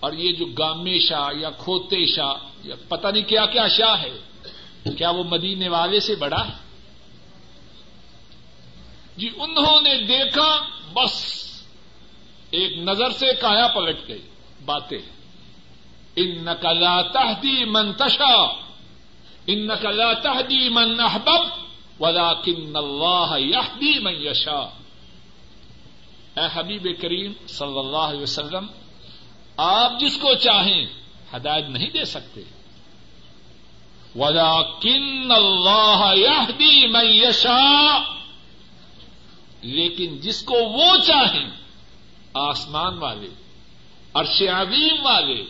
اور 0.00 0.12
یہ 0.12 0.32
جو 0.32 0.46
گامے 0.46 0.98
شاہ 0.98 1.28
یا 1.38 1.50
کھوتے 1.50 2.06
شاہ 2.06 2.34
یا 2.64 2.74
پتہ 2.88 3.08
نہیں 3.08 3.22
کیا 3.22 3.46
کیا 3.46 3.68
شاہ 3.68 4.02
ہے، 4.02 4.18
کیا 4.96 5.10
وہ 5.10 5.24
مدینے 5.24 5.68
والے 5.68 6.00
سے 6.00 6.14
بڑا 6.16 6.46
ہے؟ 6.48 6.52
جی 9.16 9.30
انہوں 9.36 9.80
نے 9.80 10.02
دیکھا، 10.02 10.60
بس 10.92 11.44
ایک 12.50 12.78
نظر 12.78 13.10
سے 13.10 13.26
کایا 13.40 13.66
پلٹ 13.66 14.08
گئی 14.08 14.22
باتیں۔ 14.64 14.98
ان 16.16 16.44
نقلا 16.44 17.02
تہدی 17.02 17.64
منتشا 17.64 18.34
ان 19.46 19.66
نقلا 19.66 20.12
تہدی 20.12 20.68
من 20.68 21.00
احبب۔ 21.00 21.64
ولا 22.00 22.32
کن 22.32 22.76
اللہ 22.76 23.34
یہدی 23.38 23.98
من 23.98 24.14
یشا 24.14 24.83
اے 26.36 26.46
حبیب 26.54 27.02
کریم 27.02 27.32
صلی 27.46 27.78
اللہ 27.78 27.96
علیہ 27.96 28.22
وسلم، 28.22 28.66
آپ 29.56 29.92
جس 30.00 30.16
کو 30.16 30.34
چاہیں 30.34 30.86
ہدایت 31.36 31.68
نہیں 31.68 31.90
دے 31.90 32.04
سکتے۔ 32.04 32.40
ولا 34.16 34.62
کن 34.62 35.30
اللہ 35.30 36.12
یہدی 36.16 36.86
من 36.86 37.06
یشا 37.06 37.98
لیکن 39.62 40.16
جس 40.20 40.42
کو 40.42 40.54
وہ 40.54 40.96
چاہیں، 41.06 41.50
آسمان 42.34 42.98
والے، 42.98 43.28
عرش 44.14 44.42
عظیم 44.42 45.06
والے، 45.06 45.44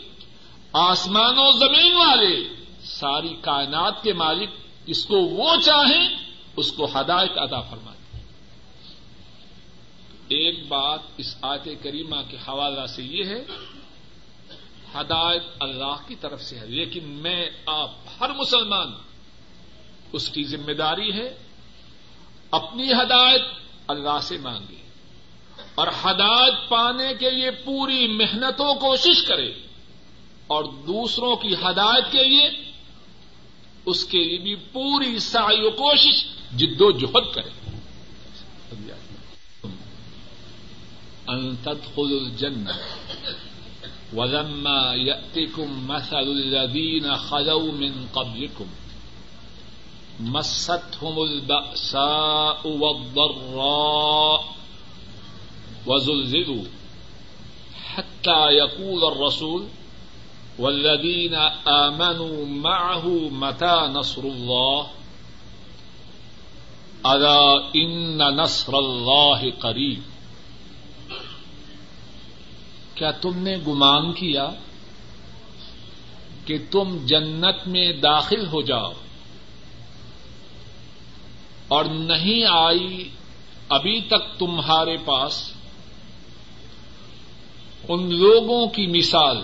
آسمان 0.73 1.35
و 1.37 1.53
زمین 1.53 1.95
والے، 1.95 2.65
ساری 2.83 3.37
کائنات 3.41 4.03
کے 4.03 4.13
مالک 4.13 4.51
جس 4.87 5.07
کو 5.07 5.17
وہ 5.17 5.57
چاہیں، 5.65 6.09
اس 6.57 6.73
کو 6.73 6.85
ہدایت 6.85 7.33
ادا 7.37 7.61
فرمائے۔ 7.61 7.94
ایک 10.29 10.69
بات 10.69 11.01
اس 11.17 11.37
آیت 11.43 11.69
کریمہ 11.83 12.17
کے 12.31 12.37
حوالہ 12.37 12.87
سے 12.87 13.03
یہ 13.03 13.25
ہے، 13.25 13.45
ہدایت 14.95 15.43
اللہ 15.61 15.97
کی 16.09 16.15
طرف 16.15 16.43
سے 16.43 16.59
ہے، 16.59 16.67
لیکن 16.67 17.05
میں، 17.05 17.51
آپ 17.67 17.91
ہر 18.21 18.31
مسلمان 18.31 18.93
اس 20.13 20.29
کی 20.29 20.45
ذمہ 20.45 20.73
داری 20.73 21.13
ہے، 21.13 21.37
اپنی 22.51 22.93
ہدایت 22.93 23.43
اللہ 23.89 24.21
سے 24.23 24.39
مانگے 24.39 24.83
اور 25.75 25.87
ہدایت 25.87 26.69
پانے 26.69 27.15
کے 27.19 27.31
لیے 27.31 27.51
پوری 27.51 28.07
محنت 28.07 28.61
و 28.61 28.75
کوشش 28.75 29.23
کرے 29.23 29.53
اور 30.47 30.65
دوسروں 30.65 31.37
کی 31.37 31.55
ہدایت 31.55 32.13
کے 32.13 32.25
لیے 32.25 32.51
اس 33.87 34.05
کے 34.05 34.25
لیے 34.25 34.39
بھی 34.39 34.55
پوری 34.55 35.19
سائی 35.19 35.61
و 35.61 35.71
کوشش 35.71 36.25
جد 36.57 36.81
و 36.81 36.91
جہد 36.91 37.35
کرے۔ 37.35 37.64
ان 41.29 41.57
تدخل 41.65 42.21
الجنة. 42.23 42.75
ولما 44.15 44.95
يأتكم 44.95 45.89
مثل 45.89 46.23
الذين 46.23 47.17
خلوا 47.17 47.73
من 47.73 48.07
قبلكم. 48.15 48.67
مستهم 50.21 51.23
البأساء 51.23 52.69
والضراء 52.69 54.55
وزلزلوا 55.87 56.65
حتى 57.85 58.49
يقول 58.51 59.13
الرسول 59.13 59.67
والذين 60.59 61.35
آمنوا 61.69 62.47
معه 62.47 63.09
متى 63.29 63.91
نصر 63.93 64.23
الله؟ 64.23 64.87
ألا 67.07 67.75
إن 67.75 68.37
نصر 68.37 68.79
الله 68.79 69.51
قريب. 69.51 70.03
کیا 72.95 73.11
تم 73.11 73.39
نے 73.39 73.57
گمان 73.57 74.13
کیا 74.13 74.49
کہ 76.45 76.59
تم 76.71 76.97
جنت 77.07 77.69
میں 77.69 77.93
داخل 77.93 78.47
ہو 78.47 78.63
جاؤ 78.63 78.93
اور 81.69 81.85
نہیں 81.85 82.45
آئی 82.51 83.09
ابھی 83.69 84.01
تک 84.01 84.39
تمہارے 84.39 84.97
پاس؟ 84.97 85.53
ان 87.89 88.15
لوگوں 88.15 88.67
کی 88.67 88.87
مثال 88.87 89.37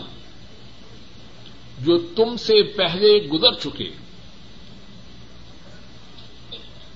جو 1.78 1.98
تم 1.98 2.36
سے 2.36 2.62
پہلے 2.62 3.28
گزر 3.28 3.52
چکے، 3.52 3.90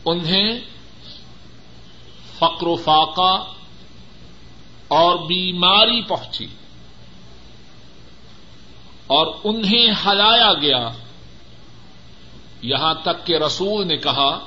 انہیں 0.04 0.60
فقر 2.38 2.66
و 2.66 2.76
فاقہ 2.76 3.53
اور 4.94 5.16
بیماری 5.16 6.02
پہنچی 6.02 6.46
اور 9.06 9.26
انہیں 9.44 9.88
ہلایا 10.06 10.52
گیا۔ 10.52 10.88
یہاں 12.62 12.94
تک 12.94 13.26
کہ 13.26 13.36
رسول 13.36 13.88
نے 13.88 13.96
کہا 13.96 14.38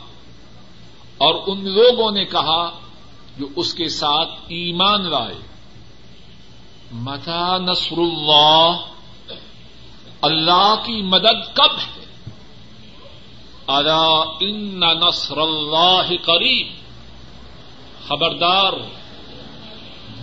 اور 1.17 1.43
ان 1.47 1.71
لوگوں 1.71 2.11
نے 2.11 2.25
کہا 2.25 2.79
جو 3.37 3.47
اس 3.55 3.73
کے 3.73 3.89
ساتھ 3.89 4.29
ایمان 4.47 5.09
لائے۔ 5.09 5.35
متا 6.91 7.57
نصر 7.57 7.97
اللہ۔ 7.97 8.79
اللہ 10.21 10.75
کی 10.85 11.01
مدد 11.01 11.55
کب 11.55 11.77
ہے؟ 11.77 12.05
ادا 13.67 14.37
ان 14.39 14.79
نصر 14.79 15.37
اللہ 15.37 16.07
قریب۔ 16.25 16.67
خبردار۔ 18.07 18.96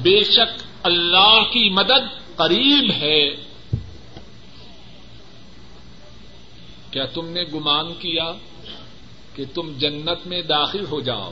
بے 0.05 0.25
شک 0.25 0.63
اللہ 0.83 1.41
کی 1.41 1.71
مدد 1.71 2.37
قریب 2.37 2.91
ہے۔ 2.91 3.31
کیا 6.91 7.05
تم 7.07 7.29
نے 7.29 7.43
گمان 7.43 7.95
کیا 7.95 8.33
کہ 9.35 9.45
تم 9.55 9.73
جنت 9.79 10.27
میں 10.27 10.43
داخل 10.43 10.85
ہو 10.91 11.01
جاؤ 11.01 11.31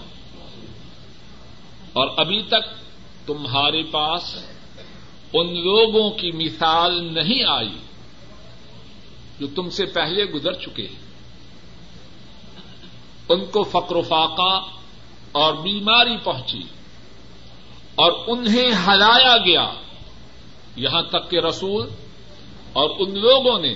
اور 1.93 2.09
ابھی 2.17 2.43
تک 2.43 2.65
تمہارے 3.27 3.83
پاس 3.83 4.39
ان 5.33 5.47
لوگوں 5.47 6.11
کی 6.11 6.33
مثال 6.33 7.15
نہیں 7.15 7.45
آئی 7.45 7.79
جو 9.41 9.47
تم 9.55 9.71
سے 9.71 9.87
پہلے 9.87 10.25
گزر 10.25 10.53
چکے 10.53 10.89
ان 13.29 13.45
کو 13.45 13.63
فقر 13.63 13.97
و 13.97 14.03
فاقہ 14.03 14.65
اور 15.33 15.55
بیماری 15.55 16.17
پہنچی۔ 16.25 16.63
اور 17.95 18.13
انہیں 18.27 18.71
ہلایا 18.87 19.37
گیا۔ 19.37 19.73
یہاں 20.77 21.03
تک 21.03 21.31
کہ 21.31 21.41
رسول 21.41 21.89
اور 22.73 22.91
ان 22.99 23.19
لوگوں 23.19 23.59
نے 23.59 23.75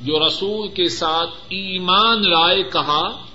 جو 0.00 0.26
رسول 0.26 0.68
کے 0.68 0.88
ساتھ 0.88 1.30
ایمان 1.48 2.30
لائے 2.30 2.62
کہا، 2.62 3.26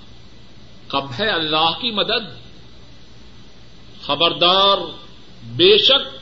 کب 0.88 1.04
ہے 1.20 1.28
اللہ 1.28 1.70
کی 1.80 1.90
مدد؟ 1.90 2.48
خبردار، 4.06 4.78
بے 5.42 5.78
شک 5.78 6.18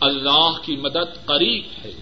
اللہ 0.00 0.50
کی 0.62 0.76
مدد 0.76 1.26
قریب 1.26 1.64
ہے۔ 1.84 1.92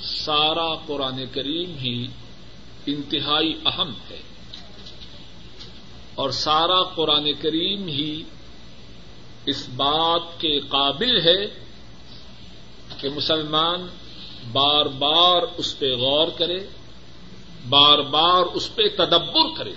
سارا 0.00 0.74
قرآن 0.86 1.24
کریم 1.32 1.78
ہی 1.78 2.06
انتہائی 2.86 3.60
اہم 3.66 3.90
ہے۔ 4.10 4.33
اور 6.14 6.30
سارا 6.30 6.82
قرآن 6.82 7.32
کریم 7.42 7.86
ہی 7.86 8.22
اس 9.46 9.68
بات 9.76 10.40
کے 10.40 10.60
قابل 10.60 11.20
ہے 11.20 11.46
کہ 12.98 13.08
مسلمان 13.08 13.86
بار 14.52 14.86
بار 14.86 15.42
اس 15.56 15.78
پہ 15.78 15.94
غور 15.94 16.28
کرے، 16.38 16.66
بار 17.68 17.98
بار 17.98 18.42
اس 18.42 18.74
پہ 18.74 18.82
تدبر 18.96 19.58
کرے۔ 19.58 19.72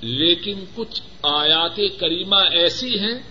لیکن 0.00 0.64
کچھ 0.74 1.02
آیات 1.22 1.76
کریمہ 1.98 2.36
ایسی 2.36 2.98
ہیں 2.98 3.22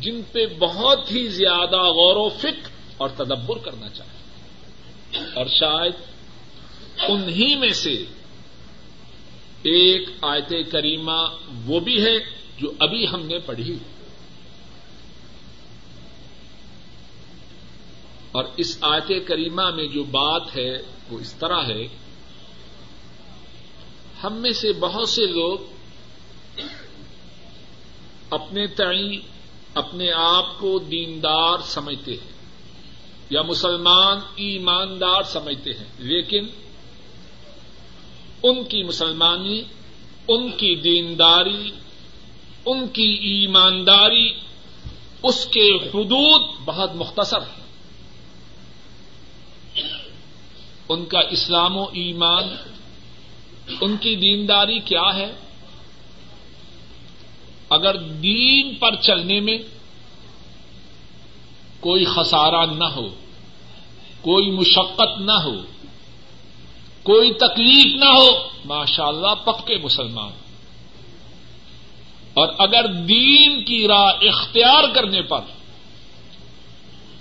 جن 0.00 0.20
پہ 0.32 0.46
بہت 0.58 1.12
ہی 1.12 1.28
زیادہ 1.28 1.76
غور 1.76 2.16
و 2.16 2.28
فکر 2.28 2.68
اور 2.96 3.08
تدبر 3.08 3.58
کرنا 3.58 3.88
چاہیے۔ 3.88 4.16
اور 5.34 5.46
شاید 5.46 6.15
انہی 6.98 7.56
میں 7.56 7.72
سے 7.72 8.04
ایک 9.62 10.08
آیت 10.22 10.72
کریمہ 10.72 11.36
وہ 11.64 11.80
بھی 11.80 12.04
ہے 12.04 12.18
جو 12.58 12.72
ابھی 12.78 13.06
ہم 13.08 13.26
نے 13.26 13.38
پڑھی۔ 13.38 13.78
اور 18.32 18.44
اس 18.56 18.78
آیت 18.80 19.28
کریمہ 19.28 19.70
میں 19.70 19.86
جو 19.86 20.04
بات 20.04 20.56
ہے 20.56 20.78
وہ 21.10 21.18
اس 21.18 21.34
طرح 21.34 21.62
ہے۔ 21.62 21.84
ہم 24.24 24.34
میں 24.34 24.52
سے 24.52 24.72
بہت 24.72 25.08
سے 25.08 25.26
لوگ 25.26 25.58
اپنے 28.30 28.66
تعین، 28.66 29.20
اپنے 29.74 30.12
آپ 30.12 30.58
کو 30.58 30.78
دیندار 30.78 31.58
سمجھتے 31.62 32.12
ہیں 32.12 32.36
یا 33.30 33.42
مسلمان 33.42 34.18
ایماندار 34.36 35.22
سمجھتے 35.22 35.70
ہیں، 35.70 35.84
لیکن 35.98 36.46
ان 38.42 38.64
کی 38.64 38.82
مسلمانی، 38.82 39.62
ان 40.28 40.50
کی 40.50 40.74
دینداری، 40.74 41.70
ان 42.66 42.88
کی 42.88 43.18
ایمانداری، 43.22 44.28
اس 45.22 45.46
کے 45.46 45.76
حدود 45.76 46.42
بہت 46.64 46.90
مختصر 46.94 47.38
ہے 47.38 47.66
ان 50.88 51.04
کا 51.04 51.20
اسلام 51.20 51.76
و 51.76 51.82
ایمان، 51.82 52.44
ان 53.80 53.96
کی 53.96 54.16
دینداری 54.16 54.78
کیا 54.78 55.16
ہے؟ 55.16 55.32
اگر 57.70 57.96
دین 57.96 58.74
پر 58.74 58.94
چلنے 58.94 59.40
میں 59.40 59.58
کوئی 61.80 62.04
خسارہ 62.04 62.66
نہ 62.66 62.84
ہو، 62.84 63.08
کوئی 64.20 64.50
مشقت 64.50 65.20
نہ 65.20 65.32
ہو 65.32 65.54
کوئی 67.06 67.32
تکلیف 67.32 67.96
نہ 67.96 68.04
ہو 68.04 68.48
ماشاء 68.64 69.04
اللہ 69.04 69.34
پکے 69.44 69.78
مسلمان۔ 69.78 70.32
اور 72.34 72.48
اگر 72.58 72.86
دین 72.86 73.64
کی 73.64 73.88
راہ 73.88 74.12
اختیار 74.20 74.94
کرنے 74.94 75.22
پر 75.22 75.40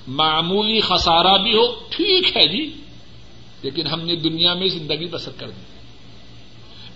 معمولی 0.07 0.79
خسارہ 0.79 1.37
بھی 1.37 1.57
ہو، 1.57 1.75
ٹھیک 1.89 2.37
ہے 2.37 2.47
جی 2.47 2.81
لیکن 3.61 3.87
ہم 3.87 4.01
نے 4.01 4.15
دنیا 4.15 4.53
میں 4.53 4.67
زندگی 4.67 5.05
بسر 5.05 5.31
کر 5.31 5.49
دی۔ 5.49 5.61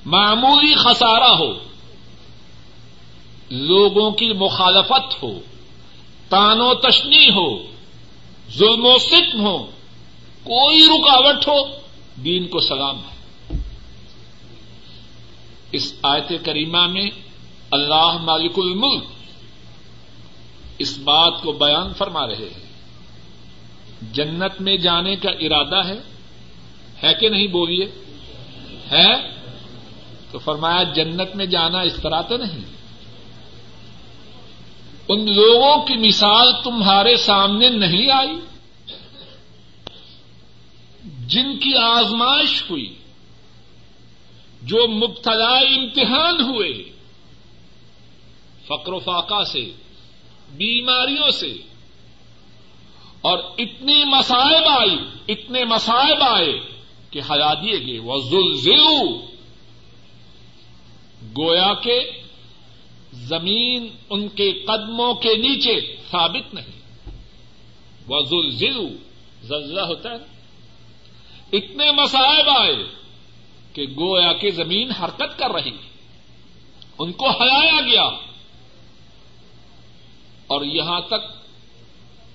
معمولی 0.06 0.76
خسارہ 0.76 1.36
ہو، 1.40 1.54
لوگوں 3.50 4.12
کی 4.12 4.34
مخالفت 4.34 5.24
ہو، 5.24 5.40
تان 6.30 6.62
و 6.62 6.74
تشنی 6.74 7.30
ہو، 7.30 7.58
ظلم 8.58 8.86
و 8.86 8.98
ستم 8.98 9.42
ہو، 9.42 9.58
کوئی 10.44 10.80
رکاوٹ 10.86 11.48
ہو 11.48 11.89
دین 12.24 12.48
کو 12.48 12.60
سلام 12.60 12.98
ہے۔ 12.98 13.20
اس 15.72 15.94
آیت 16.04 16.46
کریمہ 16.46 16.88
میں 16.88 17.10
اللہ 17.72 18.18
مالک 18.22 18.52
الملک 18.58 19.04
اس 20.78 20.98
بات 20.98 21.42
کو 21.42 21.52
بیان 21.52 21.94
فرما 21.94 22.28
رہے 22.28 22.36
ہیں۔ 22.36 22.70
جنت 24.14 24.62
میں 24.62 24.78
جانے 24.78 25.16
کا 25.16 25.30
ارادہ 25.30 25.88
ہے 25.88 26.02
ہے 27.04 27.14
کہ 27.14 27.30
نہیں 27.30 27.48
بولیے؟ 27.48 27.86
ہے؟ 28.92 29.32
تو 30.32 30.40
فرمایا 30.40 30.84
جنت 30.84 31.36
میں 31.36 31.46
جانا 31.46 31.80
اس 31.80 31.96
طرح 31.96 32.22
تو 32.22 32.38
نہیں۔ 32.38 32.60
ان 35.08 35.36
لوگوں 35.36 35.86
کی 35.86 36.08
مثال 36.08 36.54
تمہارے 36.64 37.16
سامنے 37.16 37.70
نہیں 37.70 38.12
آئی۔ 38.12 38.49
جن 41.30 41.60
کی 41.60 41.76
آزمائش 41.76 42.64
ہوئی، 42.70 42.96
جو 44.62 44.88
مبتلا 44.88 45.58
امتحان 45.58 46.42
ہوئے، 46.42 46.84
فقر 48.68 48.94
و 48.94 49.00
فاقہ 49.00 49.44
سے، 49.44 49.72
بیماریوں 50.52 51.32
سے، 51.32 51.54
اور 53.22 53.38
اتنی 53.58 54.04
مسائب 54.06 54.68
آئی 54.68 54.98
اتنے 55.28 55.66
مسائب 55.66 56.24
آئے 56.24 56.60
کہ 57.10 57.22
ہلا 57.30 57.54
دیے 57.54 57.86
گئے۔ 57.88 58.00
وہ 58.00 58.18
زلزلو 58.18 59.20
گویا 61.38 61.74
کے 61.74 62.00
زمین 63.14 63.88
ان 64.10 64.28
کے 64.28 64.54
قدموں 64.54 65.14
کے 65.14 65.36
نیچے 65.36 65.96
ثابت 66.12 66.54
نہیں۔ 66.54 66.80
وہ 68.08 68.22
زلزلو 68.22 68.88
زلزلہ 69.44 69.82
ہوتا 69.82 70.12
ہے۔ 70.12 70.39
اتنے 71.52 71.92
مسائب 71.92 72.50
آئے 72.50 72.76
کہ 73.74 73.86
گویا 74.00 74.34
کے 74.34 74.52
زمین 74.52 74.92
حرکت 74.92 75.40
کر 75.40 75.52
رہی 75.52 75.78
ان 76.98 77.12
کو 77.12 77.30
ہلایا 77.30 77.82
گیا۔ 77.82 78.04
اور 80.48 80.66
یہاں 80.66 81.02
تک 81.02 81.40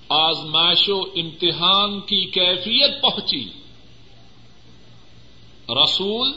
آزمائش 0.09 0.89
و 0.89 1.01
امتحان 1.01 1.99
کی 1.99 2.25
کیفیت 2.25 3.01
پہنچی۔ 3.01 3.49
رسول 5.69 6.33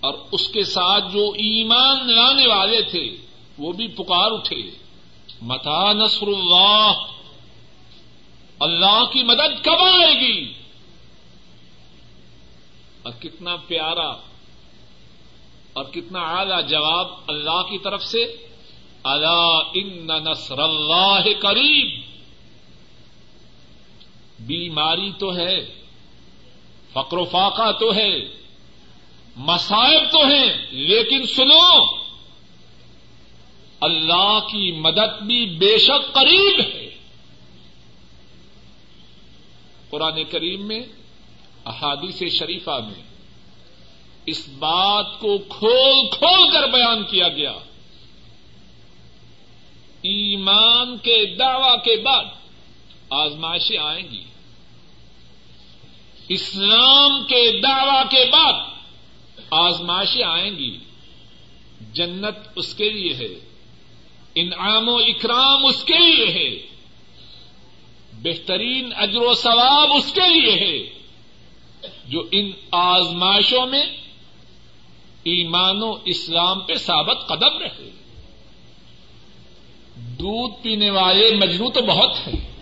اور 0.00 0.14
اس 0.32 0.48
کے 0.48 0.64
ساتھ 0.64 1.04
جو 1.12 1.30
ایمان 1.30 2.12
لانے 2.12 2.46
والے 2.46 2.82
تھے، 2.82 3.16
وہ 3.58 3.72
بھی 3.72 3.88
پکار 3.88 4.30
اٹھے۔ 4.30 4.62
متا 5.42 5.92
نصر 5.92 6.26
اللہ۔ 6.26 6.92
اللہ 8.60 9.04
کی 9.12 9.22
مدد 9.22 9.64
کب 9.64 9.80
آئے 9.80 10.20
گی؟ 10.20 10.61
اور 13.02 13.12
کتنا 13.20 13.56
پیارا 13.56 14.08
اور 15.72 15.84
کتنا 15.84 16.20
اعلی 16.20 16.68
جواب 16.68 17.06
اللہ 17.26 17.62
کی 17.62 17.78
طرف 17.78 18.04
سے 18.04 18.24
اللہ 19.04 19.58
ان 19.74 20.06
نصر 20.06 20.58
اللہ 20.58 21.24
قریب 21.40 22.02
بیماری 24.40 25.12
تو 25.18 25.36
ہے، 25.36 25.64
فقر 26.92 27.18
و 27.18 27.24
فاقہ 27.24 27.72
تو 27.72 27.94
ہے 27.94 28.12
مسائب 29.36 30.12
تو 30.12 30.18
ہیں، 30.18 30.66
لیکن 30.70 31.26
سنو، 31.26 31.84
اللہ 33.80 34.38
کی 34.52 34.72
مدد 34.72 35.22
بھی 35.22 35.46
بے 35.46 35.78
شک 35.78 36.14
قریب 36.14 36.60
ہے۔ 36.60 36.88
قرآن 39.90 40.24
کریم 40.24 40.66
میں 40.68 40.82
احادیث 41.66 42.38
شریفہ 42.38 42.70
میں 42.70 43.02
اس 44.26 44.48
بات 44.48 45.20
کو 45.20 45.38
کھول 45.38 46.08
کھول 46.10 46.52
کر 46.52 46.66
بیان 46.66 47.04
کیا 47.04 47.28
گیا۔ 47.28 47.52
ایمان 50.02 50.98
کے 50.98 51.36
دعوی 51.36 51.76
کے 51.84 52.02
بعد 52.02 52.24
آزمائشیں 53.10 53.78
آئیں 53.78 54.10
گی۔ 54.10 54.24
اسلام 56.28 57.24
کے 57.24 57.60
دعوی 57.60 58.02
کے 58.10 58.30
بعد 58.32 58.52
آزمائشیں 59.50 60.24
آئیں 60.24 60.50
گی۔ 60.50 60.78
جنت 61.92 62.48
اس 62.56 62.74
کے 62.74 62.90
لیے 62.90 63.14
ہے۔ 63.14 63.50
انعام 64.34 64.88
و 64.88 64.96
اکرام 64.96 65.66
اس 65.66 65.84
کے 65.84 65.98
لیے 65.98 66.26
ہے۔ 66.26 66.66
بہترین 68.12 68.92
اجر 68.96 69.22
و 69.22 69.34
ثواب 69.34 69.88
اس 69.96 70.12
کے 70.12 70.28
لیے 70.28 70.52
ہے۔ 70.52 71.01
جو 72.04 72.28
ان 72.30 72.50
آزمائشوں 72.72 73.66
میں 73.66 73.82
ایمان 75.24 75.82
و 75.82 75.96
اسلام 76.04 76.60
پہ 76.60 76.74
ثابت 76.74 77.26
قدم 77.26 77.58
رہے 77.58 77.90
دودھ 79.96 80.62
پینے 80.62 80.90
والے 80.90 81.34
مجنو 81.34 81.70
تو 81.70 81.80
بہت 81.80 82.28
ہیں۔ 82.28 82.52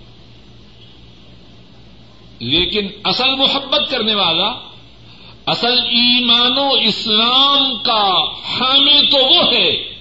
لیکن 2.39 2.89
اصل 3.05 3.31
محبت 3.31 3.91
کرنے 3.91 4.15
والا، 4.15 4.71
اصل 5.47 5.79
ایمان 5.79 6.59
و 6.59 6.69
اسلام 6.73 7.79
کا 7.83 8.25
حامی 8.43 9.07
تو 9.07 9.17
وہ 9.17 9.55
ہے۔ 9.55 9.95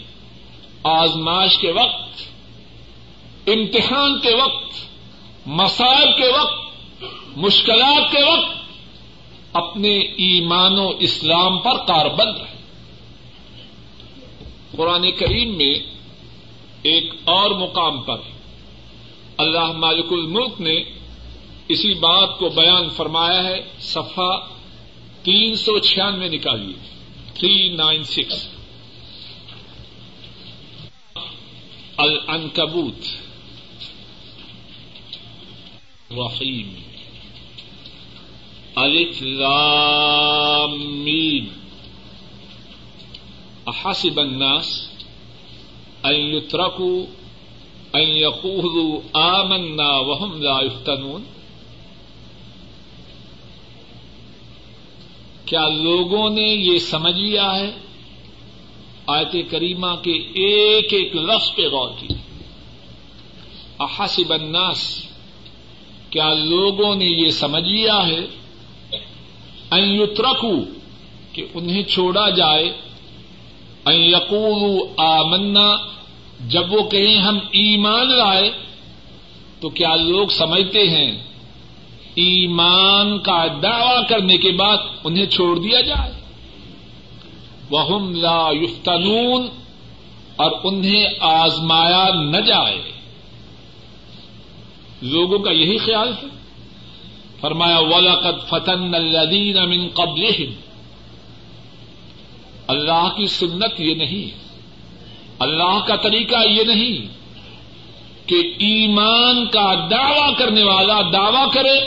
آزماش 0.84 1.58
کے 1.58 1.72
وقت، 1.72 2.22
امتحان 3.48 4.20
کے 4.20 4.36
وقت 4.36 4.74
مسائل 5.46 6.12
کے 6.22 6.28
وقت، 6.28 6.74
مشکلات 7.38 8.12
کے 8.12 8.24
وقت 8.24 8.59
اپنے 9.54 9.98
ایمان 10.00 10.80
و 10.80 10.90
اسلام 11.00 11.60
پر 11.60 11.78
کاربند 11.88 12.38
رہے۔ 12.38 12.60
قرآن 14.78 15.12
کریم 15.12 15.58
میں 15.58 15.74
ایک 16.82 17.14
اور 17.24 17.52
مقام 17.52 18.02
پر 18.02 18.18
اللہ 19.38 19.72
مالک 19.72 20.06
الملک 20.12 20.62
نے 20.62 20.76
اسی 21.68 21.94
بات 21.94 22.40
کو 22.40 22.50
بیان 22.50 22.90
فرمایا 22.90 23.44
ہے، 23.44 23.64
صفحہ 23.80 24.48
تین 25.24 25.56
سو 25.56 25.80
چھیانوے 25.80 26.28
نکالیے۔ 26.28 26.74
Three 27.34 27.70
nine 27.70 28.04
six. 28.04 28.48
العنکبوت۔ 31.98 33.06
رحیم 36.12 36.89
الف 38.76 39.22
لام 39.22 41.04
میم 41.04 41.48
احسب 43.68 44.20
الناس 44.20 44.90
ان 46.06 46.16
يتركوا 46.16 47.06
ان 47.96 48.02
يقولوا 48.02 49.00
آمنا 49.16 49.98
وهم 49.98 50.42
لا 50.42 50.62
يفتنون؟ 50.62 51.24
کیا 55.46 55.68
لوگوں 55.68 56.30
نے 56.30 56.42
یہ 56.42 56.80
سمجھ 56.80 57.20
لیا 57.20 57.56
ہے؟ 57.56 57.72
آیت 59.08 59.36
کریمہ 59.52 59.96
کے 60.04 60.12
ایک 60.46 60.94
ایک 60.94 61.16
لفظ 61.16 61.56
پہ 61.56 61.62
غور 61.62 61.90
کی 62.00 62.08
احسب 63.80 64.34
الناس. 64.34 65.06
کیا 66.10 66.34
لوگوں 66.34 66.96
نے 66.96 67.06
یہ 67.06 67.30
سمجھ 67.30 67.64
لیا 67.64 68.08
ہے؟ 68.08 68.39
یترکو، 69.78 70.56
کہ 71.34 71.46
انہیں 71.54 71.84
چھوڑا 71.84 72.30
جائے۔ 72.30 72.70
یقول 73.88 74.88
آمنا، 74.98 75.76
جب 76.48 76.74
وہ 76.74 76.90
کہیں 76.90 77.18
ہم 77.18 77.36
ایمان 77.52 78.18
لائے، 78.18 78.52
تو 79.60 79.70
کیا 79.70 79.96
لوگ 79.96 80.28
سمجھتے 80.28 80.90
ہیں؟ 80.90 81.24
ایمان 82.16 83.20
کا 83.20 83.46
دعوی 83.64 84.04
کرنے 84.10 84.38
کے 84.38 84.52
بعد 84.52 84.78
انہیں 85.04 85.26
چھوڑ 85.26 85.60
دیا 85.60 85.82
جائے۔ 85.82 86.12
وہ 87.70 88.00
لا 88.00 88.50
یفتنون، 88.52 89.48
اور 90.36 90.52
انہیں 90.64 91.06
آزمایا 91.20 92.10
نہ 92.22 92.38
جائے۔ 92.38 92.82
لوگوں 95.02 95.40
کا 95.40 95.52
یہی 95.52 95.78
خیال 95.78 96.08
ہے 96.08 96.39
فرمایا 97.42 97.78
ولاقت 97.78 98.50
فتن 98.50 98.96
الدین 98.96 99.58
امن 99.58 99.88
قبل 99.94 100.24
اللہ 102.68 103.08
کی 103.16 103.28
سنت 103.28 103.80
یہ 103.82 103.96
نہیں، 103.96 104.38
اللہ 105.40 105.80
کا 105.88 105.96
طریقہ 105.96 106.48
یہ 106.48 106.64
نہیں 106.64 107.08
کہ 108.26 108.36
ایمان 108.58 109.46
کا 109.46 109.88
دعوی 109.92 110.34
کرنے 110.38 110.64
والا 110.64 111.02
دعوی 111.14 111.50
کرے 111.54 111.78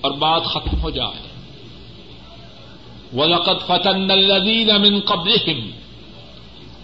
اور 0.00 0.10
بات 0.10 0.44
ختم 0.44 0.80
ہو 0.80 0.90
جائے۔ 0.90 1.22
ولاقت 3.16 3.66
فتن 3.66 4.10
الدین 4.10 4.70
امن 4.70 5.00
قبل 5.00 5.32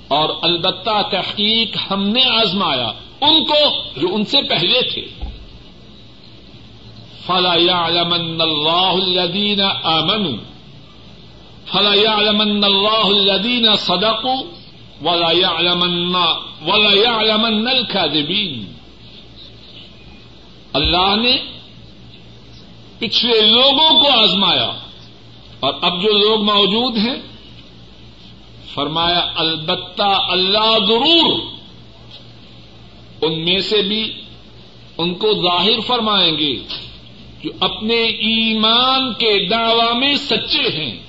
اور 0.08 0.28
البتہ 0.42 1.02
تحقیق 1.10 1.76
ہم 1.90 2.08
نے 2.08 2.24
آزمایا 2.40 2.90
ان 3.20 3.44
کو 3.44 3.60
جو 4.00 4.14
ان 4.14 4.24
سے 4.24 4.42
پہلے 4.42 4.82
تھے۔ 4.82 5.21
فلا 7.26 7.54
يعلمن 7.54 8.40
الله 8.40 8.94
الذين 8.94 9.60
آمنوا. 9.82 10.38
فلا 11.72 11.94
يعلمن 11.94 12.64
الله 12.64 13.08
الذين 13.10 13.76
صدقوا 13.76 14.42
ولا 15.02 15.30
يعلمن 15.30 16.14
ولا 16.62 16.92
يعلمن 16.92 17.68
الكاذبين. 17.68 18.64
اللہ 20.72 21.16
نے 21.22 21.36
پچھلے 22.98 23.40
لوگوں 23.40 24.04
کو 24.04 24.22
آزمایا 24.22 24.72
اور 25.60 25.74
اب 25.80 26.02
جو 26.02 26.12
لوگ 26.12 26.44
موجود 26.44 26.96
ہیں، 26.98 27.16
فرمایا، 28.74 29.32
البتہ 29.34 30.18
اللہ 30.28 30.78
ضرور 30.88 31.40
ان 33.22 33.44
میں 33.44 33.60
سے 33.60 33.82
بھی 33.82 34.12
ان 34.98 35.14
کو 35.14 35.32
ظاہر 35.42 35.80
فرمائیں 35.86 36.38
گے۔ 36.38 36.56
جو 37.42 37.50
اپنے 37.60 38.02
ایمان 38.02 39.12
کے 39.12 39.48
دعوی 39.48 39.98
میں 39.98 40.14
سچے 40.14 40.76
ہیں 40.76 41.02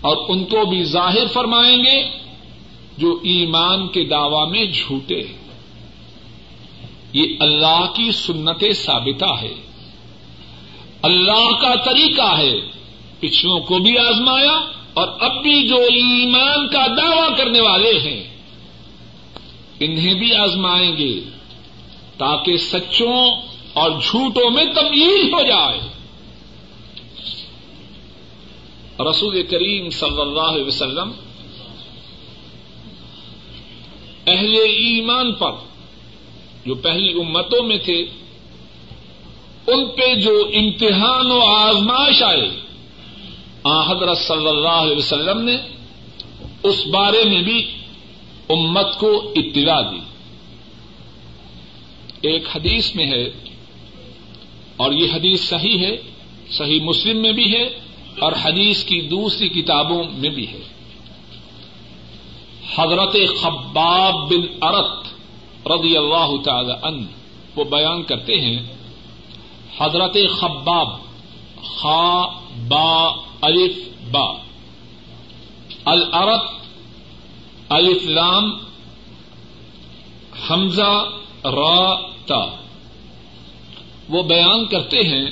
اور 0.00 0.16
ان 0.28 0.44
کو 0.44 0.64
بھی 0.64 0.82
ظاہر 0.82 1.26
فرمائیں 1.32 1.78
گے 1.78 2.02
جو 2.98 3.20
ایمان 3.22 3.88
کے 3.88 4.04
دعوی 4.04 4.50
میں 4.50 4.72
جھوٹے 4.72 5.20
ہیں۔ 5.20 5.46
یہ 7.12 7.36
اللہ 7.40 7.86
کی 7.96 8.12
سنت 8.12 8.64
ثابتہ 8.74 9.42
ہے۔ 9.42 9.54
اللہ 11.02 11.56
کا 11.60 11.74
طریقہ 11.74 12.36
ہے۔ 12.38 12.54
پچھلوں 13.20 13.60
کو 13.60 13.78
بھی 13.78 13.98
آزمایا 13.98 14.58
اور 14.94 15.08
اب 15.20 15.42
بھی 15.42 15.68
جو 15.68 15.76
ایمان 15.76 16.68
کا 16.68 16.86
دعوی 16.86 17.34
کرنے 17.36 17.60
والے 17.60 17.92
ہیں، 18.04 18.36
انہیں 19.80 20.14
بھی 20.14 20.34
آزمائیں 20.34 20.96
گے 20.96 21.20
تاکہ 22.16 22.56
سچوں 22.56 23.30
اور 23.76 23.90
جھوٹوں 23.90 24.50
میں 24.50 24.64
تبدیل 24.64 25.34
ہو 25.34 25.42
جائے۔ 25.42 25.80
رسول 29.10 29.42
کریم 29.42 29.90
صلی 29.90 30.20
اللہ 30.20 30.40
علیہ 30.40 30.64
وسلم 30.64 31.12
اہل 34.26 34.54
ایمان 34.54 35.32
پر 35.32 35.50
جو 36.66 36.74
پہلی 36.74 37.12
امتوں 37.20 37.62
میں 37.62 37.78
تھے، 37.78 38.06
ان 39.66 39.88
پہ 39.88 40.14
جو 40.14 40.50
امتحان 40.54 41.30
و 41.30 41.40
آزمائش 41.40 42.22
آئے، 42.22 42.48
آ 43.64 43.92
حضرت 43.92 44.18
صلی 44.18 44.48
اللہ 44.48 44.68
علیہ 44.68 44.96
وسلم 44.96 45.38
نے 45.42 45.56
اس 46.62 46.86
بارے 46.86 47.24
میں 47.24 47.42
بھی 47.42 47.66
امت 48.48 48.98
کو 48.98 49.32
اطلاع 49.36 49.80
دی۔ 49.80 50.00
ایک 52.20 52.56
حدیث 52.56 52.94
میں 52.94 53.06
ہے 53.06 53.45
اور 54.76 54.92
یہ 54.92 55.12
حدیث 55.12 55.40
صحیح 55.40 55.78
ہے، 55.78 55.96
صحیح 56.50 56.80
مسلم 56.80 57.22
میں 57.22 57.32
بھی 57.32 57.56
ہے 57.56 57.64
اور 58.18 58.32
حدیث 58.42 58.84
کی 58.84 59.00
دوسری 59.00 59.48
کتابوں 59.48 60.04
میں 60.10 60.30
بھی 60.30 60.46
ہے۔ 60.48 60.60
حضرت 62.76 63.16
خباب 63.40 64.30
بن 64.30 64.64
ارت 64.64 65.06
رضی 65.68 65.96
اللہ 65.96 66.42
تعالی 66.44 66.72
ان 66.82 67.06
وہ 67.56 67.64
بیان 67.64 68.02
کرتے 68.02 68.40
ہیں، 68.40 68.66
حضرت 69.78 70.16
خباب، 70.40 70.88
خا، 71.64 72.26
با، 72.68 73.12
الف، 73.40 73.78
با۔ 74.10 74.34
الارت 75.84 76.42
الف 77.68 78.06
لام، 78.06 78.58
حمزہ، 80.50 81.08
را، 81.44 81.94
تا۔ 82.26 82.65
وہ 84.08 84.22
بیان 84.22 84.66
کرتے 84.66 84.98
ہیں 84.98 85.30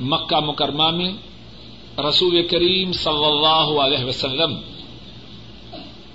مکہ 0.00 0.40
مکرمہ 0.40 0.90
میں 0.90 1.12
رسول 2.08 2.46
کریم 2.50 2.92
صلی 2.92 3.24
اللہ 3.24 3.80
علیہ 3.80 4.04
وسلم 4.04 4.54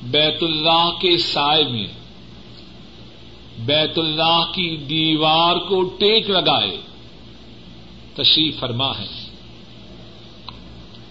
بیت 0.04 0.44
اللہ 0.44 0.90
کے 1.00 1.18
سائے 1.18 1.64
میں 1.64 1.88
بیت 3.60 4.00
اللہ 4.00 4.46
کی 4.52 4.78
دیوار 4.78 5.56
کو 5.56 5.84
ٹیک 5.84 6.30
لگائے 6.30 6.78
تشریف 8.14 8.60
فرما 8.60 8.92
ہے۔ 9.00 9.08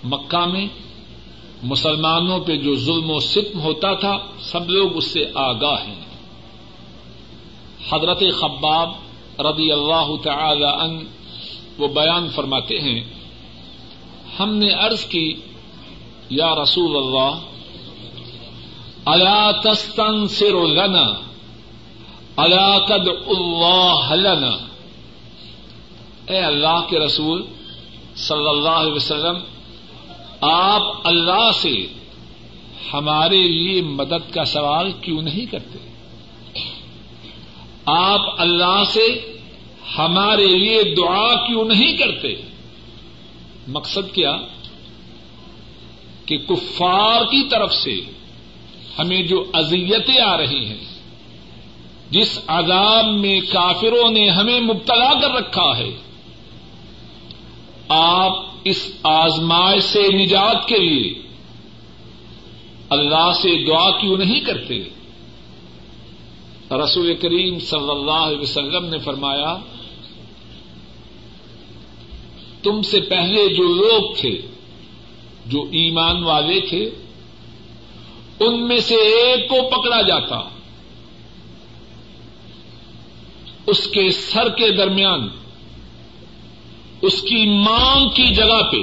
مکہ 0.05 0.47
میں 0.47 0.67
مسلمانوں 1.63 2.41
پہ 2.41 2.57
جو 2.57 2.77
ظلم 2.77 3.11
و 3.11 3.21
ستم 3.21 3.61
ہوتا 3.61 3.95
تھا، 3.95 4.19
سب 4.41 4.71
لوگ 4.71 4.97
اس 4.97 5.05
سے 5.05 5.25
آگاہ 5.35 5.87
ہیں۔ 5.87 6.01
حضرت 7.93 8.23
خباب 8.41 9.04
رضی 9.39 9.73
اللہ 9.73 10.17
تعالی 10.23 10.65
ان 10.65 11.05
وہ 11.79 11.89
بیان 11.89 12.29
فرماتے 12.29 12.79
ہیں، 12.79 13.05
ہم 14.41 14.55
نے 14.55 14.71
عرض 14.71 15.05
کی، 15.05 15.35
یا 16.31 16.55
رسول 16.55 16.97
اللہ 16.97 17.39
اللہ 19.05 19.51
تستن 19.65 20.29
سر 20.29 20.67
لنا 20.67 21.05
اللہ 22.37 22.79
قد 22.79 23.09
اللہ 23.27 24.15
لنا۔ 24.15 24.57
اے 26.27 26.39
اللہ 26.39 26.81
کے 26.89 26.99
رسول 26.99 27.43
صلی 28.17 28.49
اللہ 28.49 28.69
علیہ 28.69 28.93
وسلم، 28.93 29.37
آپ 30.41 30.83
اللہ 31.05 31.51
سے 31.55 31.87
ہمارے 32.93 33.49
لیے 33.49 33.83
مدد 33.83 34.35
کا 34.35 34.45
سوال 34.45 34.93
کیوں 35.01 35.23
نہیں 35.23 35.47
کرتے؟ 35.47 35.84
آپ 37.87 38.41
اللہ 38.41 38.83
سے 38.89 39.37
ہمارے 39.99 40.47
لیے 40.47 40.83
دعا 40.83 41.47
کیوں 41.47 41.65
نہیں 41.65 41.97
کرتے؟ 41.97 42.35
مقصد 43.69 44.15
کیا؟ 44.15 44.37
کہ 46.27 46.37
کفار 46.37 47.25
کی 47.25 47.49
طرف 47.49 47.75
سے 47.75 48.01
ہمیں 48.99 49.23
جو 49.23 49.45
اذیتیں 49.53 50.21
آ 50.21 50.37
رہی 50.37 50.65
ہیں، 50.65 50.85
جس 52.11 52.41
عذاب 52.47 53.05
میں 53.07 53.41
کافروں 53.41 54.11
نے 54.11 54.29
ہمیں 54.29 54.61
مبتلا 54.61 55.21
کر 55.21 55.31
رکھا 55.31 55.77
ہے، 55.77 55.91
آپ 57.89 58.33
اس 58.65 58.91
آزمائش 59.03 59.83
سے 59.83 60.03
نجات 60.13 60.69
کے 60.69 60.79
لیے 60.79 61.23
اللہ 62.91 63.33
سے 63.33 63.67
دعا 63.67 63.91
کیوں 63.91 64.17
نہیں 64.17 64.41
کرتے؟ 64.41 64.83
رسول 66.77 67.15
کریم 67.15 67.59
صلی 67.59 67.91
اللہ 67.91 68.11
علیہ 68.11 68.39
وسلم 68.39 68.85
نے 68.85 68.99
فرمایا، 68.99 69.57
تم 72.63 72.83
سے 72.83 73.01
پہلے 73.01 73.55
جو 73.55 73.75
لوگ 73.75 74.15
تھے، 74.21 74.41
جو 75.47 75.63
ایمان 75.63 76.25
والے 76.25 76.61
تھے، 76.61 76.91
ان 78.41 78.69
میں 78.69 78.79
سے 78.79 78.95
ایک 78.95 79.49
کو 79.49 79.69
پکڑا 79.69 80.03
جاتا۔ 80.03 80.49
اس 83.67 83.87
کے 83.87 84.11
سر 84.11 84.49
کے 84.49 84.77
درمیان، 84.77 85.29
اس 87.03 87.23
کی 87.23 87.59
مانگ 87.59 88.09
کی 88.09 88.35
جگہ 88.35 88.63
پہ، 88.63 88.83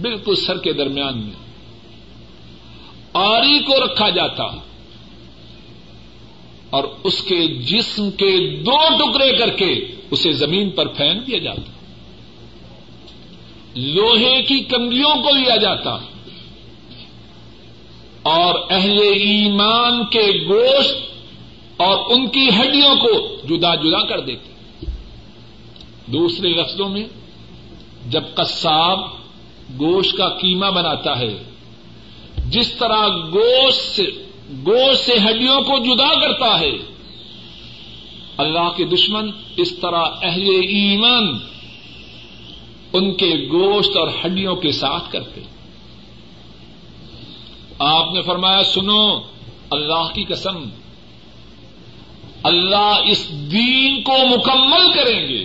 بالکل 0.00 0.34
سر 0.34 0.58
کے 0.58 0.72
درمیان 0.72 1.18
میں، 1.18 1.32
آری 3.12 3.58
کو 3.58 3.84
رکھا 3.84 4.08
جاتا۔ 4.08 4.71
اور 6.72 6.84
اس 7.04 7.22
کے 7.22 7.46
جسم 7.46 8.10
کے 8.10 8.62
دو 8.62 8.76
ٹکڑے 8.96 9.36
کر 9.36 9.50
کے 9.50 9.84
اسے 10.10 10.32
زمین 10.32 10.70
پر 10.70 10.86
پھینک 10.86 11.26
دیا 11.26 11.38
جاتا۔ 11.38 11.72
لوہے 13.74 14.42
کی 14.42 14.60
کنگلیوں 14.60 15.22
کو 15.22 15.30
لیا 15.30 15.56
جاتا۔ 15.56 15.90
اور 18.22 18.54
اہل 18.70 18.98
ایمان 19.02 20.06
کے 20.06 20.44
گوشت 20.48 20.96
اور 21.76 21.98
ان 22.10 22.28
کی 22.28 22.48
ہڈیوں 22.48 22.96
کو 22.96 23.36
جدا 23.48 23.74
جدا 23.74 24.06
کر 24.06 24.20
دیتے۔ 24.20 24.52
دوسرے 26.06 26.48
لفظوں 26.48 26.88
میں 26.88 27.04
جب 28.08 28.22
قصاب 28.34 28.98
گوشت 29.80 30.16
کا 30.16 30.28
کیما 30.28 30.70
بناتا 30.70 31.18
ہے، 31.18 31.42
جس 32.46 32.72
طرح 32.72 33.08
گوشت 33.08 34.00
گوشت 34.52 35.00
سے 35.00 35.12
ہڈیوں 35.12 35.60
کو 35.60 35.78
جدا 35.78 36.20
کرتا 36.20 36.60
ہے۔ 36.60 36.72
اللہ 38.36 38.70
کے 38.76 38.84
دشمن 38.84 39.30
اس 39.56 39.78
طرح 39.78 40.04
اہل 40.22 40.42
ایمان 40.48 41.38
ان 42.92 43.14
کے 43.14 43.48
گوشت 43.52 43.96
اور 43.96 44.08
ہڈیوں 44.08 44.56
کے 44.56 44.72
ساتھ 44.72 45.12
کرتے۔ 45.12 45.40
آپ 47.78 48.14
نے 48.14 48.22
فرمایا، 48.22 48.64
سنو، 48.64 49.20
اللہ 49.70 50.12
کی 50.14 50.24
قسم، 50.24 50.68
اللہ 52.42 53.00
اس 53.04 53.28
دین 53.52 54.02
کو 54.02 54.12
مکمل 54.12 54.92
کریں 54.92 55.28
گے۔ 55.28 55.44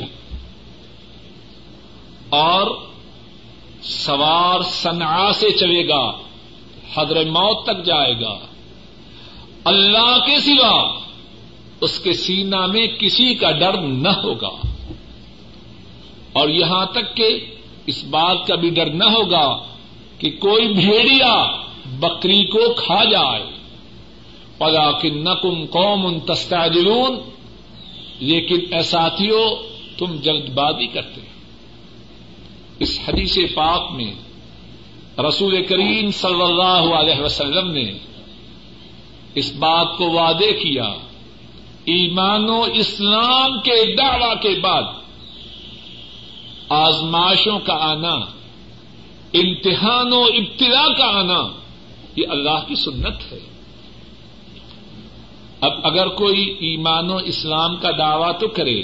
اور 2.30 2.68
سوار 3.82 4.62
سنا 4.62 5.34
سے 5.34 5.51
چلے 5.51 5.88
گا، 5.88 6.12
حضر 6.97 7.26
موت 7.26 7.66
تک 7.66 7.86
جائے 7.86 8.14
گا۔ 8.22 8.39
اللہ 9.68 10.18
کے 10.26 10.39
سوا 10.39 10.99
اس 11.82 11.99
کے 11.99 12.13
سینا 12.13 12.65
میں 12.65 12.88
کسی 12.88 13.36
کا 13.36 13.51
ڈر 13.51 13.78
نہ 13.78 14.09
ہوگا۔ 14.09 14.68
اور 16.34 16.49
یہاں 16.49 16.86
تک 16.86 17.15
کہ 17.15 17.39
اس 17.86 18.03
بات 18.03 18.47
کا 18.47 18.55
بھی 18.55 18.70
ڈر 18.70 18.86
نہ 18.86 19.03
ہوگا 19.03 19.57
کہ 20.18 20.32
کوئی 20.32 20.68
بھیڑیا 20.68 21.45
بکری 21.86 22.45
کو 22.45 22.74
کھا 22.74 23.03
جائے۔ 23.03 23.43
پلا 24.57 24.91
کہ 24.91 25.09
نقم 25.09 25.65
قوم 25.65 26.05
ان 26.05 26.20
تستاجرون 26.20 27.30
لیکن 28.20 28.59
ایساتھیوں 28.72 29.55
تم 29.97 30.15
جلد 30.15 30.49
بازی 30.49 30.88
کرتے 30.88 31.22
اس 32.80 32.99
حدیث 33.07 33.38
پاک 33.55 33.91
میں 33.91 34.13
رسول 35.28 35.63
کریم 35.63 36.11
صلی 36.11 36.41
اللہ 36.41 36.95
علیہ 36.95 37.22
وسلم 37.22 37.72
نے 37.72 37.91
اس 39.38 39.52
بات 39.56 39.98
کو 39.98 40.10
وعدے 40.10 40.54
کیا، 40.54 40.94
ایمان 41.86 42.50
و 42.50 42.62
اسلام 42.74 43.60
کے 43.60 43.96
دعوی 43.96 44.36
کے 44.42 44.60
بعد 44.60 44.84
آزمائشوں 46.70 47.60
کا 47.60 47.74
آنا، 47.74 48.14
امتحان 49.34 50.14
و 50.14 50.22
ابتدا 50.22 50.94
کا 50.94 51.20
آنا، 51.20 51.48
یہ 52.16 52.28
اللہ 52.30 52.68
کی 52.68 52.76
سنت 52.76 53.34
ہے۔ 53.34 53.40
اب 55.62 55.72
اگر 55.84 56.08
کوئی 56.08 56.44
ایمان 56.60 57.12
و 57.12 57.18
اسلام 57.18 57.76
کا 57.76 57.92
دعوی 57.98 58.32
تو 58.40 58.48
کرے، 58.48 58.84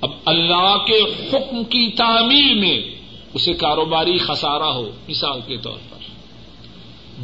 اب 0.00 0.10
اللہ 0.24 0.76
کے 0.86 1.28
حکم 1.30 1.64
کی 1.64 1.90
تعمیر 1.90 2.54
میں 2.54 2.80
اسے 3.34 3.52
کاروباری 3.52 4.18
خسارہ 4.18 4.72
ہو، 4.72 4.90
مثال 5.08 5.40
کے 5.46 5.56
طور 5.56 5.78
پر۔ 5.90 5.98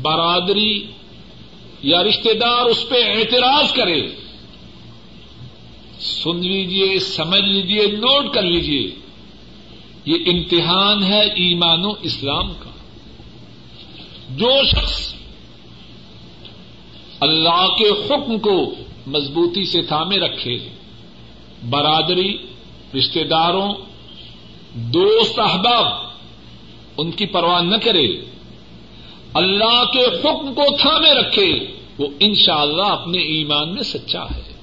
برادری 0.02 0.86
یا 1.84 2.02
رشتے 2.02 2.34
دار 2.34 2.64
اس 2.64 2.88
پہ 2.88 2.94
اعتراض 2.94 3.72
کرے 3.72 4.08
سن 6.00 6.36
لیجیے 6.36 6.98
سمجھ 6.98 7.40
لیجیے 7.40 7.86
نوٹ 7.86 8.34
کر 8.34 8.42
لیجیے 8.42 8.94
یہ 10.04 10.14
امتحان 10.26 11.02
ہے 11.02 11.20
ایمان 11.20 11.84
و 11.84 11.92
اسلام 12.02 12.52
کا۔ 12.58 12.70
جو 14.30 14.50
شخص 14.64 15.14
اللہ 17.20 17.66
کے 17.78 17.88
حکم 17.88 18.38
کو 18.38 18.74
مضبوطی 19.06 19.64
سے 19.64 19.82
تھامے 19.82 20.16
رکھے، 20.18 20.58
برادری 21.70 22.36
رشتے 22.98 23.24
داروں، 23.24 23.74
دوست، 24.74 25.38
احباب، 25.38 25.86
ان 26.98 27.10
کی 27.10 27.26
پرواہ 27.26 27.60
نہ 27.60 27.76
کرے 27.76 28.33
اللہ 29.34 29.84
کے 29.92 30.04
حکم 30.04 30.54
کو 30.54 30.76
تھامے 30.76 31.14
رکھے، 31.14 31.66
وہ 31.98 32.06
انشاءاللہ 32.20 32.82
اللہ 32.82 32.92
اپنے 32.92 33.18
ایمان 33.18 33.74
میں 33.74 33.82
سچا 33.82 34.24
ہے۔ 34.24 34.54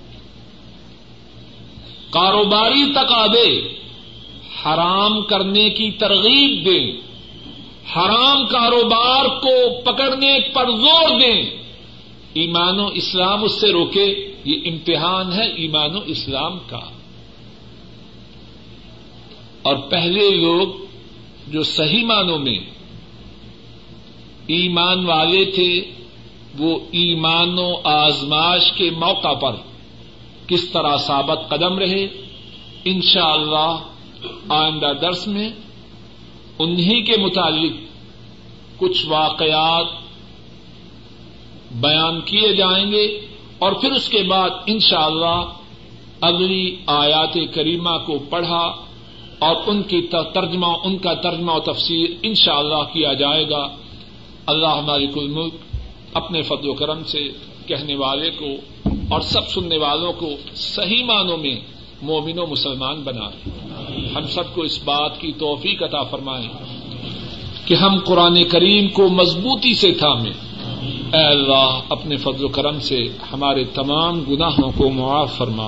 کاروباری 2.10 2.92
تقاضے 2.92 3.78
حرام 4.66 5.22
کرنے 5.22 5.70
کی 5.70 5.92
ترغیب 5.92 6.66
دیں، 6.66 6.92
حرام 7.96 8.46
کاروبار 8.46 9.26
کو 9.26 9.82
پکڑنے 9.82 10.40
پر 10.54 10.72
زور 10.72 11.10
دیں۔ 11.20 11.44
ایمان 12.34 12.80
و 12.80 12.88
اسلام 12.88 13.44
اس 13.44 13.62
سے 13.62 13.72
روکے، 13.72 14.34
یہ 14.46 14.60
امتحان 14.66 15.34
ہے 15.34 15.52
ایمان 15.52 15.96
و 15.96 16.00
اسلام 16.06 16.60
کا۔ 16.70 16.80
اور 19.62 19.76
پہلے 19.76 20.30
لوگ 20.30 20.86
جو 21.48 21.64
صحیح 21.64 22.06
معنوں 22.06 22.40
میں 22.40 22.81
ایمان 24.52 25.06
والے 25.06 25.46
تھے، 25.46 25.92
وہ 26.60 26.80
ایمان 26.92 27.60
و 27.60 27.70
آزماش 27.84 28.72
کے 28.72 28.90
موقع 28.90 29.34
پر 29.34 29.56
کس 30.48 30.70
طرح 30.70 30.96
ثابت 30.98 31.50
قدم 31.50 31.78
رہے 31.80 32.04
ان 32.86 33.02
شاء 33.02 33.32
اللہ 33.32 33.78
آئندہ 34.50 34.92
درس 35.02 35.28
میں 35.28 35.50
انہیں 36.60 37.02
کے 37.06 37.22
متعلق 37.22 37.74
کچھ 38.78 39.08
واقعات 39.08 39.86
بیان 41.72 42.22
کیے 42.22 42.54
جائیں 42.56 42.92
گے 42.92 43.06
اور 43.60 43.72
پھر 43.74 43.92
اس 43.92 44.08
کے 44.10 44.24
بعد 44.24 44.50
ان 44.66 44.80
شاء 44.80 45.06
اللہ 45.06 45.42
اگلی 46.22 46.76
آیات 46.88 47.38
کریمہ 47.54 47.98
کو 48.06 48.20
پڑھا 48.30 48.64
اور 49.40 49.56
ان 49.66 49.82
کی 49.84 50.02
ترجمہ 50.34 50.72
ان 50.84 50.98
کا 50.98 51.14
ترجمہ 51.14 51.52
و 51.52 51.60
تفسیر 51.60 52.10
ان 52.24 52.34
شاء 52.34 52.58
اللہ 52.58 52.84
کیا 52.94 53.14
جائے 53.14 53.50
گا۔ 53.50 53.64
اللہ 54.46 54.68
ہماری 54.68 55.08
کل 55.08 55.28
ملک 55.28 55.54
اپنے 56.14 56.42
فضل 56.42 56.70
و 56.70 56.74
کرم 56.74 57.04
سے 57.04 57.30
کہنے 57.68 57.96
والے 57.96 58.30
کو 58.30 58.46
اور 58.86 59.22
سب 59.22 59.48
سننے 59.48 59.78
والوں 59.78 60.14
کو 60.14 60.30
صحیح 60.56 61.04
معنوں 61.04 61.38
میں 61.38 61.60
مومن 62.02 62.40
و 62.40 62.46
مسلمان 62.46 63.02
بنائے 63.04 63.50
ہم 64.16 64.22
سب 64.28 64.56
کو 64.56 64.62
اس 64.62 64.84
بات 64.84 65.22
کی 65.22 65.32
توفیق 65.32 65.84
عطا 65.84 66.04
فرمائے 66.04 66.48
کہ 67.66 67.76
ہم 67.76 68.00
قرآن 68.06 68.44
کریم 68.44 68.88
کو 68.88 69.10
مضبوطی 69.10 69.74
سے 69.74 69.92
تھامیں۔ 69.92 70.34
اے 71.14 71.24
اللہ، 71.24 71.80
اپنے 71.90 72.16
فضل 72.16 72.46
و 72.46 72.48
کرم 72.48 72.80
سے 72.80 73.08
ہمارے 73.34 73.64
تمام 73.64 74.22
گناہوں 74.22 74.72
کو 74.78 74.90
معاف 74.90 75.38
فرما۔ 75.38 75.68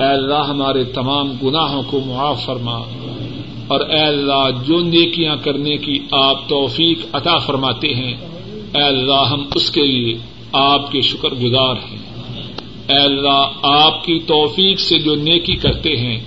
اے 0.00 0.12
اللہ، 0.12 0.44
ہمارے 0.48 0.84
تمام 0.84 1.32
گناہوں 1.42 1.82
کو 1.82 2.00
معاف 2.00 2.44
فرما۔ 2.44 2.78
اور 3.70 3.80
اے 3.80 4.00
اللہ، 4.00 4.48
جو 4.66 4.80
نیکیاں 4.80 5.36
کرنے 5.36 5.76
کی 5.76 5.98
آپ 6.10 6.48
توفیق 6.48 6.98
عطا 7.12 7.36
فرماتے 7.36 7.94
ہیں، 7.94 8.14
اے 8.74 8.82
اللہ، 8.82 9.28
ہم 9.32 9.44
اس 9.54 9.70
کے 9.70 9.86
لیے 9.86 10.14
آپ 10.52 10.92
کے 10.92 11.00
شکر 11.00 11.34
گزار 11.34 11.74
ہیں۔ 11.74 11.98
اے 12.88 12.98
اللہ، 12.98 13.46
آپ 13.62 14.04
کی 14.04 14.18
توفیق 14.26 14.80
سے 14.80 14.98
جو 14.98 15.14
نیکی 15.14 15.56
کرتے 15.56 15.96
ہیں، 15.96 16.18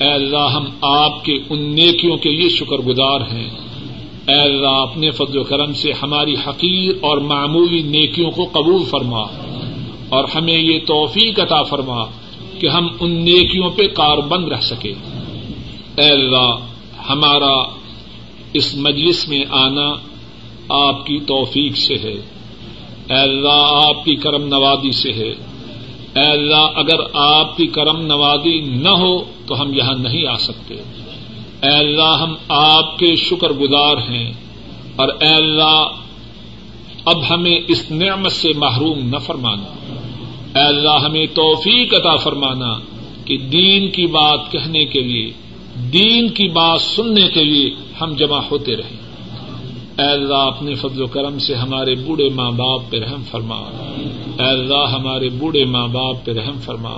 اے 0.00 0.12
اللہ، 0.12 0.48
ہم 0.52 0.64
آپ 0.82 1.24
کے 1.24 1.38
ان 1.50 1.74
نیکیوں 1.74 2.16
کے 2.16 2.30
لیے 2.30 2.48
شکر 2.48 2.76
گزار 2.76 3.20
ہیں۔ 3.20 3.50
اے 4.28 4.40
اللہ، 4.40 4.68
اپنے 4.68 5.10
فضل 5.10 5.38
و 5.38 5.42
کرم 5.42 5.72
سے 5.72 5.92
ہماری 6.02 6.34
حقیر 6.46 6.94
اور 7.00 7.18
معمولی 7.18 7.82
نیکیوں 7.82 8.30
کو 8.30 8.44
قبول 8.44 8.84
فرما 8.84 9.22
اور 10.08 10.24
ہمیں 10.34 10.58
یہ 10.58 10.78
توفیق 10.86 11.40
عطا 11.40 11.62
فرما 11.62 12.04
کہ 12.58 12.66
ہم 12.66 12.86
ان 13.00 13.10
نیکیوں 13.10 13.70
پہ 13.70 13.88
کار 13.88 14.18
بند 14.18 14.48
رہ 14.48 14.60
سکے 14.60 14.92
اے 15.96 16.10
اللہ 16.10 16.56
ہمارا 17.08 17.78
اس 18.52 18.74
مجلس 18.74 19.28
میں 19.28 19.44
آنا 19.50 19.94
آپ 20.68 21.06
کی 21.06 21.18
توفیق 21.18 21.76
سے 21.76 21.94
ہے۔ 21.94 22.14
اے 23.10 23.14
اللہ، 23.14 23.88
آپ 23.88 24.04
کی 24.04 24.16
کرم 24.16 24.46
نوازی 24.46 24.92
سے 24.92 25.12
ہے۔ 25.12 25.34
اے 26.20 26.30
اللہ، 26.30 26.66
اگر 26.74 27.00
آپ 27.14 27.56
کی 27.56 27.66
کرم 27.66 28.06
نوازی 28.06 28.60
نہ 28.60 28.88
ہو 28.88 29.24
تو 29.46 29.60
ہم 29.60 29.74
یہاں 29.74 29.98
نہیں 29.98 30.26
آ 30.26 30.36
سکتے۔ 30.36 30.74
اے 31.62 31.76
اللہ، 31.78 32.16
ہم 32.20 32.34
آپ 32.48 32.98
کے 32.98 33.16
شکر 33.16 33.50
گزار 33.50 33.96
ہیں۔ 33.96 34.32
اور 34.96 35.08
اے 35.20 35.34
اللہ، 35.34 35.86
اب 37.04 37.30
ہمیں 37.30 37.60
اس 37.68 37.90
نعمت 37.90 38.32
سے 38.32 38.48
محروم 38.56 38.98
نہ 38.98 39.18
فرمانا۔ 39.18 39.96
اے 40.54 40.66
اللہ، 40.66 41.04
ہمیں 41.04 41.26
توفیق 41.26 41.94
عطا 41.94 42.16
فرمانا 42.16 42.78
کہ 43.24 43.36
دین 43.36 43.90
کی 43.90 44.06
بات 44.06 44.52
کہنے 44.52 44.84
کے 44.84 45.00
لیے 45.00 45.32
دین 45.74 46.28
کی 46.28 46.48
بات 46.48 46.80
سننے 46.80 47.28
کے 47.28 47.44
لیے 47.44 47.74
ہم 48.00 48.14
جمع 48.14 48.40
ہوتے 48.50 48.76
رہیں۔ 48.76 49.04
اے 49.98 50.10
اللہ، 50.10 50.34
اپنے 50.34 50.74
فضل 50.74 51.02
و 51.02 51.06
کرم 51.06 51.38
سے 51.38 51.54
ہمارے 51.54 51.94
بوڑھے 51.94 52.28
ماں 52.28 52.50
باپ 52.50 52.90
پہ 52.90 52.96
رحم 52.96 53.22
فرما۔ 53.30 53.56
اے 54.38 54.50
اللہ، 54.50 54.88
ہمارے 54.92 55.28
بوڑھے 55.28 55.64
ماں 55.64 55.88
باپ 55.88 56.24
پہ 56.24 56.32
رحم 56.32 56.58
فرما۔ 56.58 56.90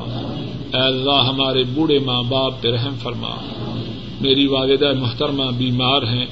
اے 0.75 0.81
اللہ، 0.81 1.29
ہمارے 1.29 1.65
بوڑھے 1.75 1.99
ماں 1.99 2.23
باپ 2.23 2.63
پہ 2.63 2.69
رحم 2.69 2.95
فرما۔ 3.03 3.31
میری 4.21 4.47
والدہ 4.47 4.93
محترمہ 5.01 5.45
بیمار 5.59 6.03
ہیں۔ 6.03 6.27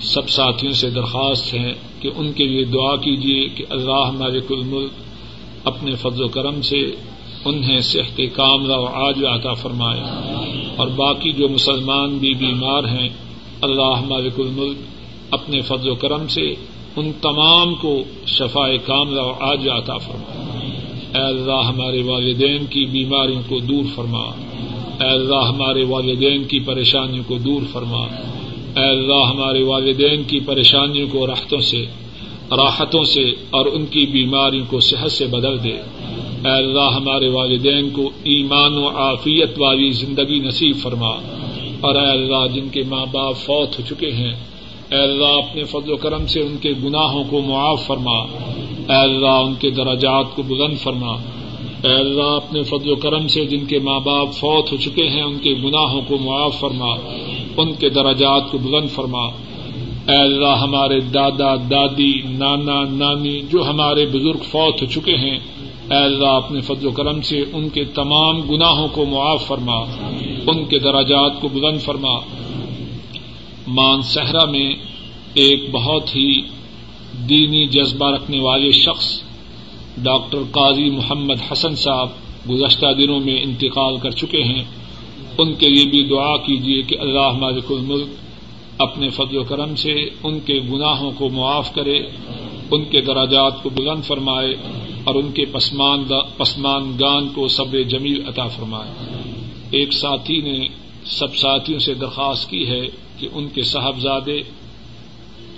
سب 0.00 0.28
ساتھیوں 0.28 0.72
سے 0.72 0.90
درخواست 0.90 1.54
ہے 1.54 1.72
کہ 2.00 2.10
ان 2.16 2.32
کے 2.32 2.44
لیے 2.44 2.64
دعا 2.64 2.96
کیجیے 2.96 3.48
کہ 3.48 3.64
اللہ 3.70 4.08
ہمارے 4.08 4.40
کل 4.48 4.62
ملک 4.62 4.90
اپنے 5.64 5.94
فضل 5.94 6.22
و 6.22 6.28
کرم 6.28 6.62
سے 6.62 6.90
انہیں 7.44 7.78
صحت 7.78 8.20
کام 8.34 8.70
و 8.70 8.86
آج 8.86 9.24
عطا 9.24 9.52
فرمائے۔ 9.52 10.00
اور 10.76 10.88
باقی 10.88 11.32
جو 11.32 11.48
مسلمان 11.48 12.18
بھی 12.18 12.34
بیمار 12.34 12.84
ہیں، 12.84 13.08
اللہ 13.62 13.98
ہمارے 14.02 14.28
کل 14.36 14.48
ملک 14.52 14.76
اپنے 15.30 15.60
فضل 15.60 15.88
و 15.88 15.94
کرم 15.94 16.28
سے 16.28 16.54
ان 16.96 17.12
تمام 17.20 17.74
کو 17.74 18.02
شفا 18.26 18.76
کام 18.76 19.08
و 19.12 19.32
آج 19.40 19.68
عطا 19.68 19.96
فرمائے۔ 19.96 20.42
اے 21.14 21.22
اللہ 21.22 21.66
ہمارے 21.66 22.02
والدین 22.02 22.64
کی 22.66 22.84
بیماریوں 22.84 23.42
کو 23.48 23.58
دور 23.58 23.84
فرما۔ 23.94 24.22
اے 25.04 25.08
اللہ 25.08 25.48
ہمارے 25.48 25.84
والدین 25.84 26.44
کی 26.44 26.60
پریشانیوں 26.60 27.24
کو 27.26 27.38
دور 27.38 27.62
فرما۔ 27.72 28.06
اے 28.76 28.88
اللہ 28.90 29.30
ہمارے 29.30 29.62
والدین 29.62 30.22
کی 30.22 30.40
پریشانیوں 30.40 31.08
کو 31.08 31.26
راحتوں 31.26 31.60
سے 31.60 31.84
راحتوں 32.50 33.04
سے 33.04 33.30
اور 33.50 33.66
ان 33.66 33.86
کی 33.86 34.06
بیماریوں 34.06 34.64
کو 34.70 34.80
صحت 34.80 35.12
سے 35.12 35.26
بدل 35.26 35.64
دے۔ 35.64 35.76
اے 36.44 36.50
اللہ 36.50 36.96
ہمارے 36.96 37.28
والدین 37.28 37.90
کو 37.90 38.10
ایمان 38.24 38.74
و 38.74 38.88
عافیت 38.88 39.58
والی 39.58 39.90
زندگی 39.90 40.38
نصیب 40.38 40.76
فرما۔ 40.76 41.10
اور 41.80 41.94
اے 41.94 42.06
اللہ 42.06 42.46
جن 42.54 42.68
کے 42.68 42.82
ماں 42.82 43.06
باپ 43.12 43.36
فوت 43.36 43.78
ہو 43.78 43.84
چکے 43.88 44.12
ہیں، 44.12 44.32
اے 44.90 45.02
اللہ 45.02 45.24
اپنے 45.24 45.64
فضل 45.64 45.92
و 45.92 45.96
کرم 45.96 46.26
سے 46.26 46.40
ان 46.40 46.56
کے 46.60 46.72
گناہوں 46.84 47.24
کو 47.30 47.40
معاف 47.40 47.86
فرما۔ 47.86 48.18
اے 48.88 49.02
اللہ 49.02 49.26
ان 49.26 49.54
کے 49.54 49.70
دراجات 49.70 50.24
کو 50.36 50.42
بلند 50.42 50.78
فرما۔ 50.78 51.12
اے 51.84 51.92
اللہ 51.92 52.22
اپنے 52.22 52.62
فضل 52.62 52.90
و 52.90 52.96
کرم 52.96 53.28
سے 53.28 53.44
جن 53.44 53.64
کے 53.64 53.78
ماں 53.78 54.00
باپ 54.00 54.32
فوت 54.32 54.72
ہو 54.72 54.76
چکے 54.76 55.08
ہیں، 55.08 55.22
ان 55.22 55.38
کے 55.38 55.54
گناہوں 55.64 56.00
کو 56.08 56.18
معاف 56.18 56.60
فرما۔ 56.60 56.94
ان 57.56 57.72
کے 57.72 57.88
دراجات 57.88 58.50
کو 58.50 58.58
بلند 58.58 58.90
فرما۔ 58.90 59.24
اے 60.08 60.22
اللہ 60.22 60.58
ہمارے 60.60 61.00
دادا، 61.00 61.56
دادی، 61.56 62.12
نانا، 62.24 62.84
نانی 62.90 63.40
جو 63.52 63.64
ہمارے 63.70 64.06
بزرگ 64.06 64.42
فوت 64.42 64.82
ہو 64.82 64.86
چکے 64.86 65.16
ہیں 65.16 65.38
اے 65.92 65.98
اللہ 65.98 66.26
اپنے 66.26 66.60
فضل 66.60 66.86
و 66.86 66.90
کرم 66.90 67.20
سے 67.20 67.44
ان 67.52 67.68
کے 67.68 67.84
تمام 67.84 68.40
گناہوں 68.40 68.88
کو 68.88 69.04
معاف 69.04 69.46
فرما، 69.46 69.76
ان 70.46 70.64
کے 70.64 70.78
دراجات 70.78 71.40
کو 71.40 71.48
بلند 71.48 71.80
فرما۔ 71.80 72.20
مان 73.66 74.02
صحرا 74.02 74.44
میں 74.44 74.74
ایک 75.34 75.70
بہت 75.72 76.16
ہی 76.16 76.40
دینی 77.28 77.66
جذبہ 77.66 78.10
رکھنے 78.10 78.40
والے 78.40 78.70
شخص 78.70 79.22
ڈاکٹر 79.96 80.38
قاضی 80.50 80.90
محمد 80.90 81.52
حسن 81.52 81.74
صاحب 81.74 82.08
گزشتہ 82.50 82.86
دنوں 82.98 83.20
میں 83.20 83.42
انتقال 83.42 83.96
کر 83.96 84.10
چکے 84.10 84.42
ہیں۔ 84.42 84.64
ان 85.38 85.54
کے 85.54 85.68
لیے 85.68 85.86
بھی 85.86 86.02
دعا 86.02 86.36
کیجیے 86.36 86.82
کہ 86.82 86.96
اللہ 87.00 87.32
مالک 87.38 87.64
الملک 87.70 88.08
اپنے 88.78 89.08
فضل 89.08 89.38
و 89.38 89.42
کرم 89.42 89.74
سے 89.74 89.92
ان 90.22 90.40
کے 90.40 90.60
گناہوں 90.72 91.10
کو 91.10 91.28
معاف 91.28 91.74
کرے۔ 91.74 91.98
ان 92.72 92.84
کے 92.84 93.00
دراجات 93.00 93.62
کو 93.62 93.68
بلند 93.68 94.04
فرمائے 94.04 94.54
اور 95.04 95.14
ان 95.14 95.32
کے 95.32 95.44
پسمان 96.38 96.96
گان 97.00 97.28
کو 97.28 97.48
صبر 97.48 97.82
جمیل 97.82 98.28
عطا 98.28 98.46
فرمائے۔ 98.46 98.90
ایک 99.70 99.92
ساتھی 99.92 100.40
نے 100.40 100.68
سب 101.04 101.36
ساتھیوں 101.36 101.78
سے 101.78 101.94
درخواست 101.94 102.50
کی 102.50 102.68
ہے 102.68 102.86
کہ 103.18 103.28
ان 103.32 103.48
کے 103.48 103.62
صاحبزادے 103.62 104.42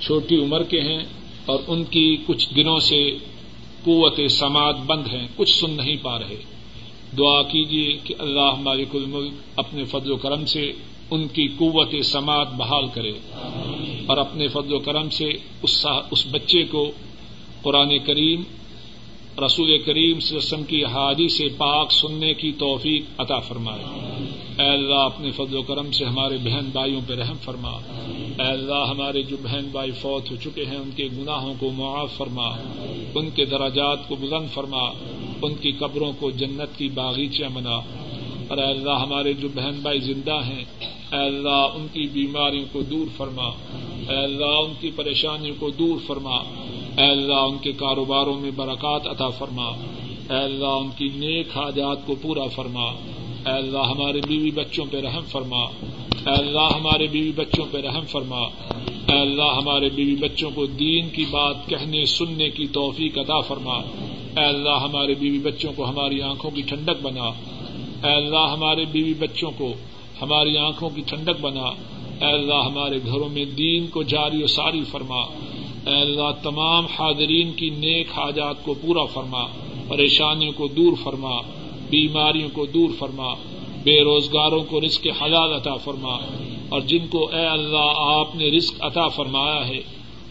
چھوٹی 0.01 0.43
عمر 0.43 0.63
کے 0.63 0.81
ہیں 0.81 1.01
اور 1.47 1.59
ان 1.67 1.85
کی 1.85 2.17
کچھ 2.27 2.55
دنوں 2.57 2.79
سے 2.79 3.11
قوت 3.85 4.21
سماعت 4.31 4.77
بند 4.87 5.07
ہیں، 5.07 5.27
کچھ 5.37 5.55
سن 5.61 5.71
نہیں 5.71 5.97
پا 6.03 6.19
رہے۔ 6.19 6.37
دعا 7.19 7.43
کیجیے 7.43 7.97
کہ 8.05 8.15
اللہ 8.19 8.51
مالک 8.61 8.97
الملک 8.97 9.33
اپنے 9.57 9.85
فضل 9.85 10.11
و 10.11 10.17
کرم 10.17 10.45
سے 10.45 10.73
ان 11.11 11.29
کی 11.29 11.49
قوت 11.49 11.95
سماعت 12.05 12.55
بحال 12.55 12.87
کرے 12.95 13.13
اور 14.07 14.17
اپنے 14.17 14.49
فضل 14.49 14.75
و 14.75 14.79
کرم 14.79 15.11
سے 15.11 15.31
اس 15.63 16.27
بچے 16.31 16.65
کو 16.65 16.93
قرآن 17.65 17.99
کریم، 17.99 18.43
رسول 19.47 19.79
کریم 19.79 20.17
وسلم 20.17 20.65
کی 20.65 20.85
حادی 20.85 21.29
سے 21.29 21.49
پاک 21.49 21.93
سننے 21.93 22.35
کی 22.35 22.53
توفیق 22.53 23.03
عطا 23.19 23.39
فرمائے۔ 23.39 23.85
اے 24.59 24.69
اللہ، 24.69 24.95
اپنے 24.95 25.31
فضل 25.31 25.57
و 25.57 25.63
کرم 25.63 25.91
سے 25.91 26.05
ہمارے 26.05 26.37
بہن 26.37 26.65
بھائیوں 26.73 27.01
پہ 27.07 27.15
رحم 27.15 27.37
فرما۔ 27.43 27.71
اے 28.39 28.53
اللہ، 28.53 28.85
ہمارے 28.89 29.23
جو 29.23 29.37
بہن 29.43 29.69
بھائی 29.73 29.91
فوت 29.91 30.31
ہو 30.31 30.37
چکے 30.37 30.65
ہیں، 30.65 30.77
ان 30.77 30.91
کے 30.97 31.09
گناہوں 31.19 31.55
کو 31.59 31.71
معاف 31.71 32.17
فرما۔ 32.17 32.49
ان 33.15 33.31
کے 33.31 33.45
دراجات 33.45 34.09
کو 34.09 34.17
بلند 34.17 34.55
فرما۔ 34.55 34.83
ان 35.43 35.55
کی 35.55 35.73
قبروں 35.73 36.13
کو 36.19 36.31
جنت 36.31 36.79
کی 36.79 36.89
باغیچہ 36.89 37.45
منا 37.55 37.77
اور 38.49 38.59
اے 38.59 38.65
اللہ، 38.65 38.91
ہمارے 38.91 39.33
جو 39.33 39.49
بہن 39.55 39.79
بھائی 39.83 40.01
زندہ 40.01 40.41
ہیں، 40.47 40.65
اے 41.13 41.27
اللہ، 41.27 41.67
ان 41.75 41.87
کی 41.93 42.07
بیماریوں 42.13 42.65
کو 42.73 42.83
دور 42.83 43.07
فرما۔ 43.17 43.47
اے 44.09 44.17
اللہ، 44.17 44.45
ان 44.45 44.73
کی 44.81 44.91
پریشانیوں 44.97 45.57
کو 45.59 45.71
دور 45.71 45.99
فرما۔ 46.07 46.37
اے 46.99 47.05
اللہ، 47.05 47.35
ان 47.35 47.59
کے 47.59 47.73
کاروباروں 47.73 48.41
میں 48.41 48.51
برکات 48.51 49.07
عطا 49.07 49.29
فرما۔ 49.29 49.65
اے 50.31 50.45
اللہ، 50.45 50.67
ان 50.67 50.89
کی 50.99 51.09
نیک 51.15 51.49
حاجات 51.57 52.07
کو 52.07 52.15
پورا 52.23 52.47
فرما۔ 52.47 52.83
اے 52.83 53.51
اللہ، 53.51 53.79
ہمارے 53.79 54.21
بیوی 54.29 54.51
بچوں 54.51 54.85
پہ 54.91 55.01
رحم 55.01 55.25
فرما۔ 55.29 55.63
اے 56.27 56.31
اللہ، 56.31 56.75
ہمارے 56.75 57.07
بیوی 57.07 57.33
بچوں 57.37 57.65
پہ 57.71 57.79
رحم 57.79 58.05
فرما۔ 58.05 58.39
اے 59.09 59.21
اللہ، 59.21 59.43
ہمارے 59.43 59.89
بیوی 59.89 60.17
بچوں 60.17 60.51
کو 60.55 60.67
دین 60.67 61.09
کی 61.09 61.25
بات 61.31 61.69
کہنے، 61.69 62.05
سننے 62.05 62.51
کی 62.51 62.67
توفیق 62.67 63.19
عطا 63.19 63.41
فرما۔ 63.41 63.75
اے 64.37 64.45
اللہ، 64.45 64.79
ہمارے 64.83 65.15
بیوی 65.15 65.39
بچوں 65.39 65.73
کو 65.77 65.85
ہماری 65.85 66.23
آنکھوں 66.23 66.51
کی 66.51 66.63
ٹھنڈک 66.63 67.03
بنا۔ 67.03 67.25
اے 68.07 68.15
اللہ، 68.15 68.53
ہمارے 68.53 68.85
بیوی 68.85 69.15
بچوں 69.15 69.51
کو 69.59 69.73
ہماری 70.23 70.57
آنکھوں 70.57 70.91
کی 70.91 71.03
ٹھنڈک 71.07 71.41
بنا۔ 71.41 71.65
اے 72.27 72.33
اللہ، 72.33 72.55
ہمارے 72.55 72.99
گھروں 73.07 73.29
میں 73.29 73.45
دین 73.45 73.87
کو 73.87 74.03
جاری 74.03 74.43
و 74.43 74.47
ساری 74.47 74.81
فرما۔ 74.85 75.21
اے 75.87 75.95
اللہ، 75.95 76.31
تمام 76.43 76.87
حاضرین 76.87 77.53
کی 77.53 77.71
نیک 77.71 78.09
حاجات 78.17 78.65
کو 78.65 78.75
پورا 78.75 79.05
فرما، 79.05 79.47
پریشانیوں 79.89 80.53
کو 80.53 80.67
دور 80.67 80.93
فرما، 81.03 81.41
بیماریوں 81.91 82.49
کو 82.53 82.67
دور 82.67 82.91
فرما، 82.99 83.35
بے 83.85 84.01
روزگاروں 84.01 84.63
کو 84.65 84.81
رزق 84.81 85.07
حلال 85.23 85.53
عطا 85.53 85.77
فرما، 85.77 86.17
اور 86.69 86.81
جن 86.81 87.07
کو 87.07 87.29
اے 87.33 87.47
اللہ 87.47 87.93
آپ 87.97 88.37
نے 88.37 88.51
رزق 88.51 88.75
عطا 88.81 89.09
فرمایا 89.09 89.69
ہے، 89.69 89.81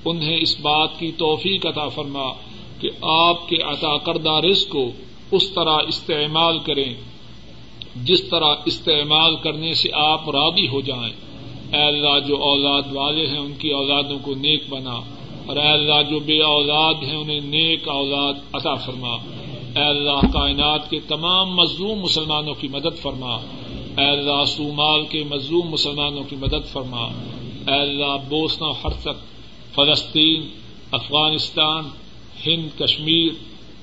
انہیں 0.05 0.37
اس 0.37 0.59
بات 0.59 0.99
کی 0.99 1.11
توفیق 1.17 1.65
عطا 1.65 1.87
فرما 1.87 2.31
کہ 2.79 2.89
آپ 3.01 3.49
کے 3.49 3.55
عطا 3.55 3.97
کردہ 3.97 4.33
رزق 4.43 4.69
کو 4.69 4.91
اس 5.31 5.49
طرح 5.49 5.77
استعمال 5.87 6.59
کریں، 6.59 6.93
جس 7.95 8.23
طرح 8.23 8.55
استعمال 8.65 9.35
کرنے 9.35 9.73
سے 9.73 9.89
آپ 9.93 10.29
راضی 10.29 10.67
ہو 10.67 10.81
جائیں۔ 10.81 11.13
اے 11.73 11.81
اللہ، 11.81 12.19
جو 12.27 12.37
اولاد 12.37 12.95
والے 12.95 13.27
ہیں، 13.27 13.37
ان 13.37 13.53
کی 13.59 13.69
اولادوں 13.69 14.19
کو 14.21 14.35
نیک 14.35 14.69
بنا۔ 14.69 14.99
اور 15.45 15.57
اے 15.57 15.71
اللہ 15.71 16.09
جو 16.09 16.19
بے 16.19 16.39
اولاد 16.39 16.93
ہیں 17.03 17.15
انہیں 17.15 17.39
نیک 17.39 17.87
اولاد 17.87 18.33
عطا 18.53 18.73
فرما۔ 18.73 19.15
اے 19.75 19.83
اللہ 19.83 20.31
کائنات 20.33 20.89
کے 20.89 20.99
تمام 20.99 21.55
مظلوم 21.55 21.99
مسلمانوں 21.99 22.53
کی 22.53 22.67
مدد 22.67 23.01
فرما۔ 23.01 23.35
اے 23.97 24.09
اللہ 24.09 24.45
سومال 24.47 25.05
کے 25.05 25.23
مظلوم 25.29 25.69
مسلمانوں 25.69 26.23
کی 26.23 26.35
مدد 26.35 26.67
فرما۔ 26.71 27.07
اے 27.67 27.79
اللہ 27.81 28.17
بوسنا 28.29 28.67
ہرسک، 28.83 29.25
فلسطین، 29.75 30.47
افغانستان، 30.91 31.83
ہند، 32.47 32.79
کشمیر، 32.79 33.31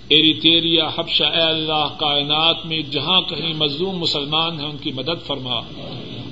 ایریٹیریا، 0.09 0.89
حبشہ، 0.99 1.25
اے 1.25 1.43
اللہ 1.43 1.89
کائنات 1.99 2.67
میں 2.67 2.79
جہاں 2.79 3.21
کہیں 3.21 3.53
مظلوم 3.55 3.99
مسلمان 3.99 4.61
ہیں 4.61 4.69
ان 4.69 4.77
کی 4.77 4.93
مدد 4.93 5.27
فرما۔ 5.27 5.61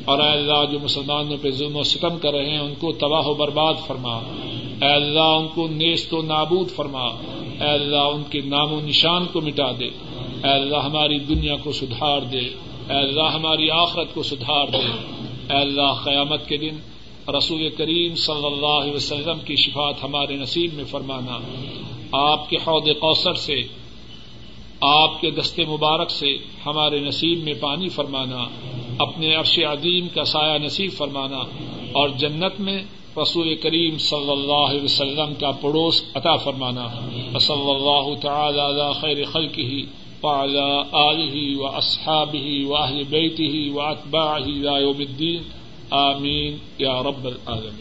اور 0.05 0.18
اے 0.18 0.29
اللہ 0.29 0.72
جو 0.72 0.79
مسلمانوں 0.83 1.37
پہ 1.43 1.51
ظلم 1.51 1.76
و 1.76 1.83
ستم 1.83 2.18
کر 2.18 2.33
رہے 2.33 2.51
ہیں 2.51 2.59
ان 2.59 2.74
کو 2.79 2.93
تباہ 2.93 3.26
و 3.26 3.35
برباد 3.35 3.74
فرما۔ 3.87 4.20
اے 4.83 4.89
اللہ 4.89 5.20
ان 5.20 5.49
کو 5.49 5.68
نیست 5.68 6.14
و 6.14 6.22
نابود 6.22 6.70
فرما، 6.70 7.05
اے 7.61 7.70
اللہ 7.70 7.97
ان 7.97 8.22
کے 8.31 8.41
نام 8.41 8.72
و 8.72 8.81
نشان 8.81 9.26
کو 9.33 9.41
مٹا 9.41 9.70
دے، 9.81 9.89
اے 10.45 10.51
اللہ 10.51 10.76
ہماری 10.76 11.18
دنیا 11.18 11.57
کو 11.57 11.72
سدھار 11.72 12.20
دے، 12.20 12.39
اے 12.39 12.95
اللہ 12.95 13.29
ہماری 13.35 13.70
آخرت 13.70 14.14
کو 14.14 14.22
سدھار 14.22 14.66
دے۔ 14.72 14.87
اے 15.51 15.61
اللہ 15.61 15.93
قیامت 16.05 16.49
کے 16.49 16.57
دن 16.57 16.76
رسول 17.37 17.68
کریم 17.68 18.14
صلی 18.14 18.47
اللہ 18.47 18.83
علیہ 18.83 18.93
وسلم 18.93 19.39
کی 19.45 19.57
شفات 19.57 19.95
ہمارے 20.03 20.37
نصیب 20.37 20.74
میں 20.74 20.85
فرمانا۔ 20.85 21.39
آپ 22.12 22.51
کے 22.51 22.57
حوض 22.57 22.89
کوثر 23.01 23.35
سے، 23.35 23.62
آپ 24.81 25.20
کے 25.20 25.31
دستے 25.31 25.64
مبارک 25.64 26.11
سے 26.11 26.37
ہمارے 26.66 27.01
نصیب 27.01 27.43
میں 27.43 27.55
پانی 27.61 27.89
فرمانا، 27.89 28.45
اپنے 28.99 29.35
عرش 29.35 29.59
عظیم 29.59 30.09
کا 30.09 30.24
سایہ 30.24 30.59
نصیب 30.59 30.93
فرمانا 30.93 31.39
اور 31.93 32.09
جنت 32.09 32.61
میں 32.61 32.83
رسول 33.17 33.55
کریم 33.55 33.99
صلی 33.99 34.31
اللہ 34.31 34.53
علیہ 34.53 34.85
وسلم 34.85 35.35
کا 35.41 35.51
پڑوس 35.51 36.03
عطا 36.15 36.37
فرمانا۔ 36.37 36.89
صلی 37.41 37.71
اللہ 37.71 38.21
تعالی 38.21 38.61
علی 38.61 38.93
خیر 39.01 39.25
خلقه 39.25 39.79
وعلى 40.23 40.81
آله 40.93 41.57
وأصحابه 41.57 42.45
ہی 42.45 43.05
بيته 43.05 43.77
وأتباعه 43.77 44.47
ہی 44.47 44.83
يوم 44.83 44.99
الدين 44.99 45.43
آمین۔ 45.91 46.57
یا 46.79 47.03
رب 47.03 47.25
العالمین۔ 47.25 47.73